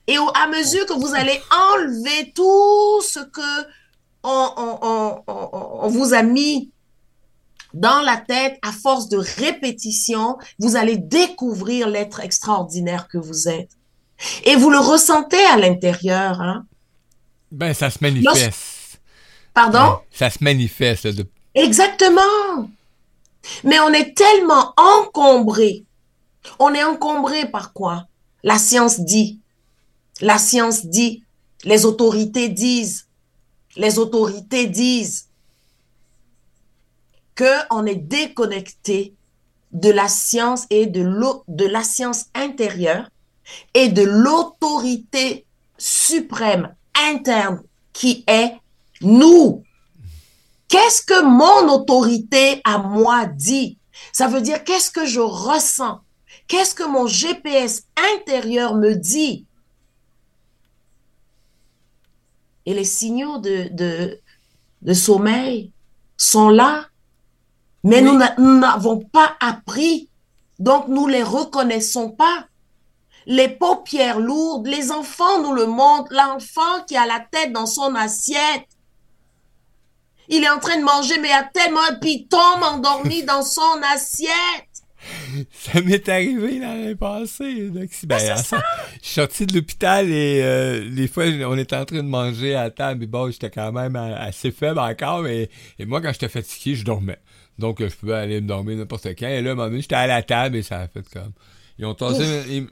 Et 0.08 0.18
au, 0.18 0.30
à 0.36 0.48
mesure 0.48 0.86
que 0.86 0.94
vous 0.94 1.14
allez 1.14 1.42
enlever 1.74 2.32
tout 2.34 3.02
ce 3.02 3.20
que 3.20 3.68
on, 4.24 4.50
on, 4.58 5.24
on, 5.28 5.50
on 5.84 5.88
vous 5.90 6.14
a 6.14 6.22
mis 6.22 6.72
dans 7.74 8.02
la 8.02 8.18
tête, 8.18 8.58
à 8.62 8.72
force 8.72 9.10
de 9.10 9.18
répétition, 9.18 10.38
vous 10.60 10.76
allez 10.76 10.98
découvrir 10.98 11.88
l'être 11.90 12.20
extraordinaire 12.22 13.08
que 13.08 13.18
vous 13.18 13.48
êtes. 13.48 13.72
Et 14.46 14.56
vous 14.56 14.70
le 14.70 14.80
ressentez 14.80 15.44
à 15.54 15.58
l'intérieur. 15.58 16.42
Hein? 16.42 16.66
Ben, 17.52 17.74
ça 17.74 17.90
se 17.90 18.00
manifeste. 18.02 19.00
Pardon? 19.54 19.80
Ouais, 19.92 20.08
ça 20.12 20.30
se 20.30 20.44
manifeste. 20.44 21.06
là, 21.06 21.12
de- 21.12 21.28
Exactement. 21.56 22.70
Mais 23.64 23.80
on 23.80 23.90
est 23.94 24.16
tellement 24.16 24.74
encombré. 24.78 25.84
On 26.60 26.74
est 26.74 26.84
encombré 26.84 27.50
par 27.50 27.74
quoi? 27.74 28.08
La 28.44 28.58
science 28.58 29.00
dit. 29.00 29.40
La 30.22 30.38
science 30.38 30.86
dit. 30.86 31.24
Les 31.64 31.86
autorités 31.86 32.50
disent. 32.50 33.08
Les 33.76 34.00
autorités 34.00 34.68
disent 34.68 35.27
que 37.38 37.46
on 37.70 37.86
est 37.86 37.96
déconnecté 37.96 39.14
de 39.72 39.92
la 39.92 40.10
science 40.10 40.66
et 40.70 40.88
de 40.88 41.66
la 41.66 41.84
science 41.84 42.26
intérieure 42.34 43.10
et 43.74 43.88
de 43.90 44.02
l'autorité 44.02 45.46
suprême 45.78 46.76
interne 46.96 47.62
qui 47.94 48.26
est 48.28 48.54
nous. 49.02 49.64
Qu'est-ce 50.68 51.02
que 51.02 51.24
mon 51.24 51.74
autorité 51.74 52.60
à 52.64 52.80
moi 52.80 53.26
dit? 53.28 53.78
Ça 54.12 54.28
veut 54.28 54.42
dire 54.42 54.64
qu'est-ce 54.64 54.92
que 54.92 55.06
je 55.06 55.20
ressens? 55.20 56.02
Qu'est-ce 56.48 56.74
que 56.74 56.84
mon 56.84 57.08
GPS 57.08 57.84
intérieur 58.16 58.74
me 58.74 58.96
dit? 58.96 59.46
Et 62.66 62.74
les 62.74 62.84
signaux 62.84 63.38
de 63.38 64.20
sommeil 64.94 65.72
sont 66.18 66.50
là, 66.50 66.88
mais 67.84 68.02
nous 68.02 68.18
n'avons 68.60 69.00
pas 69.00 69.36
appris, 69.40 70.10
donc 70.60 70.88
nous 70.88 71.08
les 71.08 71.24
reconnaissons 71.24 72.10
pas. 72.10 72.46
Les 73.26 73.50
paupières 73.50 74.20
lourdes, 74.20 74.68
les 74.68 74.92
enfants 74.92 75.42
nous 75.42 75.54
le 75.54 75.66
montrent, 75.66 76.14
l'enfant 76.14 76.84
qui 76.88 76.96
a 76.96 77.06
la 77.06 77.20
tête 77.20 77.52
dans 77.52 77.66
son 77.66 77.94
assiette, 77.96 78.68
il 80.30 80.44
est 80.44 80.50
en 80.50 80.60
train 80.60 80.78
de 80.78 80.84
manger, 80.84 81.20
mais 81.22 81.32
a 81.32 81.44
tellement, 81.44 81.80
puis 82.02 82.12
il 82.12 82.28
tombe 82.28 82.62
endormi 82.62 83.24
dans 83.24 83.44
son 83.44 83.82
assiette. 83.94 84.32
Ça 85.52 85.82
m'est 85.82 86.10
arrivé 86.10 86.60
l'année 86.60 86.96
passée. 86.96 87.70
Ben, 87.70 87.88
ben 88.04 88.20
je 88.20 88.44
suis 89.02 89.14
sorti 89.14 89.46
de 89.46 89.54
l'hôpital 89.54 90.10
et 90.10 90.42
euh, 90.44 90.90
des 90.90 91.08
fois, 91.08 91.26
on 91.26 91.58
était 91.58 91.76
en 91.76 91.86
train 91.86 91.98
de 91.98 92.02
manger 92.02 92.56
à 92.56 92.70
table. 92.72 93.04
Et 93.04 93.08
bon, 93.08 93.32
j'étais 93.32 93.50
quand 93.50 93.72
même 93.72 93.96
assez 93.96 94.52
faible 94.52 94.80
encore. 94.80 95.22
Mais, 95.22 95.50
et 95.80 95.86
moi, 95.86 96.02
quand 96.02 96.12
j'étais 96.12 96.30
fatigué, 96.30 96.76
je 96.76 96.84
dormais. 96.84 97.20
Donc, 97.60 97.80
je 97.80 97.96
pouvais 97.96 98.14
aller 98.14 98.42
me 98.42 98.48
dormir 98.48 98.78
n'importe 98.78 99.08
quand. 99.18 99.28
Et 99.28 99.42
là, 99.42 99.50
à 99.50 99.54
un 99.54 99.56
moment 99.56 99.70
donné, 99.70 99.82
j'étais 99.82 99.96
à 99.96 100.08
la 100.08 100.22
table 100.22 100.58
et 100.58 100.64
ça 100.64 100.82
a 100.82 100.88
fait 100.88 101.08
comme... 101.10 101.32
Ils 101.80 101.86
ont 101.86 101.94
tassé... 101.94 102.68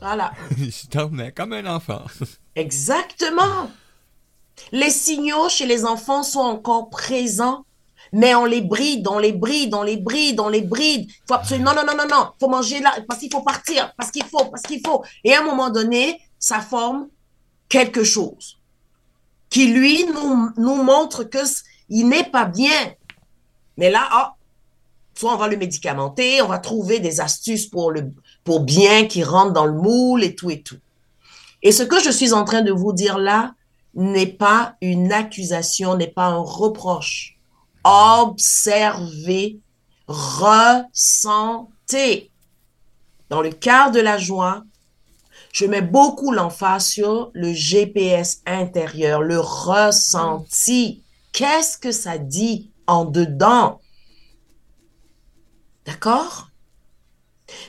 Voilà. 0.00 0.32
je 0.58 0.88
dormais 0.88 1.32
comme 1.32 1.52
un 1.52 1.66
enfant. 1.66 2.02
Exactement. 2.54 3.70
Les 4.72 4.90
signaux 4.90 5.48
chez 5.48 5.66
les 5.66 5.84
enfants 5.84 6.22
sont 6.22 6.40
encore 6.40 6.90
présents, 6.90 7.64
mais 8.12 8.34
on 8.34 8.44
les 8.44 8.60
bride, 8.60 9.08
on 9.08 9.18
les 9.18 9.32
bride, 9.32 9.74
on 9.74 9.82
les 9.82 9.96
bride, 9.96 10.40
on 10.40 10.48
les 10.48 10.62
bride. 10.62 11.10
Faut 11.26 11.34
absolument, 11.34 11.74
non, 11.74 11.82
non, 11.86 11.96
non, 11.96 12.06
non, 12.08 12.16
non, 12.16 12.30
faut 12.40 12.48
manger 12.48 12.80
là, 12.80 12.94
parce 13.08 13.20
qu'il 13.20 13.30
faut 13.30 13.42
partir, 13.42 13.92
parce 13.96 14.10
qu'il 14.10 14.24
faut, 14.24 14.44
parce 14.46 14.62
qu'il 14.62 14.80
faut. 14.84 15.04
Et 15.24 15.34
à 15.34 15.40
un 15.40 15.44
moment 15.44 15.70
donné, 15.70 16.20
ça 16.38 16.60
forme 16.60 17.08
quelque 17.68 18.04
chose 18.04 18.58
qui, 19.50 19.68
lui, 19.68 20.04
nous, 20.06 20.50
nous 20.56 20.82
montre 20.82 21.24
que 21.24 21.38
il 21.88 22.08
n'est 22.08 22.24
pas 22.24 22.46
bien. 22.46 22.92
Mais 23.76 23.90
là, 23.90 24.08
oh, 24.14 24.28
soit 25.14 25.34
on 25.34 25.38
va 25.38 25.48
le 25.48 25.56
médicamenter, 25.56 26.42
on 26.42 26.48
va 26.48 26.58
trouver 26.58 27.00
des 27.00 27.20
astuces 27.20 27.66
pour 27.66 27.90
le, 27.90 28.12
pour 28.44 28.60
bien 28.60 29.06
qu'il 29.06 29.24
rentre 29.24 29.52
dans 29.52 29.66
le 29.66 29.74
moule 29.74 30.22
et 30.24 30.34
tout 30.34 30.50
et 30.50 30.62
tout. 30.62 30.78
Et 31.62 31.72
ce 31.72 31.82
que 31.82 32.00
je 32.00 32.10
suis 32.10 32.32
en 32.32 32.44
train 32.44 32.62
de 32.62 32.72
vous 32.72 32.92
dire 32.92 33.18
là, 33.18 33.54
n'est 33.94 34.26
pas 34.26 34.76
une 34.82 35.12
accusation, 35.12 35.96
n'est 35.96 36.06
pas 36.06 36.26
un 36.26 36.36
reproche. 36.38 37.36
Observez, 37.84 39.58
ressentez. 40.06 41.50
Dans 43.30 43.40
le 43.42 43.50
cadre 43.50 43.92
de 43.92 44.00
la 44.00 44.18
joie, 44.18 44.62
je 45.52 45.64
mets 45.64 45.82
beaucoup 45.82 46.30
l'emphase 46.30 46.86
sur 46.86 47.30
le 47.32 47.52
GPS 47.52 48.42
intérieur, 48.44 49.22
le 49.22 49.40
ressenti. 49.40 51.02
Qu'est-ce 51.32 51.78
que 51.78 51.90
ça 51.92 52.18
dit? 52.18 52.70
En 52.86 53.04
dedans? 53.04 53.80
D'accord? 55.84 56.48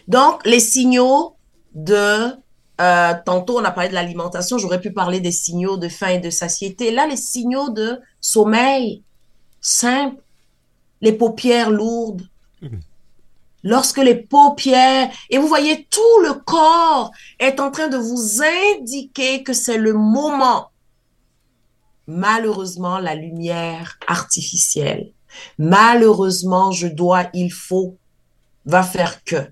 Donc, 0.07 0.45
les 0.45 0.59
signaux 0.59 1.35
de 1.73 2.33
euh, 2.79 3.13
tantôt, 3.25 3.59
on 3.59 3.63
a 3.63 3.71
parlé 3.71 3.89
de 3.89 3.95
l'alimentation, 3.95 4.57
j'aurais 4.57 4.79
pu 4.79 4.91
parler 4.91 5.19
des 5.19 5.31
signaux 5.31 5.77
de 5.77 5.89
faim 5.89 6.09
et 6.09 6.19
de 6.19 6.29
satiété. 6.29 6.91
Là, 6.91 7.07
les 7.07 7.17
signaux 7.17 7.69
de 7.69 7.99
sommeil, 8.21 9.03
simple, 9.61 10.21
les 11.01 11.13
paupières 11.13 11.71
lourdes. 11.71 12.23
Mhm. 12.61 12.81
Lorsque 13.63 13.97
les 13.97 14.15
paupières, 14.15 15.09
et 15.29 15.39
vous 15.39 15.47
voyez, 15.47 15.87
tout 15.89 16.19
le 16.23 16.33
corps 16.33 17.11
est 17.39 17.59
en 17.59 17.71
train 17.71 17.87
de 17.87 17.97
vous 17.97 18.41
indiquer 18.77 19.43
que 19.43 19.53
c'est 19.53 19.79
le 19.79 19.93
moment. 19.93 20.69
Malheureusement, 22.07 22.99
la 22.99 23.15
lumière 23.15 23.99
artificielle, 24.07 25.11
malheureusement, 25.57 26.71
je 26.71 26.87
dois, 26.87 27.25
il 27.33 27.51
faut, 27.51 27.97
va 28.65 28.83
faire 28.83 29.23
que 29.23 29.51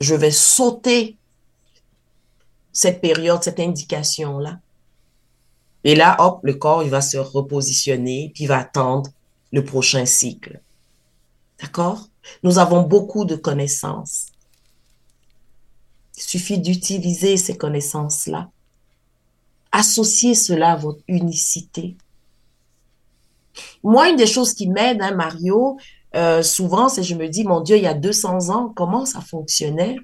je 0.00 0.14
vais 0.14 0.30
sauter 0.30 1.16
cette 2.72 3.00
période, 3.00 3.42
cette 3.42 3.60
indication-là. 3.60 4.60
Et 5.84 5.94
là, 5.94 6.16
hop, 6.18 6.40
le 6.42 6.54
corps, 6.54 6.82
il 6.82 6.90
va 6.90 7.00
se 7.00 7.16
repositionner, 7.16 8.32
puis 8.34 8.44
il 8.44 8.46
va 8.46 8.58
attendre 8.58 9.10
le 9.52 9.64
prochain 9.64 10.06
cycle. 10.06 10.60
D'accord? 11.60 12.08
Nous 12.42 12.58
avons 12.58 12.82
beaucoup 12.82 13.24
de 13.24 13.36
connaissances. 13.36 14.26
Il 16.16 16.22
suffit 16.22 16.58
d'utiliser 16.58 17.36
ces 17.36 17.56
connaissances-là. 17.56 18.50
Associer 19.72 20.34
cela 20.34 20.72
à 20.72 20.76
votre 20.76 21.00
unicité. 21.08 21.96
Moi, 23.82 24.10
une 24.10 24.16
des 24.16 24.26
choses 24.26 24.54
qui 24.54 24.68
m'aide, 24.68 25.00
hein, 25.00 25.14
Mario, 25.14 25.78
euh, 26.16 26.42
souvent, 26.42 26.88
c'est 26.88 27.02
je 27.02 27.14
me 27.14 27.28
dis, 27.28 27.44
mon 27.44 27.60
Dieu, 27.60 27.76
il 27.76 27.82
y 27.82 27.86
a 27.86 27.94
200 27.94 28.50
ans, 28.50 28.72
comment 28.74 29.06
ça 29.06 29.20
fonctionnait? 29.20 29.96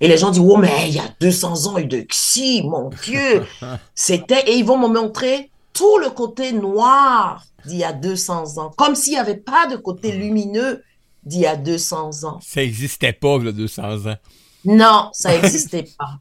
Et 0.00 0.08
les 0.08 0.16
gens 0.16 0.30
disent, 0.30 0.42
oh, 0.44 0.56
mais 0.56 0.88
il 0.88 0.94
y 0.94 0.98
a 0.98 1.08
200 1.20 1.66
ans, 1.66 1.76
et 1.76 1.84
de 1.84 2.06
si, 2.10 2.62
mon 2.62 2.90
Dieu. 3.04 3.46
C'était, 3.94 4.50
et 4.50 4.56
ils 4.56 4.64
vont 4.64 4.78
me 4.78 4.88
montrer 4.88 5.50
tout 5.72 5.98
le 5.98 6.10
côté 6.10 6.52
noir 6.52 7.44
d'il 7.66 7.78
y 7.78 7.84
a 7.84 7.92
200 7.92 8.58
ans, 8.58 8.70
comme 8.76 8.94
s'il 8.94 9.12
n'y 9.14 9.18
avait 9.18 9.36
pas 9.36 9.66
de 9.66 9.76
côté 9.76 10.12
lumineux 10.12 10.82
d'il 11.22 11.40
y 11.40 11.46
a 11.46 11.56
200 11.56 12.24
ans. 12.24 12.40
Ça 12.42 12.60
n'existait 12.60 13.12
pas, 13.12 13.36
il 13.36 13.46
y 13.46 13.48
a 13.48 13.52
200 13.52 14.06
ans. 14.06 14.16
Non, 14.64 15.10
ça 15.12 15.30
n'existait 15.30 15.86
pas. 15.98 16.18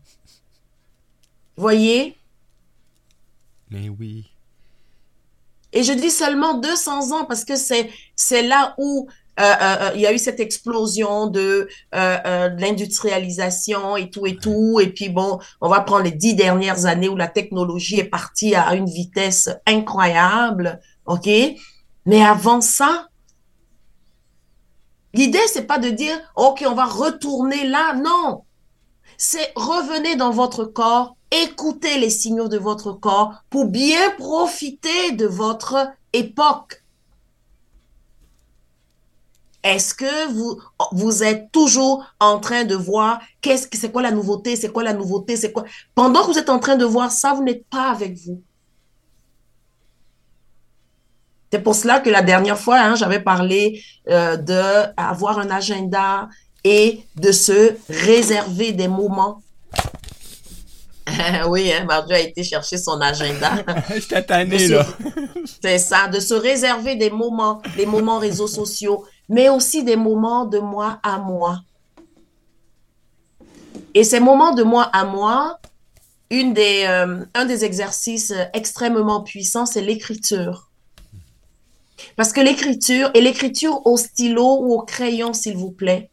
Voyez? 1.59 2.17
Mais 3.69 3.89
oui. 3.89 4.31
Et 5.73 5.83
je 5.83 5.91
dis 5.91 6.09
seulement 6.09 6.53
200 6.53 7.11
ans 7.11 7.25
parce 7.25 7.43
que 7.43 7.57
c'est, 7.57 7.89
c'est 8.15 8.43
là 8.43 8.75
où 8.77 9.09
euh, 9.41 9.43
euh, 9.43 9.77
euh, 9.81 9.91
il 9.95 9.99
y 9.99 10.07
a 10.07 10.13
eu 10.13 10.17
cette 10.17 10.39
explosion 10.39 11.27
de, 11.27 11.67
l'industrialisation 11.91 13.97
et 13.97 14.09
tout 14.09 14.25
et 14.25 14.37
tout. 14.37 14.79
Et 14.79 14.87
puis 14.87 15.09
bon, 15.09 15.39
on 15.59 15.67
va 15.67 15.81
prendre 15.81 16.05
les 16.05 16.11
dix 16.11 16.33
dernières 16.33 16.85
années 16.85 17.09
où 17.09 17.17
la 17.17 17.27
technologie 17.27 17.99
est 17.99 18.09
partie 18.09 18.55
à 18.55 18.73
une 18.73 18.89
vitesse 18.89 19.49
incroyable, 19.67 20.79
ok? 21.05 21.27
Mais 22.05 22.23
avant 22.23 22.61
ça, 22.61 23.09
l'idée 25.13 25.45
c'est 25.47 25.67
pas 25.67 25.77
de 25.77 25.89
dire 25.89 26.17
ok 26.37 26.63
on 26.65 26.73
va 26.73 26.85
retourner 26.85 27.67
là, 27.67 27.95
non. 27.95 28.45
C'est 29.21 29.51
revenez 29.57 30.15
dans 30.15 30.31
votre 30.31 30.63
corps, 30.63 31.17
écoutez 31.29 31.99
les 31.99 32.09
signaux 32.09 32.47
de 32.47 32.57
votre 32.57 32.93
corps 32.93 33.43
pour 33.49 33.65
bien 33.65 34.11
profiter 34.17 35.11
de 35.11 35.25
votre 35.25 35.91
époque. 36.13 36.85
Est-ce 39.61 39.93
que 39.93 40.31
vous, 40.31 40.61
vous 40.93 41.21
êtes 41.21 41.51
toujours 41.51 42.05
en 42.21 42.39
train 42.39 42.63
de 42.63 42.75
voir 42.75 43.19
qu'est-ce 43.41 43.67
que 43.67 43.77
c'est 43.77 43.91
quoi 43.91 44.03
la 44.03 44.11
nouveauté, 44.11 44.55
c'est 44.55 44.71
quoi 44.71 44.83
la 44.83 44.93
nouveauté, 44.93 45.35
c'est 45.35 45.51
quoi? 45.51 45.65
Pendant 45.95 46.21
que 46.21 46.27
vous 46.27 46.39
êtes 46.39 46.49
en 46.49 46.59
train 46.59 46.77
de 46.77 46.85
voir 46.85 47.11
ça, 47.11 47.33
vous 47.33 47.43
n'êtes 47.43 47.65
pas 47.67 47.91
avec 47.91 48.15
vous. 48.19 48.41
C'est 51.51 51.59
pour 51.59 51.75
cela 51.75 51.99
que 51.99 52.09
la 52.09 52.21
dernière 52.21 52.57
fois, 52.57 52.79
hein, 52.79 52.95
j'avais 52.95 53.19
parlé 53.19 53.83
euh, 54.07 54.37
de 54.37 54.93
avoir 54.95 55.39
un 55.39 55.49
agenda 55.49 56.29
et 56.63 57.03
de 57.15 57.31
se 57.31 57.75
réserver 57.89 58.71
des 58.71 58.87
moments. 58.87 59.41
oui, 61.47 61.71
hein, 61.71 61.87
a 61.87 62.19
été 62.19 62.43
chercher 62.43 62.77
son 62.77 62.99
agenda. 63.01 63.63
Je 63.95 64.07
t'attendais 64.07 64.67
là. 64.67 64.85
C'est 65.61 65.79
ça, 65.79 66.07
de 66.07 66.19
se 66.19 66.33
réserver 66.33 66.95
des 66.95 67.09
moments, 67.09 67.61
des 67.75 67.85
moments 67.85 68.19
réseaux 68.19 68.47
sociaux, 68.47 69.05
mais 69.27 69.49
aussi 69.49 69.83
des 69.83 69.95
moments 69.95 70.45
de 70.45 70.59
moi 70.59 70.99
à 71.03 71.17
moi. 71.17 71.61
Et 73.93 74.03
ces 74.03 74.19
moments 74.19 74.53
de 74.53 74.63
moi 74.63 74.83
à 74.93 75.05
moi, 75.05 75.59
une 76.29 76.53
des, 76.53 76.85
euh, 76.87 77.25
un 77.33 77.45
des 77.45 77.65
exercices 77.65 78.33
extrêmement 78.53 79.21
puissants, 79.21 79.65
c'est 79.65 79.81
l'écriture. 79.81 80.69
Parce 82.15 82.31
que 82.31 82.41
l'écriture, 82.41 83.09
et 83.13 83.21
l'écriture 83.21 83.85
au 83.85 83.97
stylo 83.97 84.59
ou 84.61 84.73
au 84.73 84.81
crayon, 84.83 85.33
s'il 85.33 85.57
vous 85.57 85.71
plaît, 85.71 86.11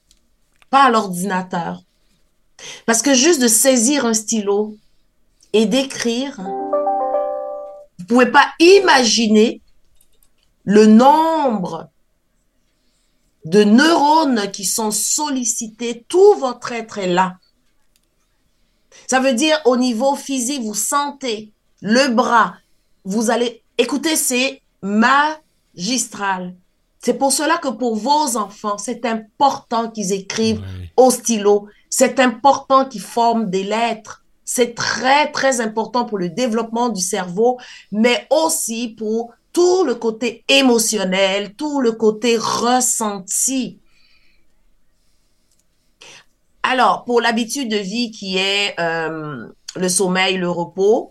à 0.85 0.91
l'ordinateur. 0.91 1.83
Parce 2.87 3.03
que 3.03 3.15
juste 3.15 3.41
de 3.41 3.49
saisir 3.49 4.07
un 4.07 4.15
stylo 4.15 4.77
et 5.53 5.67
d'écrire, 5.67 6.41
vous 7.99 8.05
pouvez 8.07 8.31
pas 8.31 8.47
imaginer 8.59 9.61
le 10.65 10.87
nombre 10.87 11.89
de 13.45 13.63
neurones 13.63 14.51
qui 14.51 14.65
sont 14.65 14.91
sollicités, 14.91 16.05
tout 16.09 16.35
votre 16.35 16.73
être 16.73 16.99
est 16.99 17.07
là. 17.07 17.37
Ça 19.07 19.21
veut 19.21 19.35
dire 19.35 19.61
au 19.65 19.77
niveau 19.77 20.17
physique, 20.17 20.63
vous 20.63 20.75
sentez 20.75 21.53
le 21.81 22.09
bras, 22.09 22.57
vous 23.05 23.31
allez 23.31 23.63
écouter, 23.79 24.17
c'est 24.17 24.63
magistral. 24.83 26.57
C'est 27.07 27.15
pour 27.15 27.33
cela 27.33 27.59
que 27.59 27.69
pour 27.69 27.95
vos 27.95 28.37
enfants, 28.37 28.79
c'est 28.79 29.07
important 29.07 29.93
qu'ils 29.93 30.11
écrivent 30.11 30.61
au 30.97 31.13
stylo. 31.13 31.69
C'est 31.89 32.19
important 32.19 32.85
qu'ils 32.85 33.01
forment 33.01 33.49
des 33.49 33.63
lettres. 33.63 34.25
C'est 34.45 34.75
très, 34.75 35.31
très 35.31 35.61
important 35.61 36.05
pour 36.05 36.19
le 36.19 36.31
développement 36.31 36.89
du 36.89 37.01
cerveau, 37.01 37.59
mais 37.93 38.27
aussi 38.29 38.89
pour 38.89 39.33
tout 39.53 39.85
le 39.85 39.95
côté 39.95 40.45
émotionnel, 40.49 41.55
tout 41.55 41.81
le 41.81 41.93
côté 41.93 42.37
ressenti. 42.37 43.79
Alors, 46.65 47.05
pour 47.05 47.21
l'habitude 47.21 47.71
de 47.71 47.77
vie 47.77 48.11
qui 48.11 48.37
est 48.37 48.75
euh, 48.81 49.47
le 49.77 49.89
sommeil, 49.89 50.39
le 50.39 50.51
repos, 50.51 51.11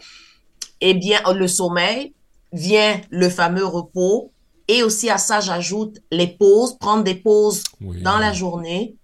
eh 0.81 0.93
bien, 0.93 1.21
le 1.33 1.47
sommeil 1.47 2.13
vient 2.51 2.99
le 3.11 3.29
fameux 3.29 3.65
repos. 3.65 4.33
Et 4.67 4.83
aussi 4.83 5.09
à 5.09 5.17
ça, 5.17 5.41
j'ajoute 5.41 5.97
les 6.11 6.27
pauses, 6.27 6.77
prendre 6.77 7.03
des 7.03 7.15
pauses 7.15 7.63
dans 7.79 8.17
la 8.17 8.33
journée. 8.33 8.95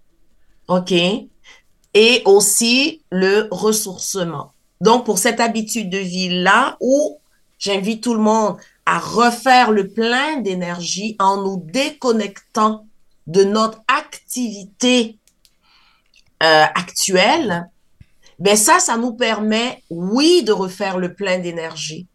OK? 0.68 0.92
Et 0.92 2.22
aussi 2.26 3.04
le 3.12 3.48
ressourcement. 3.52 4.54
Donc, 4.80 5.06
pour 5.06 5.20
cette 5.20 5.40
habitude 5.40 5.90
de 5.90 5.98
vie-là, 5.98 6.78
où 6.80 7.20
j'invite 7.60 8.04
tout 8.04 8.14
le 8.14 8.22
monde 8.22 8.58
à 8.86 8.98
refaire 8.98 9.72
le 9.72 9.90
plein 9.90 10.38
d'énergie 10.38 11.16
en 11.20 11.38
nous 11.38 11.64
déconnectant 11.66 12.88
de 13.28 13.44
notre 13.44 13.80
activité 13.88 15.20
euh, 16.42 16.66
actuelle, 16.74 17.70
ben 18.40 18.56
ça, 18.58 18.80
ça 18.80 18.98
nous 18.98 19.14
permet, 19.14 19.84
oui, 19.92 20.44
de 20.44 20.52
refaire 20.52 20.98
le 20.98 21.14
plein 21.14 21.38
d'énergie. 21.38 22.08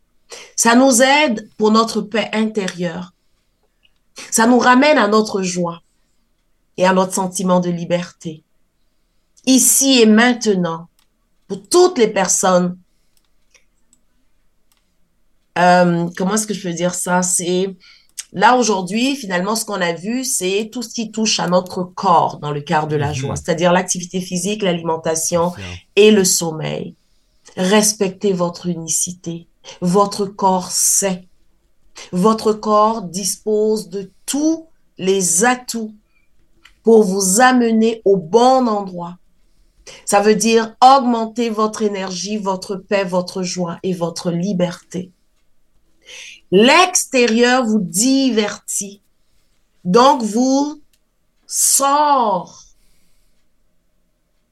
Ça 0.56 0.74
nous 0.74 1.00
aide 1.00 1.48
pour 1.56 1.70
notre 1.70 2.00
paix 2.00 2.28
intérieure. 2.32 3.12
Ça 4.30 4.46
nous 4.46 4.58
ramène 4.58 4.98
à 4.98 5.08
notre 5.08 5.42
joie 5.42 5.82
et 6.76 6.86
à 6.86 6.92
notre 6.92 7.14
sentiment 7.14 7.60
de 7.60 7.70
liberté. 7.70 8.42
Ici 9.46 10.00
et 10.00 10.06
maintenant, 10.06 10.88
pour 11.48 11.68
toutes 11.68 11.98
les 11.98 12.08
personnes, 12.08 12.76
euh, 15.58 16.08
comment 16.16 16.34
est-ce 16.34 16.46
que 16.46 16.54
je 16.54 16.62
peux 16.62 16.74
dire 16.74 16.94
ça? 16.94 17.22
C'est 17.22 17.74
là 18.32 18.56
aujourd'hui, 18.56 19.16
finalement, 19.16 19.56
ce 19.56 19.64
qu'on 19.64 19.80
a 19.80 19.92
vu, 19.92 20.24
c'est 20.24 20.68
tout 20.72 20.82
ce 20.82 20.92
qui 20.92 21.10
touche 21.10 21.40
à 21.40 21.46
notre 21.46 21.84
corps 21.84 22.38
dans 22.38 22.50
le 22.50 22.60
quart 22.60 22.88
de 22.88 22.96
la 22.96 23.08
mhm. 23.08 23.14
joie, 23.14 23.36
c'est-à-dire 23.36 23.72
l'activité 23.72 24.20
physique, 24.20 24.62
l'alimentation 24.62 25.52
et 25.94 26.10
le 26.10 26.24
sommeil. 26.24 26.94
Respectez 27.56 28.32
votre 28.32 28.66
unicité. 28.66 29.46
Votre 29.80 30.26
corps 30.26 30.70
sait. 30.70 31.26
Votre 32.12 32.52
corps 32.52 33.02
dispose 33.02 33.88
de 33.88 34.10
tous 34.26 34.66
les 34.98 35.44
atouts 35.44 35.94
pour 36.82 37.02
vous 37.02 37.40
amener 37.40 38.02
au 38.04 38.16
bon 38.16 38.66
endroit. 38.68 39.18
Ça 40.04 40.20
veut 40.20 40.34
dire 40.34 40.74
augmenter 40.82 41.50
votre 41.50 41.82
énergie, 41.82 42.38
votre 42.38 42.76
paix, 42.76 43.04
votre 43.04 43.42
joie 43.42 43.78
et 43.82 43.92
votre 43.92 44.30
liberté. 44.30 45.10
L'extérieur 46.50 47.64
vous 47.64 47.80
divertit. 47.80 49.02
Donc, 49.84 50.22
vous 50.22 50.80
sort 51.46 52.62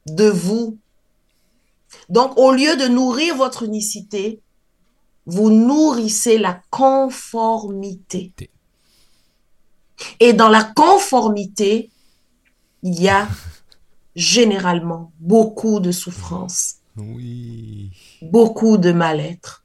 de 0.07 0.29
vous. 0.29 0.79
Donc, 2.09 2.37
au 2.37 2.53
lieu 2.53 2.77
de 2.77 2.89
nourrir 2.89 3.37
votre 3.37 3.63
unicité, 3.63 4.41
vous 5.27 5.51
nourrissez 5.51 6.39
la 6.39 6.61
conformité. 6.71 8.33
Et 10.21 10.33
dans 10.33 10.49
la 10.49 10.65
conformité, 10.65 11.91
il 12.83 13.01
y 13.01 13.09
a 13.09 13.29
généralement 14.15 15.13
beaucoup 15.19 15.81
de 15.81 15.93
souffrance. 15.93 16.77
Oui. 16.97 17.91
Beaucoup 18.23 18.77
de 18.77 18.93
mal-être. 18.93 19.65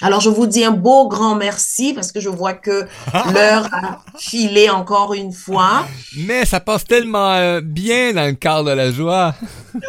Alors, 0.00 0.20
je 0.20 0.28
vous 0.28 0.46
dis 0.46 0.64
un 0.64 0.72
beau 0.72 1.08
grand 1.08 1.34
merci 1.34 1.94
parce 1.94 2.12
que 2.12 2.20
je 2.20 2.28
vois 2.28 2.52
que 2.52 2.86
l'heure 3.32 3.72
a 3.72 4.02
filé 4.18 4.68
encore 4.68 5.14
une 5.14 5.32
fois. 5.32 5.86
Mais 6.16 6.44
ça 6.44 6.60
passe 6.60 6.84
tellement 6.84 7.32
euh, 7.32 7.60
bien 7.62 8.12
dans 8.12 8.26
le 8.26 8.34
quart 8.34 8.64
de 8.64 8.72
la 8.72 8.90
joie. 8.90 9.34
oui. 9.74 9.80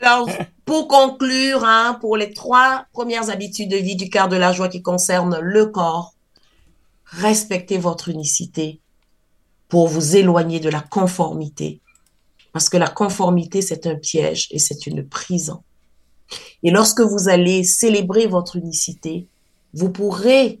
Alors, 0.00 0.30
pour 0.70 0.86
conclure, 0.86 1.64
hein, 1.64 1.98
pour 2.00 2.16
les 2.16 2.32
trois 2.32 2.86
premières 2.92 3.28
habitudes 3.28 3.72
de 3.72 3.76
vie 3.76 3.96
du 3.96 4.08
quart 4.08 4.28
de 4.28 4.36
la 4.36 4.52
joie 4.52 4.68
qui 4.68 4.82
concernent 4.82 5.40
le 5.40 5.66
corps, 5.66 6.14
respectez 7.06 7.76
votre 7.76 8.08
unicité 8.08 8.78
pour 9.68 9.88
vous 9.88 10.14
éloigner 10.14 10.60
de 10.60 10.68
la 10.68 10.80
conformité. 10.80 11.80
Parce 12.52 12.68
que 12.68 12.76
la 12.76 12.86
conformité, 12.86 13.62
c'est 13.62 13.84
un 13.88 13.96
piège 13.96 14.46
et 14.52 14.60
c'est 14.60 14.86
une 14.86 15.04
prison. 15.04 15.64
Et 16.62 16.70
lorsque 16.70 17.00
vous 17.00 17.28
allez 17.28 17.64
célébrer 17.64 18.28
votre 18.28 18.54
unicité, 18.54 19.26
vous 19.74 19.90
pourrez 19.90 20.60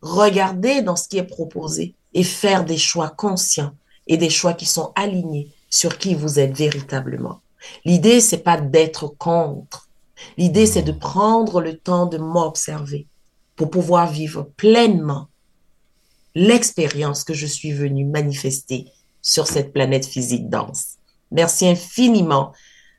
regarder 0.00 0.80
dans 0.80 0.96
ce 0.96 1.08
qui 1.08 1.18
est 1.18 1.24
proposé 1.24 1.94
et 2.14 2.24
faire 2.24 2.64
des 2.64 2.78
choix 2.78 3.10
conscients 3.10 3.74
et 4.06 4.16
des 4.16 4.30
choix 4.30 4.54
qui 4.54 4.64
sont 4.64 4.92
alignés 4.94 5.50
sur 5.68 5.98
qui 5.98 6.14
vous 6.14 6.38
êtes 6.38 6.56
véritablement. 6.56 7.42
L'idée, 7.84 8.20
c'est 8.20 8.38
pas 8.38 8.60
d'être 8.60 9.08
contre. 9.08 9.88
L'idée, 10.36 10.66
c'est 10.66 10.82
de 10.82 10.92
prendre 10.92 11.60
le 11.60 11.76
temps 11.76 12.06
de 12.06 12.18
m'observer 12.18 13.06
pour 13.56 13.70
pouvoir 13.70 14.10
vivre 14.10 14.50
pleinement 14.56 15.28
l'expérience 16.34 17.24
que 17.24 17.34
je 17.34 17.46
suis 17.46 17.72
venue 17.72 18.04
manifester 18.04 18.86
sur 19.20 19.46
cette 19.46 19.72
planète 19.72 20.06
physique 20.06 20.48
dense. 20.48 20.96
Merci 21.30 21.68
infiniment 21.68 22.52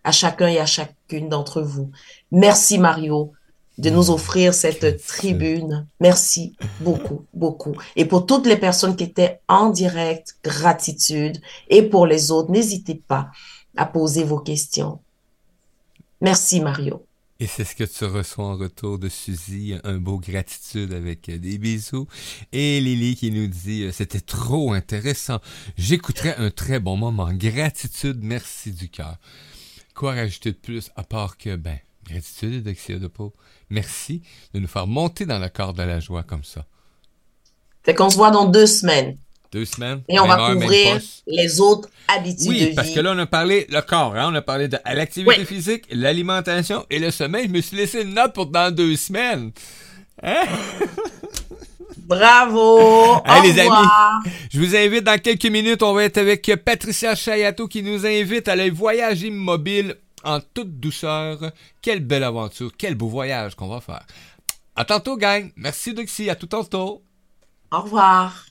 à 0.03 0.11
chacun 0.11 0.47
et 0.47 0.59
à 0.59 0.66
chacune 0.66 1.30
d'entre 1.30 1.61
vous. 1.61 1.91
Merci 2.32 2.78
Mario 2.78 3.34
de 3.78 3.89
nous 3.89 4.11
offrir 4.11 4.53
cette 4.53 5.03
tribune. 5.05 5.88
Merci 5.99 6.55
beaucoup, 6.80 7.26
beaucoup. 7.34 7.74
Et 7.95 8.05
pour 8.05 8.26
toutes 8.26 8.45
les 8.45 8.57
personnes 8.57 8.95
qui 8.95 9.05
étaient 9.05 9.39
en 9.47 9.70
direct, 9.70 10.38
gratitude. 10.43 11.41
Et 11.70 11.82
pour 11.82 12.05
les 12.05 12.32
autres, 12.32 12.51
n'hésitez 12.51 12.95
pas 12.95 13.32
à 13.76 13.86
poser 13.86 14.24
vos 14.24 14.39
questions. 14.39 14.99
Merci 16.21 16.61
Mario. 16.61 17.05
Et 17.39 17.47
c'est 17.47 17.65
ce 17.65 17.76
que 17.76 17.84
tu 17.84 18.05
reçois 18.05 18.45
en 18.45 18.55
retour 18.55 18.99
de 18.99 19.09
Suzy, 19.09 19.76
un 19.84 19.97
beau 19.97 20.17
gratitude 20.17 20.93
avec 20.93 21.30
des 21.30 21.57
bisous. 21.57 22.07
Et 22.53 22.80
Lily 22.80 23.15
qui 23.15 23.32
nous 23.32 23.47
dit, 23.47 23.84
euh, 23.84 23.91
c'était 23.91 24.21
trop 24.21 24.71
intéressant. 24.71 25.39
J'écouterai 25.76 26.36
un 26.38 26.51
très 26.51 26.80
bon 26.80 26.95
moment. 26.95 27.34
Gratitude, 27.34 28.19
merci 28.21 28.71
du 28.71 28.88
cœur. 28.88 29.17
Quoi 29.93 30.13
rajouter 30.13 30.51
de 30.51 30.57
plus 30.57 30.91
à 30.95 31.03
part 31.03 31.38
que, 31.38 31.55
ben, 31.55 31.80
gratitude 32.05 32.63
Dexia 32.63 32.99
de 32.99 33.07
peau. 33.07 33.34
Merci 33.69 34.21
de 34.53 34.59
nous 34.59 34.67
faire 34.67 34.88
monter 34.88 35.26
dans 35.26 35.39
le 35.39 35.49
corps 35.49 35.74
de 35.74 35.84
la 35.84 35.99
joie 35.99 36.24
comme 36.24 36.43
ça. 36.43 36.65
Fait 37.84 37.95
qu'on 37.95 38.09
se 38.09 38.15
voit 38.15 38.32
dans 38.32 38.45
deux 38.45 38.67
semaines. 38.67 39.17
Deux 39.54 39.66
semaines. 39.66 40.01
Et 40.10 40.20
on 40.20 40.26
va 40.26 40.51
couvrir 40.51 40.99
les 41.28 41.62
autres 41.62 41.88
habitudes 42.08 42.47
oui, 42.47 42.56
de 42.56 42.60
vie. 42.60 42.70
Oui, 42.70 42.76
parce 42.76 42.89
que 42.89 42.99
là, 42.99 43.14
on 43.16 43.20
a 43.20 43.28
parlé 43.28 43.68
le 43.70 43.82
corps, 43.82 44.16
hein? 44.16 44.32
on 44.32 44.36
a 44.36 44.41
parlé 44.41 44.68
de 44.68 44.78
l'activité 44.84 45.45
physique, 45.45 45.86
l'alimentation 45.91 46.88
et 46.89 46.97
le 46.97 47.12
sommeil. 47.12 47.45
Je 47.45 47.51
me 47.51 47.62
suis 47.62 47.78
laissé 47.78 48.01
une 48.01 48.16
note 48.16 48.34
pour 48.34 48.47
dans 48.47 48.74
deux 48.74 48.95
semaines. 48.95 49.51
Hein? 50.24 50.45
Bravo! 51.97 53.22
Allez, 53.26 53.54
les 53.54 53.60
amis, 53.60 53.88
je 54.51 54.60
vous 54.60 54.76
invite 54.76 55.04
dans 55.04 55.22
quelques 55.22 55.45
minutes, 55.45 55.84
on 55.84 55.93
va 55.93 56.04
être 56.06 56.18
avec 56.18 56.51
Patricia 56.66 57.14
Chayato 57.14 57.68
qui 57.68 57.84
nous 57.84 58.06
invite 58.08 58.47
à 58.47 58.54
aller 58.54 58.72
voyager 58.72 59.28
immobile 59.28 59.95
en 60.24 60.39
toute 60.39 60.80
douceur. 60.80 61.38
Quelle 61.80 61.99
belle 61.99 62.24
aventure, 62.24 62.72
quel 62.76 62.95
beau 62.95 63.08
voyage 63.08 63.54
qu'on 63.54 63.68
va 63.68 63.82
faire. 63.82 64.06
À 64.76 64.84
tantôt, 64.84 65.16
gang. 65.16 65.51
Merci, 65.56 65.93
Doxy. 65.93 66.30
À 66.30 66.36
tout 66.36 66.47
tantôt. 66.47 67.04
Au 67.72 67.82
revoir. 67.82 68.45